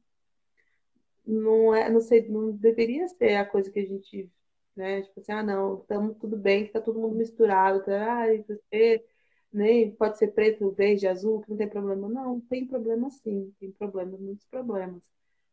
não 1.26 1.74
é, 1.74 1.88
não 1.90 2.00
sei, 2.00 2.28
não 2.28 2.52
deveria 2.52 3.08
ser 3.08 3.36
a 3.36 3.44
coisa 3.46 3.70
que 3.70 3.80
a 3.80 3.84
gente, 3.86 4.30
né? 4.76 5.02
Tipo 5.02 5.20
assim, 5.20 5.32
ah, 5.32 5.42
não, 5.42 5.80
estamos 5.80 6.16
tudo 6.18 6.36
bem, 6.36 6.66
que 6.66 6.72
tá 6.72 6.80
todo 6.80 7.00
mundo 7.00 7.16
misturado, 7.16 7.84
tá? 7.84 8.24
Ah, 8.24 8.26
você 8.46 9.04
nem 9.52 9.90
pode 9.92 10.18
ser 10.18 10.28
preto, 10.28 10.70
verde, 10.72 11.06
azul, 11.06 11.40
que 11.42 11.50
não 11.50 11.56
tem 11.56 11.68
problema. 11.68 12.08
Não, 12.08 12.40
tem 12.40 12.66
problema 12.66 13.10
sim, 13.10 13.54
tem 13.60 13.70
problemas, 13.72 14.20
muitos 14.20 14.46
problemas. 14.46 15.02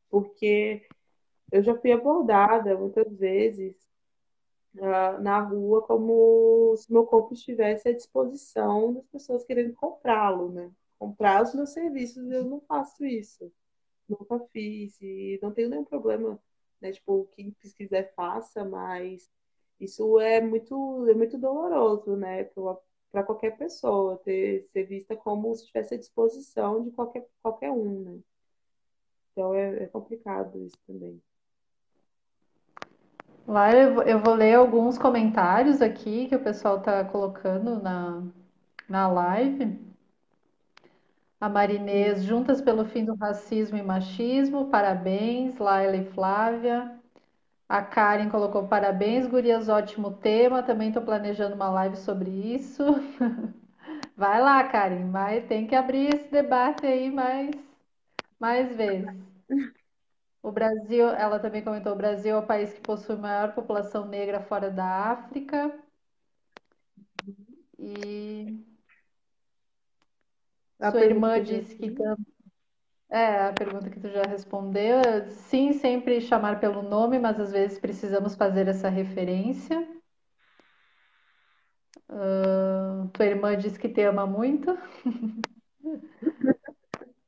Porque 0.09 0.88
eu 1.51 1.63
já 1.63 1.76
fui 1.78 1.91
abordada 1.91 2.78
muitas 2.78 3.11
vezes 3.18 3.76
uh, 4.76 5.22
na 5.22 5.39
rua 5.41 5.84
como 5.84 6.76
se 6.78 6.91
meu 6.91 7.05
corpo 7.05 7.34
estivesse 7.34 7.89
à 7.89 7.93
disposição 7.93 8.93
das 8.93 9.05
pessoas 9.07 9.45
querendo 9.45 9.74
comprá-lo, 9.76 10.51
né? 10.51 10.72
Comprar 10.99 11.43
os 11.43 11.53
meus 11.53 11.72
serviços, 11.72 12.30
eu 12.32 12.45
não 12.45 12.61
faço 12.61 13.05
isso 13.05 13.51
nunca 14.10 14.39
fiz 14.51 14.99
e 15.01 15.39
não 15.41 15.51
tenho 15.51 15.70
nenhum 15.70 15.84
problema, 15.84 16.39
né? 16.82 16.91
Tipo, 16.91 17.28
quem 17.36 17.55
quiser 17.76 18.14
faça, 18.16 18.64
mas 18.66 19.30
isso 19.80 20.20
é 20.20 20.41
muito, 20.41 21.08
é 21.10 21.14
muito 21.14 21.38
doloroso, 21.38 22.16
né? 22.16 22.45
Para 23.12 23.24
qualquer 23.24 23.58
pessoa 23.58 24.18
ter 24.18 24.68
ser 24.72 24.86
vista 24.86 25.16
como 25.16 25.55
se 25.55 25.62
estivesse 25.62 25.95
à 25.95 25.97
disposição 25.97 26.84
de 26.84 26.91
qualquer, 26.91 27.28
qualquer 27.41 27.72
um, 27.72 28.03
né? 28.03 28.20
Então 29.32 29.53
é, 29.53 29.84
é 29.84 29.88
complicado 29.88 30.64
isso 30.64 30.78
também. 30.88 31.22
Lá 33.47 33.74
eu, 33.74 34.20
vou 34.20 34.34
ler 34.34 34.55
alguns 34.55 34.97
comentários 34.97 35.82
aqui 35.82 36.28
que 36.28 36.36
o 36.36 36.43
pessoal 36.43 36.80
está 36.80 37.05
colocando 37.05 37.82
na, 37.82 38.22
na 38.89 39.08
live. 39.08 39.80
A 41.39 41.49
Marinês, 41.49 42.23
Juntas 42.23 42.61
pelo 42.61 42.85
Fim 42.85 43.05
do 43.05 43.15
Racismo 43.15 43.77
e 43.77 43.81
Machismo, 43.83 44.69
parabéns, 44.69 45.57
Laila 45.57 45.95
e 45.97 46.05
Flávia. 46.11 46.99
A 47.69 47.81
Karen 47.81 48.29
colocou 48.29 48.67
parabéns, 48.67 49.27
gurias, 49.27 49.69
ótimo 49.69 50.11
tema. 50.11 50.63
Também 50.63 50.89
estou 50.89 51.03
planejando 51.03 51.55
uma 51.55 51.69
live 51.69 51.97
sobre 51.97 52.29
isso. 52.31 52.83
Vai 54.17 54.41
lá, 54.41 54.63
Karen, 54.65 55.11
vai, 55.11 55.41
tem 55.41 55.67
que 55.67 55.75
abrir 55.75 56.13
esse 56.13 56.31
debate 56.31 56.85
aí 56.85 57.11
mais, 57.11 57.51
mais 58.39 58.75
vezes. 58.75 59.09
O 60.41 60.51
Brasil, 60.51 61.09
ela 61.09 61.39
também 61.39 61.63
comentou, 61.63 61.93
o 61.93 61.95
Brasil 61.95 62.35
é 62.35 62.39
o 62.39 62.45
país 62.47 62.73
que 62.73 62.81
possui 62.81 63.15
maior 63.17 63.53
população 63.53 64.07
negra 64.07 64.41
fora 64.41 64.71
da 64.71 65.11
África. 65.11 65.71
E 67.77 68.76
A 70.80 70.91
sua 70.91 71.05
irmã 71.05 71.39
disse 71.43 71.75
que 71.75 71.91
é 73.09 73.47
a 73.47 73.53
pergunta 73.53 73.89
que 73.89 73.99
tu 73.99 74.09
já 74.09 74.23
respondeu. 74.23 74.99
Sim, 75.30 75.73
sempre 75.73 76.21
chamar 76.21 76.59
pelo 76.59 76.82
nome, 76.82 77.19
mas 77.19 77.39
às 77.39 77.51
vezes 77.51 77.80
precisamos 77.80 78.36
fazer 78.36 78.67
essa 78.67 78.89
referência. 78.89 79.86
Ah, 82.09 83.07
tua 83.13 83.25
irmã 83.25 83.57
disse 83.57 83.80
que 83.80 83.89
te 83.89 84.01
ama 84.03 84.25
muito. 84.25 84.71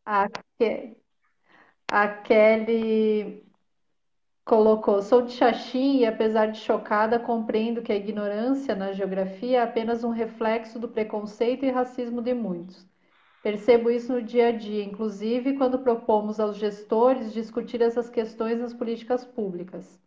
A, 0.06 0.28
Ke- 0.58 0.98
a 1.90 2.08
Kelly 2.24 3.46
colocou: 4.46 5.02
Sou 5.02 5.22
de 5.24 5.32
Xaxim 5.34 6.00
e, 6.00 6.06
apesar 6.08 6.48
de 6.52 6.60
chocada, 6.60 7.20
compreendo 7.20 7.82
que 7.84 7.94
a 7.94 7.96
ignorância 7.98 8.76
na 8.76 8.92
geografia 8.94 9.60
é 9.60 9.64
apenas 9.64 10.04
um 10.04 10.12
reflexo 10.12 10.80
do 10.80 10.90
preconceito 10.90 11.66
e 11.66 11.72
racismo 11.72 12.22
de 12.22 12.34
muitos. 12.34 12.89
Percebo 13.42 13.90
isso 13.90 14.12
no 14.12 14.22
dia 14.22 14.50
a 14.50 14.52
dia, 14.52 14.84
inclusive 14.84 15.58
quando 15.58 15.80
propomos 15.80 16.40
aos 16.40 16.58
gestores 16.58 17.32
discutir 17.32 17.82
essas 17.82 18.10
questões 18.10 18.60
nas 18.60 18.74
políticas 18.74 19.24
públicas. 19.24 20.00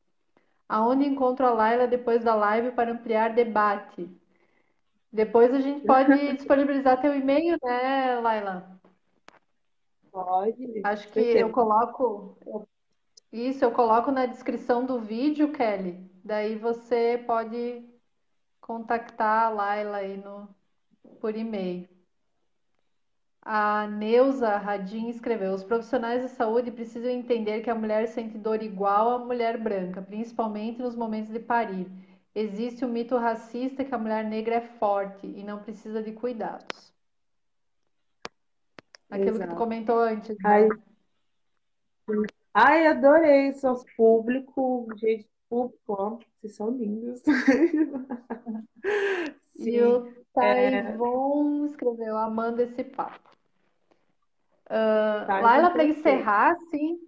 Aonde 0.69 1.07
encontro 1.07 1.47
a 1.47 1.51
Laila 1.51 1.87
depois 1.87 2.23
da 2.23 2.35
live 2.35 2.73
para 2.73 2.93
ampliar 2.93 3.35
debate? 3.35 4.09
Depois 5.13 5.53
a 5.53 5.61
gente 5.61 5.87
pode 5.87 6.13
disponibilizar 6.37 7.01
teu 7.01 7.15
e-mail, 7.15 7.57
né, 7.63 8.21
Laila? 8.21 8.81
Pode, 10.11 10.83
Acho 10.85 11.09
que 11.09 11.21
eu 11.21 11.51
coloco 11.51 12.37
isso, 13.33 13.65
eu 13.65 13.73
coloco 13.73 14.11
na 14.11 14.27
descrição 14.27 14.85
do 14.85 15.01
vídeo, 15.01 15.53
Kelly. 15.53 16.11
Daí 16.23 16.57
você 16.57 17.23
pode 17.27 17.83
contactar 18.61 19.47
a 19.47 19.49
Laila 19.49 19.97
aí 19.99 20.19
no, 20.19 20.49
por 21.19 21.35
e-mail. 21.35 21.92
A 23.45 23.89
Neuza 23.89 24.57
Radin 24.57 25.09
escreveu: 25.09 25.53
Os 25.53 25.65
profissionais 25.65 26.23
de 26.23 26.29
saúde 26.29 26.71
precisam 26.71 27.11
entender 27.11 27.61
que 27.63 27.71
a 27.71 27.75
mulher 27.75 28.07
sente 28.09 28.39
dor 28.39 28.63
igual 28.63 29.11
à 29.11 29.19
mulher 29.19 29.59
branca, 29.59 30.01
principalmente 30.01 30.81
nos 30.81 30.95
momentos 30.95 31.33
de 31.33 31.41
parir. 31.41 31.89
Existe 32.35 32.85
o 32.85 32.89
mito 32.89 33.17
racista 33.17 33.85
que 33.85 33.95
a 33.95 33.99
mulher 33.99 34.25
negra 34.25 34.57
é 34.57 34.61
forte 34.61 35.27
e 35.27 35.43
não 35.43 35.63
precisa 35.63 36.03
de 36.03 36.13
cuidados. 36.13 36.93
Aquilo 39.11 39.41
que 39.41 39.47
tu 39.49 39.55
Exato. 39.55 39.57
comentou 39.57 39.99
antes, 40.01 40.37
Ai, 40.45 40.69
né? 40.69 40.69
ai, 42.55 42.87
adorei 42.87 43.53
seus 43.53 43.85
público, 43.97 44.89
gente, 44.97 45.29
público, 45.49 45.93
ó, 45.93 46.19
vocês 46.41 46.55
são 46.55 46.71
lindos. 46.71 47.23
E 49.65 49.81
Sim, 49.81 49.81
o 49.81 50.22
Taivon 50.35 51.65
escreveu: 51.67 52.17
Amando 52.19 52.61
esse 52.63 52.85
papo. 52.85 53.31
tá, 55.25 55.43
então 55.45 55.67
Laila, 55.67 55.71
para 55.71 55.85
perfeito. 55.85 55.85
encerrar, 55.85 56.57
sim, 56.71 56.99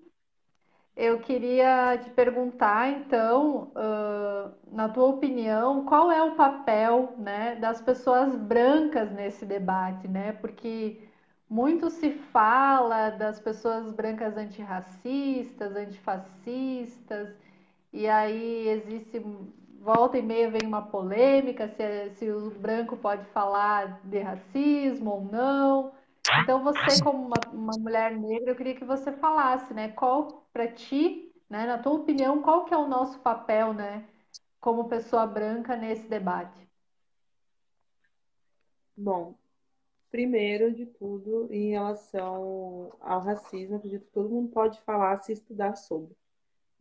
eu 0.97 1.19
queria 1.21 1.99
te 1.99 2.11
perguntar, 2.11 2.89
então, 2.91 3.73
ah, 3.75 4.53
na 4.71 4.89
tua 4.89 5.07
opinião, 5.07 5.85
qual 5.85 6.11
é 6.11 6.23
o 6.23 6.37
papel, 6.37 7.15
né, 7.19 7.57
das 7.57 7.81
pessoas 7.81 8.37
brancas 8.37 9.11
nesse 9.13 9.45
debate, 9.45 10.07
né? 10.09 10.33
Porque 10.33 11.01
muito 11.49 11.91
se 11.91 12.11
fala 12.13 13.11
das 13.11 13.41
pessoas 13.41 13.91
brancas 13.93 14.37
antirracistas, 14.37 15.75
antifascistas, 15.77 17.35
e 17.93 18.07
aí 18.09 18.69
existe, 18.69 19.21
volta 19.85 20.19
e 20.19 20.23
meia 20.23 20.51
vem 20.51 20.67
uma 20.67 20.83
polêmica 20.83 21.69
se, 21.69 22.11
se 22.17 22.31
o 22.31 22.51
branco 22.51 22.97
pode 22.97 23.25
falar 23.27 24.01
de 24.03 24.19
racismo 24.19 25.11
ou 25.11 25.25
não. 25.25 25.93
Então, 26.43 26.65
você, 26.65 27.03
como 27.05 27.27
uma, 27.27 27.41
uma 27.53 27.79
mulher 27.79 28.17
negra, 28.17 28.51
eu 28.51 28.57
queria 28.57 28.75
que 28.75 28.85
você 28.85 29.13
falasse, 29.13 29.75
né? 29.75 29.89
Qual, 29.91 30.47
para 30.53 30.67
ti, 30.67 31.33
né, 31.49 31.67
na 31.67 31.79
tua 31.79 31.93
opinião, 31.93 32.43
qual 32.43 32.65
que 32.65 32.75
é 32.75 32.77
o 32.77 32.89
nosso 32.89 33.19
papel, 33.21 33.75
né? 33.75 34.05
como 34.65 34.89
pessoa 34.89 35.27
branca 35.27 35.77
nesse 35.77 36.09
debate? 36.09 36.67
Bom, 38.97 39.35
primeiro 40.11 40.73
de 40.73 40.87
tudo, 40.87 41.53
em 41.53 41.73
relação 41.73 42.97
ao 42.99 43.21
racismo, 43.21 43.77
acredito 43.77 44.07
que 44.07 44.13
todo 44.13 44.31
mundo 44.31 44.51
pode 44.51 44.81
falar 44.81 45.19
se 45.19 45.33
estudar 45.33 45.77
sobre, 45.77 46.17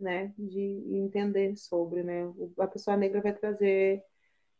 né? 0.03 0.33
De 0.37 0.59
entender 0.91 1.55
sobre, 1.55 2.03
né? 2.03 2.31
A 2.59 2.67
pessoa 2.67 2.97
negra 2.97 3.21
vai 3.21 3.33
trazer 3.33 4.03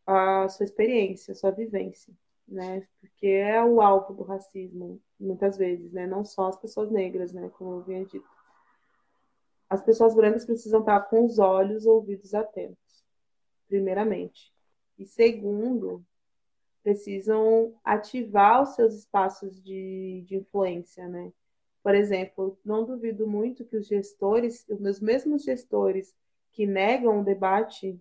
a 0.08 0.48
sua 0.50 0.64
experiência, 0.64 1.34
a 1.34 1.36
sua 1.36 1.52
vivência, 1.52 2.14
né? 2.48 2.88
Porque 3.00 3.28
é 3.28 3.64
o 3.64 3.82
alvo 3.82 4.14
do 4.14 4.24
racismo, 4.24 5.02
muitas 5.20 5.58
vezes, 5.58 5.92
né? 5.92 6.08
Não 6.08 6.26
só 6.26 6.48
as 6.48 6.58
pessoas 6.58 6.90
negras, 6.90 7.34
né? 7.34 7.52
Como 7.58 7.74
eu 7.74 7.80
havia 7.80 8.06
dito. 8.06 8.28
As 9.70 9.82
pessoas 9.82 10.16
brancas 10.16 10.46
precisam 10.46 10.80
estar 10.80 11.02
com 11.02 11.26
os 11.26 11.40
olhos, 11.40 11.86
ouvidos 11.86 12.34
atentos, 12.34 13.04
primeiramente. 13.68 14.54
E 14.98 15.06
segundo, 15.06 16.06
precisam 16.84 17.74
ativar 17.84 18.62
os 18.62 18.76
seus 18.76 18.94
espaços 18.94 19.62
de, 19.64 20.24
de 20.28 20.36
influência, 20.36 21.08
né? 21.08 21.32
Por 21.84 21.94
exemplo, 21.94 22.58
não 22.64 22.86
duvido 22.86 23.28
muito 23.28 23.66
que 23.66 23.76
os 23.76 23.88
gestores, 23.88 24.66
os 24.70 25.00
mesmos 25.02 25.44
gestores 25.44 26.16
que 26.52 26.66
negam 26.66 27.20
o 27.20 27.24
debate 27.24 28.00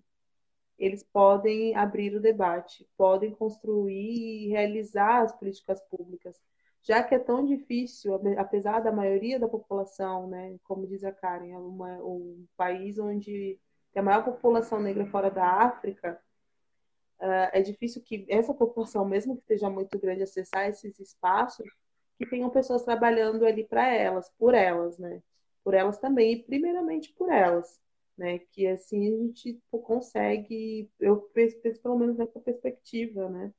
eles 0.83 1.05
podem 1.05 1.77
abrir 1.77 2.13
o 2.17 2.21
debate, 2.21 2.89
podem 2.97 3.31
construir 3.31 4.47
e 4.47 4.49
realizar 4.49 5.23
as 5.23 5.33
políticas 5.33 5.81
públicas. 5.83 6.41
Já 6.83 7.03
que 7.05 7.15
é 7.15 7.19
tão 7.21 7.45
difícil, 7.45 8.21
apesar 8.37 8.81
da 8.81 8.91
maioria 8.91 9.39
da 9.39 9.47
população, 9.47 10.27
né, 10.27 10.57
como 10.65 10.87
diz 10.87 11.05
a 11.05 11.13
Karen, 11.13 11.53
é 11.53 11.57
uma, 11.57 12.03
um 12.03 12.45
país 12.57 12.99
onde 12.99 13.61
tem 13.93 14.01
a 14.01 14.05
maior 14.05 14.25
população 14.25 14.81
negra 14.81 15.07
fora 15.07 15.31
da 15.31 15.47
África, 15.47 16.21
uh, 17.21 17.51
é 17.53 17.63
difícil 17.63 18.03
que 18.03 18.27
essa 18.29 18.53
população, 18.53 19.05
mesmo 19.05 19.37
que 19.37 19.43
esteja 19.43 19.71
muito 19.71 19.97
grande, 20.01 20.25
acessar 20.25 20.69
esses 20.69 20.99
espaços, 20.99 21.69
que 22.25 22.31
tenham 22.31 22.51
pessoas 22.51 22.85
trabalhando 22.85 23.45
ali 23.45 23.65
para 23.65 23.87
elas, 23.93 24.31
por 24.39 24.55
elas, 24.55 24.99
né? 24.99 25.23
Por 25.65 25.75
elas 25.75 25.99
também, 25.99 26.33
e 26.35 26.43
primeiramente 26.43 27.13
por 27.13 27.31
elas 27.31 27.81
né? 28.17 28.39
Que 28.39 28.67
assim 28.67 29.07
a 29.09 29.11
gente 29.11 29.55
tipo, 29.55 29.79
consegue, 29.81 30.91
eu 31.01 31.17
penso, 31.35 31.59
pelo 31.83 31.99
menos 31.99 32.17
nessa 32.17 32.41
perspectiva, 32.41 33.29
né? 33.29 33.53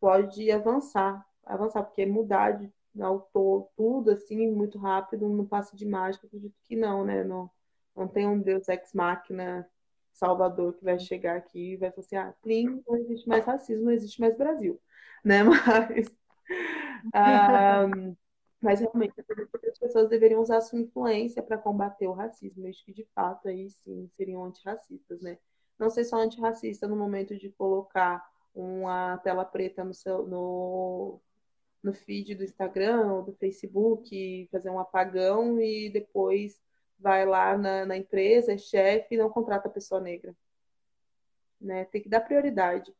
Pode 0.00 0.50
avançar, 0.50 1.26
avançar, 1.44 1.84
porque 1.84 2.06
mudar 2.06 2.52
de 2.52 2.72
autor 3.00 3.68
tudo 3.76 4.10
assim 4.10 4.50
muito 4.50 4.78
rápido, 4.78 5.28
não 5.28 5.46
passa 5.46 5.76
de 5.76 5.86
mágica, 5.86 6.26
acredito 6.26 6.56
que 6.64 6.76
não, 6.76 7.04
né? 7.04 7.24
Não, 7.24 7.50
não 7.96 8.08
tem 8.08 8.26
um 8.26 8.40
Deus 8.40 8.68
ex 8.68 8.92
machina 8.94 9.68
salvador 10.12 10.74
que 10.74 10.84
vai 10.84 10.98
chegar 10.98 11.36
aqui 11.36 11.74
e 11.74 11.76
vai 11.76 11.90
falar 11.90 12.04
assim, 12.04 12.16
ah, 12.16 12.34
plim, 12.42 12.82
não 12.86 12.96
existe 12.96 13.28
mais 13.28 13.44
racismo, 13.46 13.84
não 13.86 13.92
existe 13.92 14.20
mais 14.20 14.36
Brasil, 14.36 14.80
né? 15.24 15.42
Mas 15.44 16.08
um, 17.14 18.16
mas 18.60 18.80
realmente 18.80 19.14
as 19.18 19.78
pessoas 19.78 20.08
deveriam 20.08 20.40
usar 20.40 20.60
sua 20.60 20.78
influência 20.78 21.42
para 21.42 21.58
combater 21.58 22.06
o 22.06 22.12
racismo. 22.12 22.66
Acho 22.68 22.84
que 22.84 22.92
de 22.92 23.04
fato 23.14 23.48
aí 23.48 23.70
sim 23.70 24.08
seriam 24.16 24.44
antirracistas, 24.44 25.20
né? 25.22 25.38
Não 25.78 25.88
ser 25.88 26.04
só 26.04 26.16
antirracista 26.16 26.86
no 26.86 26.96
momento 26.96 27.36
de 27.36 27.50
colocar 27.50 28.28
uma 28.54 29.16
tela 29.18 29.44
preta 29.44 29.82
no 29.82 29.94
seu 29.94 30.26
no, 30.26 31.20
no 31.82 31.94
feed 31.94 32.34
do 32.34 32.44
Instagram 32.44 33.22
do 33.22 33.32
Facebook, 33.32 34.48
fazer 34.52 34.70
um 34.70 34.78
apagão 34.78 35.58
e 35.60 35.88
depois 35.88 36.60
vai 36.98 37.24
lá 37.24 37.56
na, 37.56 37.86
na 37.86 37.96
empresa, 37.96 38.52
é 38.52 38.58
chefe 38.58 39.14
e 39.14 39.18
não 39.18 39.30
contrata 39.30 39.68
a 39.68 39.70
pessoa 39.70 40.00
negra. 40.00 40.36
Né? 41.58 41.86
Tem 41.86 42.02
que 42.02 42.08
dar 42.10 42.20
prioridade 42.20 42.92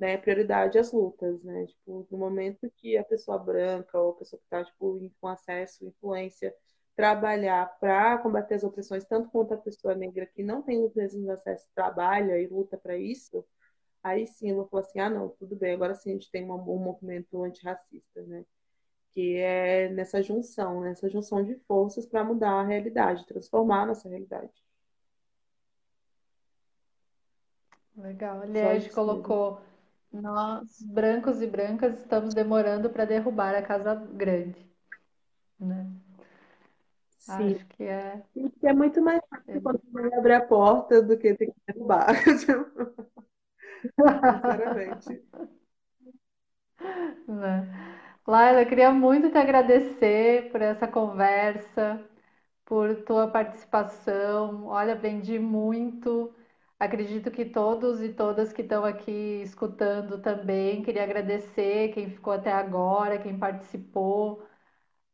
né, 0.00 0.16
prioridade 0.16 0.78
às 0.78 0.92
lutas, 0.92 1.42
né? 1.44 1.66
Tipo, 1.66 2.08
no 2.10 2.16
momento 2.18 2.70
que 2.76 2.96
a 2.96 3.04
pessoa 3.04 3.38
branca 3.38 4.00
ou 4.00 4.12
a 4.12 4.14
pessoa 4.14 4.40
que 4.40 4.46
está 4.46 4.64
tipo, 4.64 5.12
com 5.20 5.28
acesso, 5.28 5.86
influência, 5.86 6.54
trabalhar 6.96 7.66
para 7.78 8.16
combater 8.18 8.54
as 8.54 8.64
opressões, 8.64 9.04
tanto 9.04 9.28
quanto 9.30 9.52
a 9.52 9.58
pessoa 9.58 9.94
negra 9.94 10.24
que 10.24 10.42
não 10.42 10.62
tem 10.62 10.82
os 10.82 10.94
mesmos 10.94 11.28
acessos, 11.28 11.68
trabalha 11.74 12.40
e 12.40 12.46
luta 12.46 12.78
para 12.78 12.96
isso, 12.96 13.44
aí 14.02 14.26
sim 14.26 14.50
eu 14.50 14.56
vou 14.56 14.68
falar 14.68 14.82
assim, 14.82 15.00
ah, 15.00 15.10
não, 15.10 15.28
tudo 15.28 15.54
bem, 15.54 15.74
agora 15.74 15.94
sim 15.94 16.10
a 16.10 16.12
gente 16.14 16.30
tem 16.30 16.50
um, 16.50 16.54
um 16.54 16.78
movimento 16.78 17.42
antirracista, 17.44 18.22
né? 18.22 18.44
Que 19.12 19.36
é 19.36 19.90
nessa 19.90 20.22
junção, 20.22 20.80
nessa 20.80 21.10
junção 21.10 21.44
de 21.44 21.56
forças 21.66 22.06
para 22.06 22.24
mudar 22.24 22.52
a 22.52 22.64
realidade, 22.64 23.26
transformar 23.26 23.82
a 23.82 23.86
nossa 23.86 24.08
realidade. 24.08 24.52
Legal. 27.96 28.40
Aliás, 28.40 28.88
colocou 28.94 29.60
nós, 30.12 30.82
brancos 30.82 31.40
e 31.40 31.46
brancas, 31.46 31.98
estamos 31.98 32.34
demorando 32.34 32.90
para 32.90 33.04
derrubar 33.04 33.54
a 33.54 33.62
Casa 33.62 33.94
Grande, 33.94 34.68
né? 35.58 35.86
Sim. 37.18 37.54
Acho 37.54 37.66
que 37.68 37.84
é. 37.84 38.22
é 38.62 38.72
muito 38.72 39.00
mais 39.02 39.20
fácil 39.28 39.56
é. 39.56 39.60
quando 39.60 39.80
você 39.92 40.14
abre 40.14 40.34
a 40.34 40.40
porta 40.44 41.02
do 41.02 41.16
que 41.16 41.34
ter 41.34 41.46
que 41.46 41.54
derrubar. 41.66 42.08
Sinceramente. 44.42 45.22
Né? 47.28 47.68
Laila, 48.26 48.62
eu 48.62 48.68
queria 48.68 48.90
muito 48.92 49.30
te 49.30 49.38
agradecer 49.38 50.50
por 50.50 50.62
essa 50.62 50.86
conversa, 50.88 52.02
por 52.64 52.94
tua 53.04 53.28
participação. 53.28 54.66
Olha, 54.66 54.94
aprendi 54.94 55.38
muito. 55.38 56.34
Acredito 56.80 57.30
que 57.30 57.44
todos 57.44 58.02
e 58.02 58.08
todas 58.14 58.52
que 58.54 58.62
estão 58.62 58.84
aqui 58.84 59.42
escutando 59.42 60.18
também, 60.22 60.82
queria 60.82 61.04
agradecer 61.04 61.92
quem 61.92 62.08
ficou 62.10 62.32
até 62.32 62.50
agora, 62.52 63.18
quem 63.18 63.38
participou. 63.38 64.42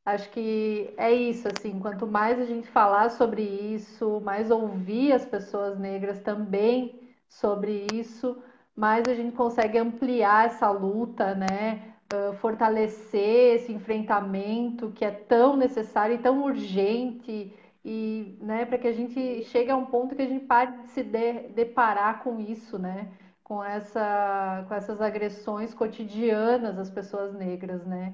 Acho 0.05 0.31
que 0.31 0.95
é 0.97 1.13
isso, 1.13 1.49
assim, 1.49 1.81
quanto 1.81 2.07
mais 2.07 2.39
a 2.41 2.45
gente 2.47 2.69
falar 2.69 3.11
sobre 3.11 3.43
isso, 3.43 4.21
mais 4.23 4.51
ouvir 4.51 5.13
as 5.13 5.27
pessoas 5.27 5.79
negras 5.79 6.21
também 6.21 7.01
sobre 7.29 7.87
isso, 7.93 8.43
mais 8.77 9.09
a 9.09 9.15
gente 9.15 9.37
consegue 9.37 9.79
ampliar 9.79 10.47
essa 10.47 10.71
luta, 10.71 11.35
né? 11.35 11.95
Uh, 12.13 12.35
fortalecer 12.37 13.57
esse 13.57 13.73
enfrentamento 13.73 14.93
que 14.93 15.05
é 15.05 15.11
tão 15.11 15.57
necessário 15.57 16.17
e 16.17 16.19
tão 16.19 16.45
urgente 16.45 17.53
e 17.87 18.37
né, 18.41 18.67
para 18.67 18.79
que 18.79 18.89
a 18.89 18.93
gente 18.93 19.45
chegue 19.45 19.71
a 19.71 19.77
um 19.77 19.87
ponto 19.87 20.17
que 20.17 20.23
a 20.23 20.27
gente 20.27 20.45
pare 20.45 20.77
de 20.83 20.89
se 20.89 21.05
de, 21.05 21.49
deparar 21.51 22.23
com 22.25 22.41
isso, 22.41 22.79
né? 22.79 23.13
Com, 23.45 23.63
essa, 23.63 24.65
com 24.69 24.75
essas 24.75 25.01
agressões 25.01 25.73
cotidianas 25.73 26.79
às 26.79 26.91
pessoas 26.91 27.33
negras, 27.33 27.87
né? 27.87 28.13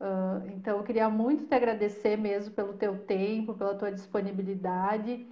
Uh, 0.00 0.46
então, 0.52 0.78
eu 0.78 0.84
queria 0.84 1.10
muito 1.10 1.46
te 1.46 1.54
agradecer 1.54 2.16
mesmo 2.16 2.54
pelo 2.54 2.74
teu 2.74 3.04
tempo, 3.04 3.54
pela 3.54 3.74
tua 3.74 3.90
disponibilidade 3.92 5.26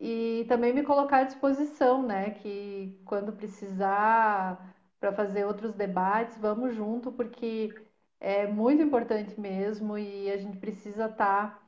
e 0.00 0.44
também 0.48 0.74
me 0.74 0.82
colocar 0.84 1.18
à 1.20 1.24
disposição, 1.24 2.02
né? 2.02 2.30
Que 2.32 3.00
quando 3.06 3.32
precisar 3.32 4.74
para 5.00 5.12
fazer 5.14 5.46
outros 5.46 5.74
debates, 5.74 6.36
vamos 6.38 6.74
junto, 6.74 7.10
porque 7.12 7.74
é 8.20 8.46
muito 8.46 8.82
importante 8.82 9.40
mesmo 9.40 9.96
e 9.98 10.30
a 10.30 10.36
gente 10.36 10.58
precisa 10.58 11.06
estar 11.06 11.58
tá 11.58 11.63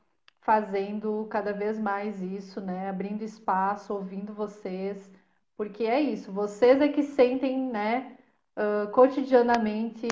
fazendo 0.47 1.27
cada 1.31 1.53
vez 1.53 1.79
mais 1.79 2.21
isso, 2.23 2.61
né? 2.61 2.89
Abrindo 2.89 3.23
espaço, 3.23 3.93
ouvindo 3.93 4.33
vocês, 4.33 5.11
porque 5.57 5.85
é 5.85 6.01
isso, 6.01 6.31
vocês 6.33 6.81
é 6.81 6.89
que 6.89 7.03
sentem, 7.03 7.59
né, 7.71 8.17
uh, 8.57 8.91
cotidianamente 8.91 10.07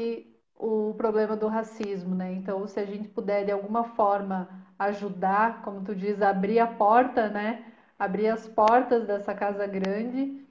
o 0.56 0.94
problema 0.96 1.38
do 1.38 1.48
racismo, 1.48 2.16
né? 2.16 2.34
Então, 2.34 2.68
se 2.68 2.80
a 2.82 2.86
gente 2.86 3.08
puder 3.10 3.46
de 3.46 3.52
alguma 3.54 3.84
forma 3.86 4.50
ajudar, 4.80 5.64
como 5.64 5.84
tu 5.86 5.96
diz, 5.96 6.22
abrir 6.22 6.60
a 6.60 6.68
porta, 6.68 7.30
né? 7.30 7.74
Abrir 8.00 8.28
as 8.30 8.48
portas 8.48 9.08
dessa 9.08 9.34
casa 9.36 9.68
grande, 9.68 10.46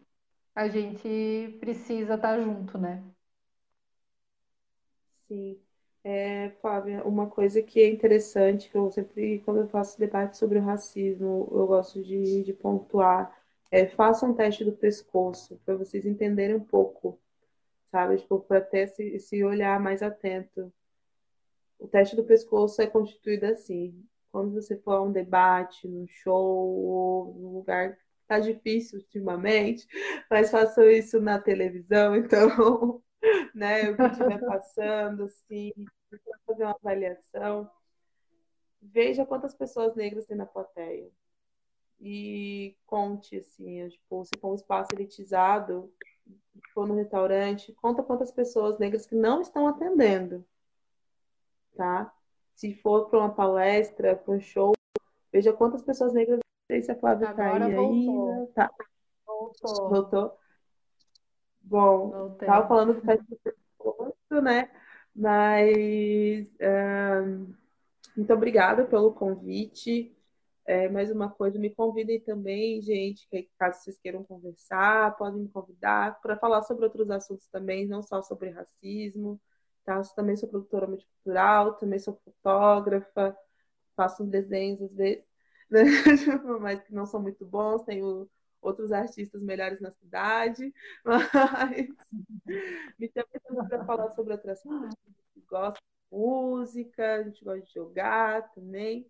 a 0.54 0.68
gente 0.68 1.58
precisa 1.60 2.14
estar 2.16 2.40
junto, 2.40 2.78
né? 2.78 3.04
Sim. 5.28 5.63
É, 6.06 6.50
Flávia, 6.60 7.02
uma 7.02 7.30
coisa 7.30 7.62
que 7.62 7.80
é 7.80 7.88
interessante, 7.88 8.68
que 8.68 8.76
eu 8.76 8.90
sempre, 8.90 9.38
quando 9.40 9.60
eu 9.60 9.68
faço 9.68 9.98
debate 9.98 10.36
sobre 10.36 10.58
o 10.58 10.62
racismo, 10.62 11.48
eu 11.50 11.66
gosto 11.66 12.02
de, 12.02 12.42
de 12.42 12.52
pontuar, 12.52 13.34
é 13.70 13.86
façam 13.86 14.30
um 14.30 14.34
teste 14.34 14.64
do 14.66 14.72
pescoço, 14.72 15.58
para 15.64 15.76
vocês 15.76 16.04
entenderem 16.04 16.56
um 16.56 16.64
pouco, 16.64 17.18
sabe? 17.90 18.18
Tipo, 18.18 18.38
para 18.40 18.68
esse, 18.74 19.02
esse 19.02 19.42
olhar 19.42 19.80
mais 19.80 20.02
atento. 20.02 20.70
O 21.78 21.88
teste 21.88 22.14
do 22.14 22.24
pescoço 22.24 22.82
é 22.82 22.86
constituído 22.86 23.46
assim. 23.46 24.04
Quando 24.30 24.52
você 24.52 24.76
for 24.76 24.92
a 24.92 25.02
um 25.02 25.10
debate, 25.10 25.88
num 25.88 26.06
show, 26.06 26.34
ou 26.34 27.34
num 27.34 27.54
lugar 27.54 27.96
que 27.96 28.02
tá 28.28 28.38
difícil 28.38 28.98
ultimamente, 28.98 29.86
mas 30.30 30.50
façam 30.50 30.84
isso 30.90 31.18
na 31.18 31.38
televisão, 31.38 32.14
então 32.16 33.02
né? 33.54 33.90
O 33.90 33.96
que 33.96 34.02
estiver 34.02 34.40
passando, 34.44 35.24
assim, 35.24 35.72
fazer 36.46 36.64
uma 36.64 36.72
avaliação. 36.80 37.70
Veja 38.82 39.26
quantas 39.26 39.54
pessoas 39.54 39.94
negras 39.96 40.26
tem 40.26 40.36
na 40.36 40.46
plateia. 40.46 41.10
e 42.00 42.76
conte, 42.86 43.38
assim, 43.38 43.88
tipo, 43.88 44.24
se 44.24 44.32
for 44.40 44.52
um 44.52 44.54
espaço 44.54 44.90
elitizado, 44.94 45.92
se 46.26 46.60
for 46.74 46.86
no 46.86 46.94
restaurante, 46.96 47.72
conta 47.74 48.02
quantas 48.02 48.30
pessoas 48.32 48.78
negras 48.78 49.06
que 49.06 49.14
não 49.14 49.40
estão 49.40 49.66
atendendo, 49.68 50.44
tá? 51.76 52.12
Se 52.54 52.74
for 52.74 53.08
para 53.08 53.18
uma 53.20 53.34
palestra, 53.34 54.16
para 54.16 54.34
um 54.34 54.40
show, 54.40 54.72
veja 55.32 55.52
quantas 55.52 55.82
pessoas 55.82 56.12
negras. 56.12 56.38
Não 56.38 56.76
sei 56.76 56.82
se 56.82 56.92
a 56.92 56.96
Flávia 56.96 57.30
está 57.30 57.44
aí 57.46 57.74
voltou. 57.74 58.28
ainda. 58.28 58.52
Tá. 58.54 58.70
Voltou. 59.26 59.88
Voltou? 59.88 60.38
Bom, 61.64 62.10
Voltei. 62.10 62.46
tava 62.46 62.68
falando 62.68 63.00
que 63.00 63.06
faz 63.06 63.20
muito, 63.28 64.42
né? 64.42 64.70
Mas 65.14 66.48
muito 68.16 68.32
obrigada 68.32 68.84
pelo 68.84 69.12
convite. 69.12 70.14
É, 70.66 70.88
mais 70.88 71.10
uma 71.10 71.28
coisa, 71.28 71.58
me 71.58 71.68
convidem 71.68 72.18
também, 72.20 72.80
gente, 72.80 73.28
que 73.28 73.50
caso 73.58 73.82
vocês 73.82 73.98
queiram 73.98 74.24
conversar, 74.24 75.14
podem 75.16 75.42
me 75.42 75.48
convidar 75.50 76.18
para 76.22 76.38
falar 76.38 76.62
sobre 76.62 76.84
outros 76.84 77.10
assuntos 77.10 77.46
também, 77.48 77.86
não 77.86 78.02
só 78.02 78.22
sobre 78.22 78.48
racismo, 78.48 79.38
tá? 79.84 79.96
Eu 79.96 80.02
também 80.14 80.36
sou 80.36 80.48
produtora 80.48 80.86
multicultural, 80.86 81.74
também 81.74 81.98
sou 81.98 82.18
fotógrafa, 82.24 83.36
faço 83.94 84.24
desenhos 84.24 84.80
às 84.80 84.94
vezes, 84.94 85.24
né? 85.70 85.82
mas 86.60 86.80
que 86.82 86.94
não 86.94 87.04
são 87.04 87.20
muito 87.20 87.44
bons, 87.44 87.82
tenho 87.82 88.26
outros 88.64 88.90
artistas 88.90 89.42
melhores 89.42 89.80
na 89.80 89.92
cidade, 89.92 90.72
mas 91.04 91.88
me 92.98 93.10
chama 93.12 93.68
para 93.68 93.84
falar 93.84 94.10
sobre 94.14 94.32
outras 94.32 94.62
coisas, 94.62 94.94
gosto 95.48 95.76
de 95.76 96.16
música, 96.16 97.16
a 97.16 97.22
gente 97.22 97.44
gosta 97.44 97.62
de 97.62 97.72
jogar 97.72 98.50
também. 98.52 99.06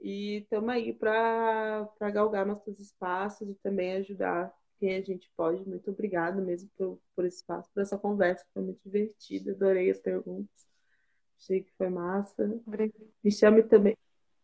E 0.00 0.38
estamos 0.38 0.68
aí 0.70 0.92
para 0.92 1.88
galgar 2.12 2.44
nossos 2.44 2.78
espaços 2.80 3.48
e 3.48 3.54
também 3.54 3.94
ajudar 3.94 4.52
quem 4.78 4.96
a 4.96 5.00
gente 5.00 5.30
pode. 5.36 5.66
Muito 5.68 5.90
obrigada 5.90 6.40
mesmo 6.42 6.68
por, 6.76 7.00
por 7.14 7.24
esse 7.24 7.36
espaço, 7.36 7.70
por 7.72 7.80
essa 7.80 7.96
conversa, 7.96 8.44
foi 8.52 8.62
muito 8.64 8.80
divertida, 8.84 9.52
adorei 9.52 9.90
as 9.90 10.00
perguntas. 10.00 10.66
Achei 11.38 11.62
que 11.62 11.72
foi 11.78 11.88
massa. 11.88 12.44
Obrigada. 12.66 13.04
Me 13.22 13.30
chame 13.30 13.62
também, 13.62 13.96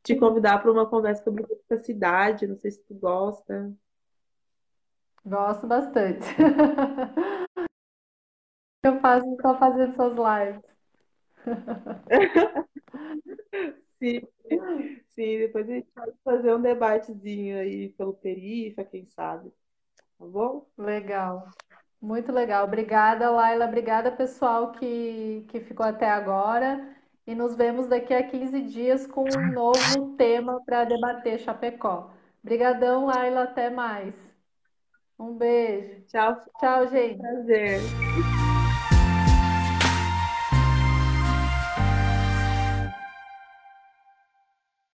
te 0.03 0.17
convidar 0.17 0.63
para 0.63 0.71
uma 0.71 0.89
conversa 0.89 1.25
sobre 1.25 1.45
a 1.71 1.79
cidade, 1.79 2.47
não 2.47 2.57
sei 2.57 2.71
se 2.71 2.83
tu 2.85 2.95
gosta. 2.95 3.77
Gosto 5.25 5.67
bastante. 5.67 6.27
Eu 8.83 9.01
faço, 9.01 9.27
estou 9.35 9.57
fazendo 9.59 9.95
suas 9.95 10.15
lives. 10.15 10.63
Sim, 14.01 14.21
sim, 15.11 15.39
depois 15.39 15.69
a 15.69 15.73
gente 15.73 15.89
pode 15.95 16.13
fazer 16.25 16.55
um 16.55 16.61
debatezinho 16.63 17.59
aí 17.59 17.89
pelo 17.91 18.15
Perifa, 18.15 18.85
quem 18.85 19.07
sabe. 19.07 19.51
Tá 20.19 20.27
bom? 20.27 20.67
Legal. 20.79 21.49
Muito 22.01 22.33
legal. 22.33 22.65
Obrigada, 22.67 23.31
Laila. 23.31 23.67
Obrigada, 23.67 24.13
pessoal, 24.13 24.73
que, 24.73 25.45
que 25.49 25.61
ficou 25.61 25.87
até 25.87 26.09
agora. 26.11 26.97
E 27.27 27.35
nos 27.35 27.57
vemos 27.57 27.89
daqui 27.89 28.15
a 28.15 28.23
15 28.29 28.63
dias 28.63 29.07
com 29.07 29.25
um 29.31 29.53
novo 29.53 30.17
tema 30.17 30.63
para 30.65 30.85
debater 30.85 31.39
Chapecó. 31.41 32.11
Obrigadão, 32.43 33.07
Laila. 33.07 33.45
Até 33.45 33.71
mais. 33.71 34.15
Um 35.19 35.37
beijo. 35.37 36.05
Tchau. 36.07 36.37
Tchau, 36.61 36.87
gente. 36.89 37.19
Prazer. 37.19 37.81